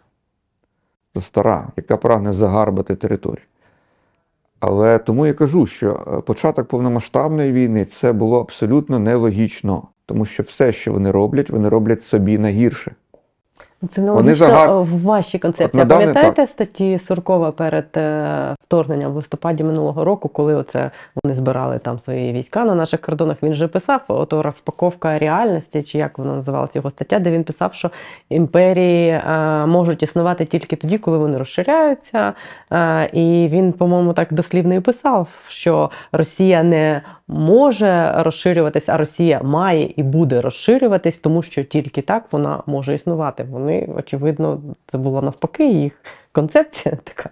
Це 1.14 1.20
стара, 1.20 1.68
яка 1.76 1.96
прагне 1.96 2.32
загарбати 2.32 2.96
територію. 2.96 3.46
Але 4.60 4.98
тому 4.98 5.26
я 5.26 5.32
кажу, 5.32 5.66
що 5.66 6.04
е, 6.18 6.20
початок 6.20 6.68
повномасштабної 6.68 7.52
війни 7.52 7.84
це 7.84 8.12
було 8.12 8.40
абсолютно 8.40 8.98
нелогічно, 8.98 9.88
тому 10.06 10.26
що 10.26 10.42
все, 10.42 10.72
що 10.72 10.92
вони 10.92 11.10
роблять, 11.10 11.50
вони 11.50 11.68
роблять 11.68 12.02
собі 12.02 12.38
на 12.38 12.48
гірше. 12.48 12.94
Це 13.88 14.00
не 14.00 14.10
логічно 14.10 14.46
загар- 14.46 14.82
в 14.82 15.02
вашій 15.02 15.38
концепції. 15.38 15.82
А 15.82 15.84
даний- 15.84 16.06
пам'ятаєте 16.06 16.46
статті 16.46 16.98
Суркова 16.98 17.50
перед 17.50 17.86
е, 17.96 18.54
вторгненням 18.66 19.12
в 19.12 19.16
листопаді 19.16 19.64
минулого 19.64 20.04
року, 20.04 20.28
коли 20.28 20.54
оце 20.54 20.90
вони 21.22 21.34
збирали 21.34 21.78
там 21.78 21.98
свої 21.98 22.32
війська 22.32 22.64
на 22.64 22.74
наших 22.74 23.00
кордонах? 23.00 23.36
Він 23.42 23.54
же 23.54 23.68
писав 23.68 24.00
ото 24.08 24.42
розпаковка 24.42 25.18
реальності, 25.18 25.82
чи 25.82 25.98
як 25.98 26.18
вона 26.18 26.34
називалася 26.34 26.78
його 26.78 26.90
стаття, 26.90 27.18
де 27.18 27.30
він 27.30 27.44
писав, 27.44 27.74
що 27.74 27.90
імперії 28.30 29.08
е, 29.08 29.66
можуть 29.66 30.02
існувати 30.02 30.44
тільки 30.44 30.76
тоді, 30.76 30.98
коли 30.98 31.18
вони 31.18 31.38
розширяються. 31.38 32.32
Е, 32.72 33.10
і 33.12 33.48
він, 33.48 33.72
по-моєму, 33.72 34.12
так 34.12 34.32
дослівно 34.32 34.74
і 34.74 34.80
писав, 34.80 35.28
що 35.48 35.90
Росія 36.12 36.62
не 36.62 37.02
може 37.28 38.14
розширюватись, 38.16 38.88
а 38.88 38.96
Росія 38.96 39.40
має 39.42 39.92
і 39.96 40.02
буде 40.02 40.40
розширюватись, 40.40 41.16
тому 41.16 41.42
що 41.42 41.64
тільки 41.64 42.02
так 42.02 42.24
вона 42.32 42.62
може 42.66 42.94
існувати. 42.94 43.46
Вони, 43.66 43.88
очевидно, 43.96 44.62
це 44.86 44.98
була 44.98 45.22
навпаки 45.22 45.72
їх 45.72 45.92
концепція 46.32 46.96
така. 47.04 47.30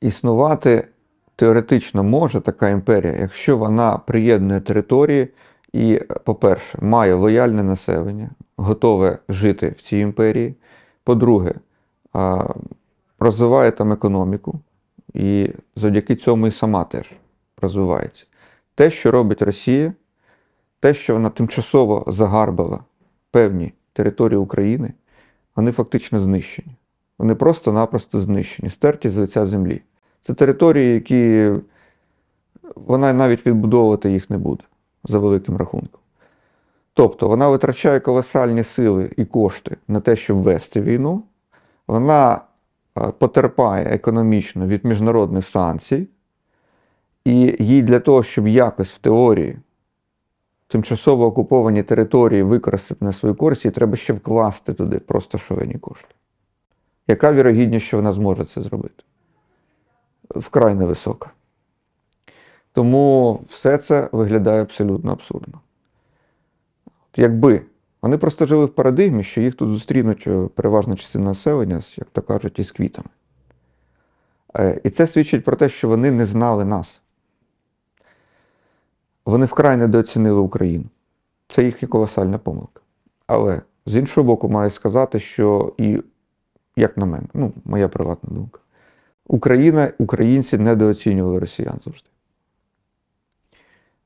Існувати 0.00 0.88
теоретично 1.36 2.04
може 2.04 2.40
така 2.40 2.68
імперія, 2.68 3.12
якщо 3.20 3.56
вона 3.58 3.98
приєднує 3.98 4.60
території 4.60 5.28
і, 5.72 6.00
по-перше, 6.24 6.78
має 6.82 7.14
лояльне 7.14 7.62
населення, 7.62 8.30
готове 8.56 9.18
жити 9.28 9.68
в 9.68 9.80
цій 9.80 9.98
імперії. 9.98 10.54
По-друге, 11.04 11.54
розвиває 13.18 13.70
там 13.70 13.92
економіку, 13.92 14.60
і 15.14 15.50
завдяки 15.76 16.16
цьому 16.16 16.46
і 16.46 16.50
сама 16.50 16.84
теж 16.84 17.12
розвивається. 17.62 18.26
Те, 18.74 18.90
що 18.90 19.10
робить 19.10 19.42
Росія, 19.42 19.92
те, 20.80 20.94
що 20.94 21.12
вона 21.12 21.30
тимчасово 21.30 22.04
загарбала 22.06 22.80
певні 23.30 23.72
території 23.92 24.38
України, 24.38 24.92
вони 25.56 25.72
фактично 25.72 26.20
знищені. 26.20 26.76
Вони 27.18 27.34
просто-напросто 27.34 28.20
знищені, 28.20 28.70
стерті 28.70 29.08
з 29.08 29.16
лиця 29.16 29.46
землі. 29.46 29.82
Це 30.20 30.34
території, 30.34 30.94
які 30.94 31.50
вона 32.74 33.12
навіть 33.12 33.46
відбудовувати 33.46 34.10
їх 34.10 34.30
не 34.30 34.38
буде 34.38 34.64
за 35.04 35.18
великим 35.18 35.56
рахунком. 35.56 36.00
Тобто 36.94 37.28
вона 37.28 37.48
витрачає 37.48 38.00
колосальні 38.00 38.64
сили 38.64 39.12
і 39.16 39.24
кошти 39.24 39.76
на 39.88 40.00
те, 40.00 40.16
щоб 40.16 40.36
вести 40.36 40.80
війну, 40.80 41.22
вона 41.86 42.40
е, 42.98 43.12
потерпає 43.18 43.84
економічно 43.84 44.66
від 44.66 44.84
міжнародних 44.84 45.46
санкцій, 45.46 46.08
і 47.24 47.56
їй 47.58 47.82
для 47.82 48.00
того, 48.00 48.22
щоб 48.22 48.48
якось 48.48 48.90
в 48.90 48.98
теорії 48.98 49.58
тимчасово 50.68 51.26
окуповані 51.26 51.82
території 51.82 52.42
використати 52.42 53.04
на 53.04 53.12
свою 53.12 53.34
користь, 53.34 53.64
їй 53.64 53.70
треба 53.70 53.96
ще 53.96 54.12
вкласти 54.12 54.74
туди 54.74 54.98
просто 54.98 55.38
шалені 55.38 55.74
кошти. 55.74 56.14
Яка 57.08 57.32
вірогідність, 57.32 57.86
що 57.86 57.96
вона 57.96 58.12
зможе 58.12 58.44
це 58.44 58.62
зробити? 58.62 59.04
Вкрай 60.30 60.74
невисока. 60.74 61.30
Тому 62.72 63.40
все 63.48 63.78
це 63.78 64.08
виглядає 64.12 64.62
абсолютно 64.62 65.12
абсурдно. 65.12 65.60
Якби 67.16 67.62
вони 68.02 68.18
просто 68.18 68.46
жили 68.46 68.64
в 68.64 68.68
парадигмі, 68.68 69.24
що 69.24 69.40
їх 69.40 69.54
тут 69.54 69.70
зустрінуть 69.70 70.24
е, 70.26 70.48
переважна 70.54 70.96
частина 70.96 71.24
населення, 71.24 71.82
як 71.96 72.08
то 72.12 72.22
кажуть, 72.22 72.58
із 72.58 72.70
квітами. 72.70 73.08
Е, 74.56 74.80
І 74.84 74.90
це 74.90 75.06
свідчить 75.06 75.44
про 75.44 75.56
те, 75.56 75.68
що 75.68 75.88
вони 75.88 76.10
не 76.10 76.26
знали 76.26 76.64
нас. 76.64 77.00
Вони 79.26 79.46
вкрай 79.46 79.76
недооцінили 79.76 80.40
Україну. 80.40 80.84
Це 81.48 81.64
їхня 81.64 81.88
колосальна 81.88 82.38
помилка. 82.38 82.80
Але 83.26 83.62
з 83.86 83.96
іншого 83.96 84.24
боку, 84.24 84.48
маю 84.48 84.70
сказати, 84.70 85.20
що 85.20 85.72
і, 85.78 86.02
як 86.76 86.96
на 86.96 87.06
мене, 87.06 87.26
ну, 87.34 87.52
моя 87.64 87.88
приватна 87.88 88.30
думка, 88.32 88.60
Україна, 89.26 89.92
українці 89.98 90.58
недооцінювали 90.58 91.38
росіян 91.38 91.80
завжди. 91.84 92.08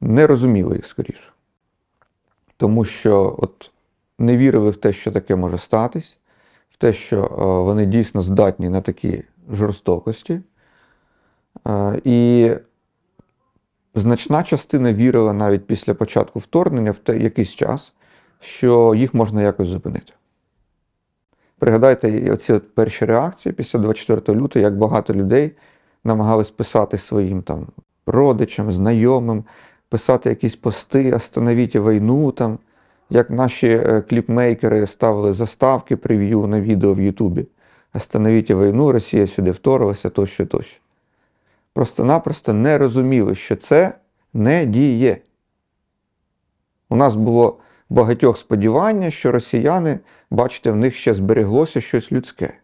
Не 0.00 0.26
розуміли 0.26 0.76
їх 0.76 0.86
скоріше. 0.86 1.32
Тому 2.56 2.84
що 2.84 3.36
от 3.38 3.70
не 4.18 4.36
вірили 4.36 4.70
в 4.70 4.76
те, 4.76 4.92
що 4.92 5.12
таке 5.12 5.36
може 5.36 5.58
статись, 5.58 6.16
в 6.70 6.76
те, 6.76 6.92
що 6.92 7.24
е, 7.24 7.64
вони 7.64 7.86
дійсно 7.86 8.20
здатні 8.20 8.68
на 8.68 8.80
такі 8.80 9.24
жорстокості. 9.50 10.40
Е, 11.66 12.00
і 12.04 12.50
значна 13.94 14.42
частина 14.42 14.92
вірила 14.92 15.32
навіть 15.32 15.66
після 15.66 15.94
початку 15.94 16.38
вторгнення 16.38 16.90
в 16.90 16.98
те 16.98 17.18
якийсь 17.18 17.54
час 17.54 17.92
що 18.40 18.94
їх 18.94 19.14
можна 19.14 19.42
якось 19.42 19.68
зупинити. 19.68 20.12
Пригадайте 21.58 22.32
оці 22.32 22.52
от 22.52 22.74
перші 22.74 23.04
реакції 23.04 23.52
після 23.52 23.78
24 23.78 24.40
лютого, 24.40 24.62
як 24.62 24.76
багато 24.76 25.14
людей 25.14 25.52
намагались 26.04 26.50
писати 26.50 26.98
своїм 26.98 27.42
там 27.42 27.66
родичам, 28.06 28.72
знайомим, 28.72 29.44
писати 29.88 30.28
якісь 30.28 30.56
пости, 30.56 31.12
остановіть 31.12 31.76
війну 31.76 32.32
там, 32.32 32.58
як 33.10 33.30
наші 33.30 33.68
е, 33.68 34.00
кліпмейкери 34.00 34.86
ставили 34.86 35.32
заставки 35.32 35.96
прев'ю 35.96 36.46
на 36.46 36.60
відео 36.60 36.94
в 36.94 37.00
Ютубі. 37.00 37.46
Остановіть 37.94 38.50
війну, 38.50 38.92
Росія 38.92 39.26
сюди 39.26 39.50
вторглася, 39.50 40.10
тощо, 40.10 40.46
тощо. 40.46 40.80
Просто-напросто 41.72 42.52
не 42.52 42.78
розуміли, 42.78 43.34
що 43.34 43.56
це 43.56 43.94
не 44.32 44.66
діє. 44.66 45.18
У 46.88 46.96
нас 46.96 47.16
було 47.16 47.58
багатьох 47.90 48.38
сподівання, 48.38 49.10
що 49.10 49.32
росіяни, 49.32 49.98
бачите, 50.30 50.70
в 50.70 50.76
них 50.76 50.94
ще 50.94 51.14
збереглося 51.14 51.80
щось 51.80 52.12
людське, 52.12 52.54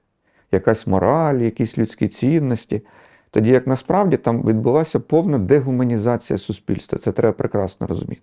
якась 0.52 0.86
мораль, 0.86 1.38
якісь 1.38 1.78
людські 1.78 2.08
цінності. 2.08 2.82
Тоді 3.30 3.50
як 3.50 3.66
насправді 3.66 4.16
там 4.16 4.42
відбулася 4.42 5.00
повна 5.00 5.38
дегуманізація 5.38 6.38
суспільства. 6.38 6.98
Це 6.98 7.12
треба 7.12 7.32
прекрасно 7.32 7.86
розуміти. 7.86 8.22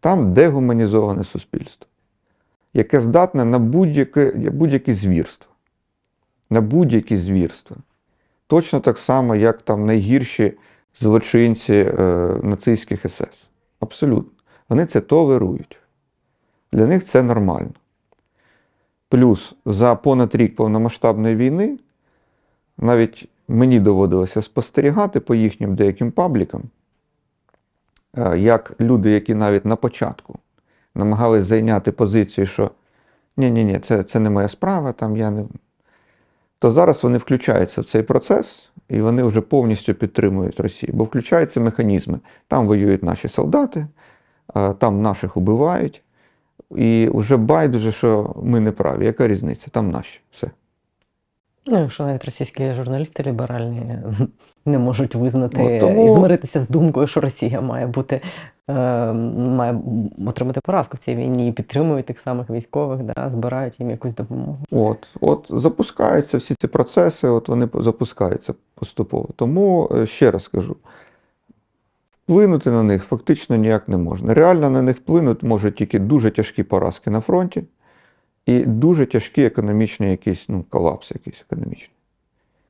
Там 0.00 0.32
дегуманізоване 0.32 1.24
суспільство, 1.24 1.86
яке 2.74 3.00
здатне 3.00 3.44
на 3.44 3.58
будь-яке 3.58 4.30
будь-які 4.50 4.92
звірства. 4.92 5.52
На 6.50 6.60
будь-які 6.60 7.16
звірства. 7.16 7.76
Точно 8.48 8.80
так 8.80 8.98
само, 8.98 9.36
як 9.36 9.62
там 9.62 9.86
найгірші 9.86 10.52
злочинці 10.94 11.74
е, 11.74 12.02
нацистських 12.42 13.10
СС. 13.10 13.48
Абсолютно. 13.80 14.30
Вони 14.68 14.86
це 14.86 15.00
толерують. 15.00 15.78
Для 16.72 16.86
них 16.86 17.04
це 17.04 17.22
нормально. 17.22 17.70
Плюс 19.08 19.54
за 19.64 19.94
понад 19.94 20.34
рік 20.34 20.56
повномасштабної 20.56 21.36
війни 21.36 21.78
навіть 22.78 23.28
мені 23.48 23.80
доводилося 23.80 24.42
спостерігати 24.42 25.20
по 25.20 25.34
їхнім 25.34 25.74
деяким 25.74 26.10
паблікам, 26.10 26.62
е, 28.16 28.38
як 28.38 28.72
люди, 28.80 29.10
які 29.10 29.34
навіть 29.34 29.64
на 29.64 29.76
початку 29.76 30.38
намагались 30.94 31.44
зайняти 31.44 31.92
позицію, 31.92 32.46
що 32.46 32.70
ні-ні-ні, 33.36 33.78
це, 33.78 34.02
це 34.02 34.20
не 34.20 34.30
моя 34.30 34.48
справа, 34.48 34.92
там 34.92 35.16
я 35.16 35.30
не. 35.30 35.44
То 36.58 36.70
зараз 36.70 37.04
вони 37.04 37.18
включаються 37.18 37.80
в 37.80 37.84
цей 37.84 38.02
процес 38.02 38.70
і 38.88 39.00
вони 39.00 39.22
вже 39.22 39.40
повністю 39.40 39.94
підтримують 39.94 40.60
Росію, 40.60 40.92
бо 40.94 41.04
включаються 41.04 41.60
механізми. 41.60 42.20
Там 42.48 42.66
воюють 42.66 43.02
наші 43.02 43.28
солдати, 43.28 43.86
там 44.78 45.02
наших 45.02 45.36
убивають. 45.36 46.02
І 46.76 47.10
вже 47.14 47.36
байдуже, 47.36 47.92
що 47.92 48.34
ми 48.42 48.60
не 48.60 48.72
праві. 48.72 49.04
Яка 49.04 49.28
різниця? 49.28 49.66
Там 49.70 49.90
наші. 49.90 50.20
Все. 50.30 50.50
Ну, 51.70 51.80
якщо 51.80 52.04
навіть 52.04 52.24
російські 52.24 52.74
журналісти 52.74 53.22
ліберальні 53.22 53.98
не 54.66 54.78
можуть 54.78 55.14
визнати 55.14 55.80
тому- 55.80 56.06
і 56.06 56.14
змиритися 56.14 56.60
з 56.60 56.68
думкою, 56.68 57.06
що 57.06 57.20
Росія 57.20 57.60
має 57.60 57.86
бути 57.86 58.20
е, 58.70 59.12
має 59.12 59.80
отримати 60.26 60.60
поразку 60.60 60.96
в 60.96 61.00
цій 61.00 61.14
війні 61.14 61.48
і 61.48 61.52
підтримують 61.52 62.06
тих 62.06 62.18
самих 62.20 62.50
військових, 62.50 63.02
да, 63.02 63.30
збирають 63.30 63.80
їм 63.80 63.90
якусь 63.90 64.14
допомогу. 64.14 64.58
От, 64.70 65.08
от 65.20 65.46
запускаються 65.48 66.38
всі 66.38 66.54
ці 66.54 66.66
процеси, 66.66 67.28
от 67.28 67.48
вони 67.48 67.68
запускаються 67.74 68.54
поступово. 68.74 69.28
Тому 69.36 69.90
е, 69.94 70.06
ще 70.06 70.30
раз 70.30 70.48
кажу: 70.48 70.76
вплинути 72.24 72.70
на 72.70 72.82
них 72.82 73.04
фактично 73.04 73.56
ніяк 73.56 73.88
не 73.88 73.96
можна. 73.96 74.34
Реально 74.34 74.70
на 74.70 74.82
них 74.82 74.96
вплинути 74.96 75.46
можуть 75.46 75.74
тільки 75.74 75.98
дуже 75.98 76.30
тяжкі 76.30 76.62
поразки 76.62 77.10
на 77.10 77.20
фронті 77.20 77.64
і 78.48 78.64
дуже 78.66 79.06
тяжкі 79.06 79.42
економічні 79.42 80.10
якісь, 80.10 80.48
ну, 80.48 80.64
колапс 80.70 81.10
якийсь 81.10 81.44
економічний. 81.50 81.96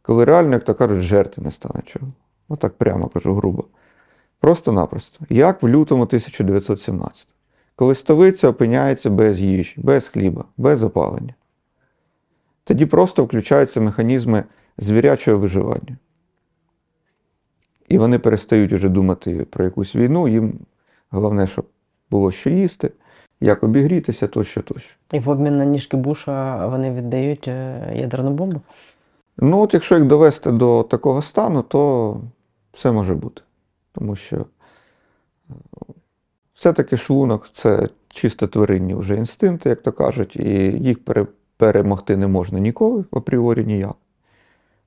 Коли 0.02 0.24
реально, 0.24 0.52
як 0.52 0.64
то 0.64 0.74
кажуть, 0.74 1.02
жертви 1.02 1.44
не 1.44 1.50
стане 1.50 1.82
чого. 1.86 2.06
Отак 2.48 2.72
прямо 2.78 3.08
кажу 3.08 3.34
грубо. 3.34 3.64
Просто-напросто. 4.40 5.24
Як 5.28 5.62
в 5.62 5.68
лютому 5.68 6.02
1917 6.02 7.28
коли 7.74 7.94
столиця 7.94 8.48
опиняється 8.48 9.10
без 9.10 9.40
їжі, 9.40 9.74
без 9.76 10.08
хліба, 10.08 10.44
без 10.56 10.82
опалення. 10.82 11.34
Тоді 12.64 12.86
просто 12.86 13.24
включаються 13.24 13.80
механізми 13.80 14.44
звірячого 14.78 15.38
виживання. 15.38 15.96
І 17.88 17.98
вони 17.98 18.18
перестають 18.18 18.72
вже 18.72 18.88
думати 18.88 19.46
про 19.50 19.64
якусь 19.64 19.96
війну, 19.96 20.28
їм 20.28 20.58
головне, 21.10 21.46
щоб 21.46 21.66
було 22.10 22.30
що 22.30 22.50
їсти, 22.50 22.90
як 23.40 23.62
обігрітися, 23.62 24.26
тощо, 24.26 24.62
тощо. 24.62 24.96
І 25.12 25.18
в 25.18 25.28
обмін 25.28 25.58
на 25.58 25.64
ніжки 25.64 25.96
Буша 25.96 26.66
вони 26.66 26.90
віддають 26.92 27.48
е, 27.48 27.92
ядерну 27.96 28.30
бомбу. 28.30 28.60
Ну, 29.36 29.60
от 29.60 29.74
якщо 29.74 29.94
їх 29.94 30.04
довести 30.04 30.50
до 30.50 30.82
такого 30.82 31.22
стану, 31.22 31.62
то 31.62 32.16
все 32.72 32.92
може 32.92 33.14
бути. 33.14 33.42
Тому 33.92 34.16
що 34.16 34.36
е, 34.36 34.44
все-таки 36.54 36.96
шлунок 36.96 37.48
це 37.52 37.88
чисто 38.08 38.46
тваринні 38.46 38.94
вже 38.94 39.16
інстинкти, 39.16 39.68
як 39.68 39.82
то 39.82 39.92
кажуть, 39.92 40.36
і 40.36 40.48
їх 40.78 41.04
пере- 41.04 41.26
перемогти 41.56 42.16
не 42.16 42.26
можна 42.26 42.58
ніколи, 42.58 43.04
апріорі 43.12 43.64
ніяк. 43.64 43.96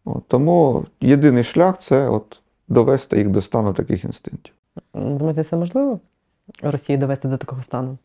От, 0.05 0.27
тому 0.27 0.85
єдиний 1.01 1.43
шлях 1.43 1.77
це 1.77 2.09
от 2.09 2.41
довести 2.67 3.17
їх 3.17 3.29
до 3.29 3.41
стану 3.41 3.73
таких 3.73 4.03
інстинктів. 4.05 4.53
Думаєте, 4.93 5.43
це 5.43 5.57
можливо? 5.57 5.99
Росії 6.61 6.97
довести 6.97 7.27
до 7.27 7.37
такого 7.37 7.61
стану? 7.61 7.97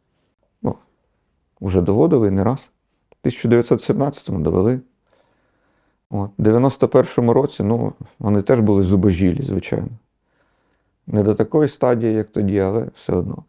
Уже 1.60 1.80
доводили 1.80 2.30
не 2.30 2.44
раз. 2.44 2.70
В 3.10 3.26
1917-му 3.26 4.40
довели. 4.40 4.80
В 6.10 6.28
91-му 6.38 7.32
році, 7.32 7.62
ну, 7.62 7.92
вони 8.18 8.42
теж 8.42 8.60
були 8.60 8.82
зубожілі, 8.82 9.42
звичайно. 9.42 9.88
Не 11.06 11.22
до 11.22 11.34
такої 11.34 11.68
стадії, 11.68 12.14
як 12.14 12.28
тоді, 12.28 12.58
але 12.58 12.86
все 12.94 13.12
одно. 13.12 13.44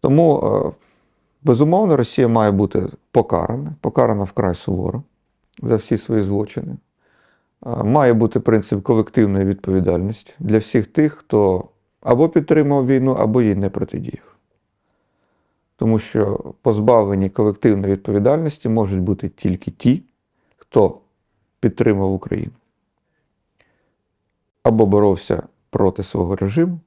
Тому, 0.00 0.40
е, 0.40 0.72
безумовно, 1.42 1.96
Росія 1.96 2.28
має 2.28 2.50
бути 2.50 2.88
покарана, 3.10 3.74
покарана 3.80 4.24
вкрай 4.24 4.54
суворо 4.54 5.02
за 5.62 5.76
всі 5.76 5.98
свої 5.98 6.22
злочини. 6.22 6.76
Е, 7.66 7.82
Має 7.84 8.12
бути 8.12 8.40
принцип 8.40 8.82
колективної 8.82 9.44
відповідальності 9.44 10.34
для 10.38 10.58
всіх 10.58 10.86
тих, 10.86 11.12
хто 11.12 11.68
або 12.00 12.28
підтримав 12.28 12.86
війну, 12.86 13.12
або 13.12 13.42
їй 13.42 13.54
не 13.54 13.70
протидіяв. 13.70 14.33
Тому 15.76 15.98
що 15.98 16.54
позбавлені 16.62 17.30
колективної 17.30 17.92
відповідальності 17.92 18.68
можуть 18.68 19.00
бути 19.00 19.28
тільки 19.28 19.70
ті, 19.70 20.02
хто 20.56 21.00
підтримав 21.60 22.12
Україну. 22.12 22.52
Або 24.62 24.86
боровся 24.86 25.42
проти 25.70 26.02
свого 26.02 26.36
режиму, 26.36 26.80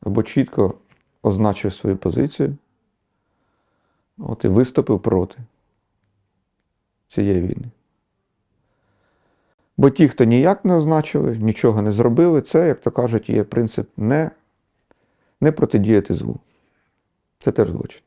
або 0.00 0.22
чітко 0.22 0.74
означив 1.22 1.72
свою 1.72 1.96
позицію, 1.96 2.56
от 4.18 4.44
і 4.44 4.48
виступив 4.48 5.00
проти 5.00 5.38
цієї 7.08 7.40
війни. 7.40 7.70
Бо 9.76 9.90
ті, 9.90 10.08
хто 10.08 10.24
ніяк 10.24 10.64
не 10.64 10.74
означили, 10.74 11.38
нічого 11.38 11.82
не 11.82 11.92
зробили, 11.92 12.42
це, 12.42 12.68
як 12.68 12.80
то 12.80 12.90
кажуть, 12.90 13.30
є 13.30 13.44
принцип 13.44 13.88
не, 13.96 14.30
не 15.40 15.52
протидіяти 15.52 16.14
злу. 16.14 16.36
Це 17.46 17.52
теж 17.52 17.68
злочин. 17.68 18.00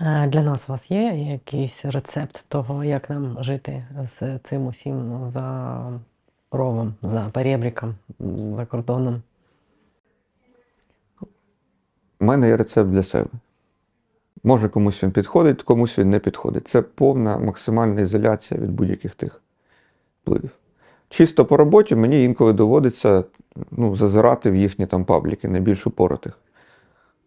Для 0.00 0.42
нас 0.42 0.68
у 0.68 0.72
вас 0.72 0.90
є 0.90 1.02
якийсь 1.32 1.84
рецепт 1.84 2.44
того, 2.48 2.84
як 2.84 3.10
нам 3.10 3.36
жити 3.40 3.84
з 4.18 4.38
цим 4.38 4.66
усім 4.66 5.28
за 5.28 5.90
ровом, 6.50 6.94
за 7.02 7.30
перебріком, 7.32 7.94
за 8.56 8.66
кордоном? 8.66 9.22
У 12.20 12.24
мене 12.24 12.48
є 12.48 12.56
рецепт 12.56 12.90
для 12.90 13.02
себе. 13.02 13.28
Може, 14.44 14.68
комусь 14.68 15.02
він 15.02 15.10
підходить, 15.10 15.62
комусь 15.62 15.98
він 15.98 16.10
не 16.10 16.18
підходить. 16.18 16.68
Це 16.68 16.82
повна 16.82 17.38
максимальна 17.38 18.00
ізоляція 18.00 18.60
від 18.60 18.70
будь-яких 18.70 19.14
тих 19.14 19.42
впливів. 20.22 20.50
Чисто 21.08 21.44
по 21.44 21.56
роботі 21.56 21.94
мені 21.94 22.24
інколи 22.24 22.52
доводиться 22.52 23.24
ну, 23.70 23.96
зазирати 23.96 24.50
в 24.50 24.56
їхні 24.56 24.86
там 24.86 25.04
пабліки, 25.04 25.48
найбільш 25.48 25.86
упоротих. 25.86 26.38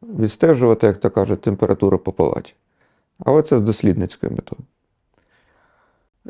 Відстежувати, 0.02 0.88
як 0.88 1.00
то 1.00 1.10
кажуть, 1.10 1.42
температуру 1.42 2.00
по 2.00 2.12
палаті. 2.12 2.54
Але 3.20 3.42
це 3.42 3.58
з 3.58 3.62
дослідницькою 3.62 4.32
метою. 4.32 4.62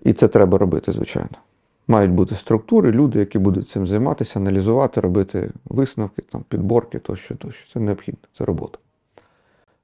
І 0.04 0.14
це 0.14 0.28
треба 0.28 0.58
робити, 0.58 0.92
звичайно. 0.92 1.38
Мають 1.88 2.12
бути 2.12 2.36
структури, 2.36 2.92
люди, 2.92 3.20
які 3.20 3.40
будуть 3.40 3.70
цим 3.70 3.88
займатися, 3.88 4.40
аналізувати, 4.40 5.02
робити 5.02 5.52
висновки, 5.66 6.22
там, 6.22 6.44
підборки 6.50 7.00
тощо, 7.00 7.36
тощо. 7.36 7.74
Це 7.74 7.80
необхідно, 7.80 8.20
це 8.34 8.46
робота. 8.46 8.78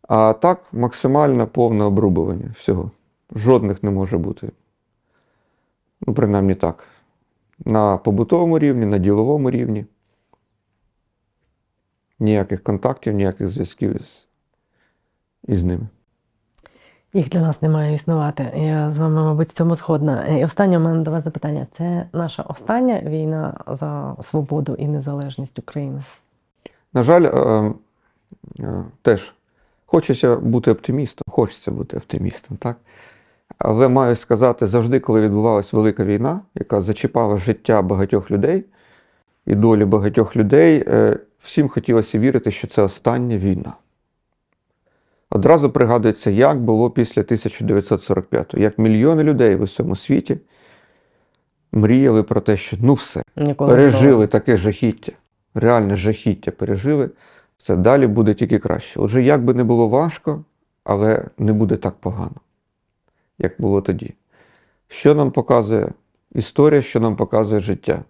А 0.08 0.34
так, 0.34 0.64
максимально 0.72 1.48
повне 1.48 1.84
обрубування 1.84 2.54
всього. 2.56 2.92
Жодних 3.36 3.84
не 3.84 3.92
може 3.92 4.18
бути. 4.18 4.52
Ну, 6.08 6.14
принаймні 6.14 6.56
так. 6.56 6.84
На 7.66 7.98
побутовому 7.98 8.60
рівні, 8.60 8.86
на 8.86 8.98
діловому 8.98 9.52
рівні. 9.52 9.86
Ніяких 12.20 12.64
контактів, 12.64 13.14
ніяких 13.14 13.50
зв'язків 13.50 13.96
із, 13.96 14.26
із 15.48 15.64
ними. 15.64 15.88
Їх 17.14 17.30
для 17.30 17.42
нас 17.42 17.62
не 17.62 17.70
має 17.70 17.96
існувати. 17.96 18.52
Я 18.56 18.92
з 18.92 18.98
вами, 18.98 19.24
мабуть, 19.24 19.50
в 19.50 19.54
цьому 19.54 19.76
згодна. 19.76 20.26
І 20.26 20.46
останнє 20.46 20.78
у 20.78 20.82
мене 20.82 21.04
до 21.04 21.12
вас 21.12 21.24
запитання: 21.24 21.68
це 21.78 22.06
наша 22.14 22.44
остання 22.44 23.02
війна 23.02 23.54
за 23.68 24.16
свободу 24.24 24.76
і 24.76 24.88
незалежність 24.88 25.60
України? 25.60 26.04
На 26.94 27.04
жаль, 27.04 27.24
е, 27.24 27.74
е, 28.60 28.86
теж 29.02 29.34
хочеться 29.86 30.36
бути 30.36 30.72
оптимістом, 30.72 31.24
хочеться 31.28 31.72
бути 31.72 31.98
оптимістом, 31.98 32.58
так? 32.58 32.78
Але 33.58 33.88
маю 33.88 34.16
сказати, 34.16 34.66
завжди, 34.66 35.00
коли 35.00 35.22
відбувалася 35.22 35.78
велика 35.78 36.04
війна, 36.04 36.42
яка 36.56 36.82
зачіпала 36.82 37.38
життя 37.38 37.82
багатьох 37.82 38.32
людей 38.32 38.66
і 39.46 39.56
долі 39.56 39.86
багатьох 39.86 40.36
людей, 40.36 40.84
е, 40.88 41.20
всім 41.46 41.70
хотілося 41.70 42.20
вірити, 42.20 42.52
що 42.52 42.68
це 42.68 42.82
остання 42.82 43.38
війна. 43.38 43.74
Одразу 45.30 45.70
пригадується, 45.70 46.32
як 46.32 46.62
було 46.62 46.92
після 46.92 47.22
1945-го, 47.22 48.60
як 48.60 48.78
мільйони 48.78 49.24
людей 49.24 49.56
в 49.56 49.62
усьому 49.62 49.96
світі 49.96 50.38
мріяли 51.72 52.24
про 52.24 52.42
те, 52.42 52.58
що 52.58 52.78
ну 52.82 52.94
все, 52.94 53.24
Ніколи 53.36 53.70
пережили 53.70 54.28
таке 54.28 54.58
жахіття, 54.58 55.12
реальне 55.54 55.96
жахіття 55.96 56.52
пережили, 56.52 57.10
це 57.58 57.76
далі 57.76 58.08
буде 58.08 58.34
тільки 58.34 58.60
краще. 58.60 59.00
Отже, 59.00 59.24
як 59.24 59.44
би 59.44 59.54
не 59.54 59.64
було 59.64 59.88
важко, 59.88 60.44
але 60.84 61.26
не 61.38 61.54
буде 61.54 61.76
так 61.76 61.96
погано, 61.96 62.36
як 63.40 63.54
було 63.60 63.82
тоді. 63.82 64.14
Що 64.88 65.16
нам 65.16 65.32
показує 65.32 65.90
історія, 66.32 66.82
що 66.82 67.00
нам 67.00 67.16
показує 67.16 67.62
життя? 67.62 68.04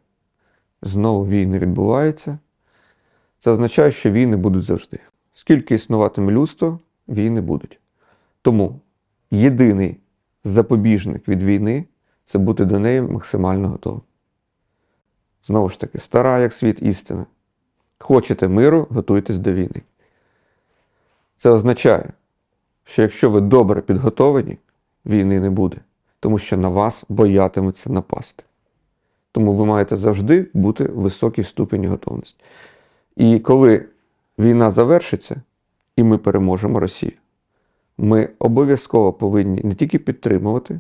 Знову 0.82 1.28
війни 1.28 1.60
відбуваються. 1.60 2.38
Це 3.40 3.52
означає, 3.52 3.92
що 3.92 4.12
війни 4.12 4.38
будуть 4.38 4.64
завжди. 4.64 5.00
Скільки 5.34 5.76
існуватиме 5.76 6.32
людство, 6.32 6.80
війни 7.08 7.42
будуть. 7.42 7.80
Тому 8.42 8.80
єдиний 9.32 9.98
запобіжник 10.44 11.28
від 11.28 11.44
війни 11.44 11.86
це 12.26 12.38
бути 12.40 12.66
до 12.66 12.80
неї 12.80 13.02
максимально 13.02 13.70
готовим. 13.70 14.02
Знову 15.46 15.70
ж 15.70 15.80
таки, 15.80 16.00
стара 16.00 16.40
як 16.40 16.54
світ 16.54 16.82
істина. 16.82 17.26
Хочете 18.00 18.48
миру, 18.48 18.88
готуйтесь 18.90 19.38
до 19.38 19.54
війни. 19.54 19.82
Це 21.38 21.50
означає, 21.50 22.14
що 22.84 23.02
якщо 23.02 23.30
ви 23.30 23.42
добре 23.42 23.82
підготовлені, 23.82 24.58
війни 25.06 25.40
не 25.40 25.50
буде, 25.50 25.78
тому 26.20 26.40
що 26.40 26.58
на 26.58 26.70
вас 26.70 27.04
боятимуться 27.10 27.90
напасти. 27.90 28.44
Тому 29.32 29.54
ви 29.54 29.66
маєте 29.66 29.98
завжди 29.98 30.48
бути 30.54 30.84
в 30.84 31.02
високій 31.02 31.44
ступені 31.44 31.88
готовності. 31.88 32.44
І 33.16 33.40
коли 33.40 33.86
війна 34.40 34.72
завершиться, 34.72 35.42
і 35.96 36.04
ми 36.04 36.18
переможемо 36.18 36.80
Росію, 36.80 37.12
ми 37.98 38.30
обов'язково 38.40 39.14
повинні 39.14 39.62
не 39.64 39.76
тільки 39.76 40.00
підтримувати, 40.00 40.80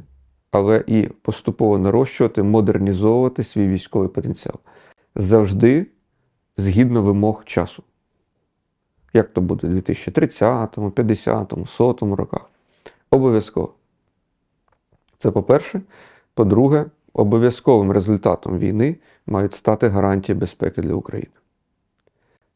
але 0.51 0.83
і 0.87 1.01
поступово 1.21 1.77
нарощувати, 1.77 2.43
модернізовувати 2.43 3.43
свій 3.43 3.67
військовий 3.67 4.09
потенціал. 4.09 4.55
Завжди 5.15 5.87
згідно 6.57 7.01
вимог 7.01 7.43
часу. 7.45 7.83
Як 9.13 9.33
то 9.33 9.41
буде 9.41 9.67
у 9.67 9.69
2030, 9.69 10.77
50, 10.95 11.53
100 11.65 12.15
роках. 12.15 12.49
Обов'язково. 13.11 13.73
Це 15.17 15.31
по-перше. 15.31 15.81
По-друге, 16.33 16.85
обов'язковим 17.13 17.91
результатом 17.91 18.59
війни 18.59 18.95
мають 19.25 19.53
стати 19.53 19.87
гарантії 19.87 20.37
безпеки 20.37 20.81
для 20.81 20.93
України. 20.93 21.31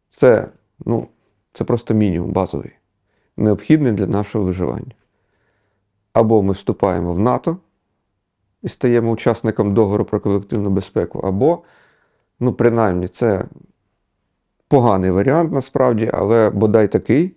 Це, 0.09 0.47
ну, 0.85 1.07
це 1.53 1.63
просто 1.63 1.93
мінімум 1.93 2.31
базовий, 2.31 2.71
необхідний 3.37 3.91
для 3.91 4.07
нашого 4.07 4.45
виживання. 4.45 4.91
Або 6.13 6.43
ми 6.43 6.53
вступаємо 6.53 7.13
в 7.13 7.19
НАТО 7.19 7.57
і 8.63 8.67
стаємо 8.67 9.11
учасником 9.11 9.73
договору 9.73 10.05
про 10.05 10.19
колективну 10.19 10.69
безпеку, 10.69 11.19
або, 11.19 11.63
ну, 12.39 12.53
принаймні, 12.53 13.07
це 13.07 13.45
поганий 14.67 15.11
варіант 15.11 15.51
насправді, 15.51 16.09
але 16.13 16.49
бодай 16.49 16.87
такий, 16.87 17.35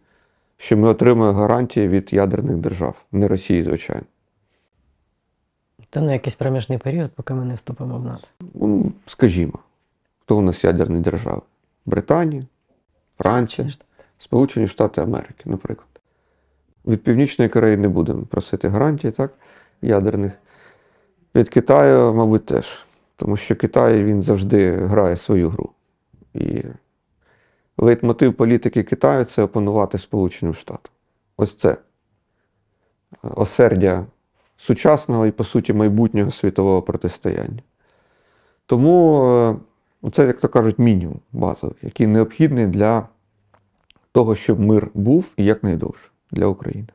що 0.56 0.76
ми 0.76 0.88
отримуємо 0.88 1.38
гарантії 1.38 1.88
від 1.88 2.12
ядерних 2.12 2.56
держав, 2.56 3.04
не 3.12 3.28
Росії, 3.28 3.62
звичайно. 3.62 4.04
Та 5.90 6.00
ну 6.00 6.12
якийсь 6.12 6.36
проміжний 6.36 6.78
період, 6.78 7.10
поки 7.12 7.34
ми 7.34 7.44
не 7.44 7.54
вступимо 7.54 7.98
в 7.98 8.04
НАТО. 8.04 8.26
Ну, 8.54 8.92
скажімо, 9.06 9.58
хто 10.20 10.38
у 10.38 10.40
нас 10.40 10.64
ядерні 10.64 11.00
держави? 11.00 11.40
Британія, 11.86 12.46
Франція, 13.18 13.68
Сполучені 14.18 14.68
Штати 14.68 15.00
Америки, 15.00 15.42
наприклад. 15.44 15.88
Від 16.86 17.02
Північної 17.02 17.48
Кореї 17.48 17.76
не 17.76 17.88
будемо 17.88 18.22
просити 18.22 18.68
гарантій, 18.68 19.10
так, 19.10 19.34
ядерних. 19.82 20.32
Від 21.34 21.48
Китаю, 21.48 22.14
мабуть, 22.14 22.46
теж. 22.46 22.86
Тому 23.16 23.36
що 23.36 23.56
Китай 23.56 24.04
він 24.04 24.22
завжди 24.22 24.72
грає 24.72 25.16
свою 25.16 25.48
гру. 25.48 25.70
І 26.34 26.62
лейтмотив 27.78 28.34
політики 28.34 28.82
Китаю 28.82 29.24
це 29.24 29.42
опанувати 29.42 29.98
Сполученим 29.98 30.54
Штатам. 30.54 30.92
Ось 31.36 31.54
це 31.54 31.76
осердя 33.22 34.06
сучасного 34.56 35.26
і, 35.26 35.30
по 35.30 35.44
суті, 35.44 35.72
майбутнього 35.72 36.30
світового 36.30 36.82
протистояння. 36.82 37.62
Тому 38.66 39.24
е, 39.24 39.56
це, 40.10 40.26
як 40.26 40.40
то 40.40 40.48
кажуть, 40.48 40.78
мінімум 40.78 41.20
базовий, 41.32 41.76
який 41.82 42.06
необхідний 42.06 42.66
для 42.66 43.08
того, 44.12 44.36
щоб 44.36 44.60
мир 44.60 44.90
був 44.94 45.32
і 45.36 45.44
якнайдовше 45.44 46.10
для 46.30 46.46
України. 46.46 46.88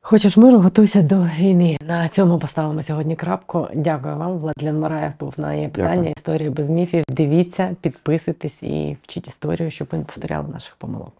Хочеш 0.00 0.36
миру, 0.36 0.58
готуйся 0.58 1.02
до 1.02 1.28
війни. 1.38 1.76
На 1.80 2.08
цьому 2.08 2.38
поставимо 2.38 2.82
сьогодні 2.82 3.16
крапку. 3.16 3.68
Дякую 3.74 4.16
вам. 4.16 4.38
Владлен 4.38 4.80
Мараєв 4.80 5.12
був 5.20 5.34
на 5.36 5.54
є 5.54 5.68
питання. 5.68 5.94
Дякую. 5.94 6.14
Історія 6.16 6.50
без 6.50 6.68
міфів. 6.68 7.04
Дивіться, 7.08 7.76
підписуйтесь 7.80 8.62
і 8.62 8.96
вчіть 9.02 9.28
історію, 9.28 9.70
щоб 9.70 9.88
ми 9.92 9.98
не 9.98 10.04
повторяли 10.04 10.48
наших 10.48 10.76
помилок. 10.76 11.12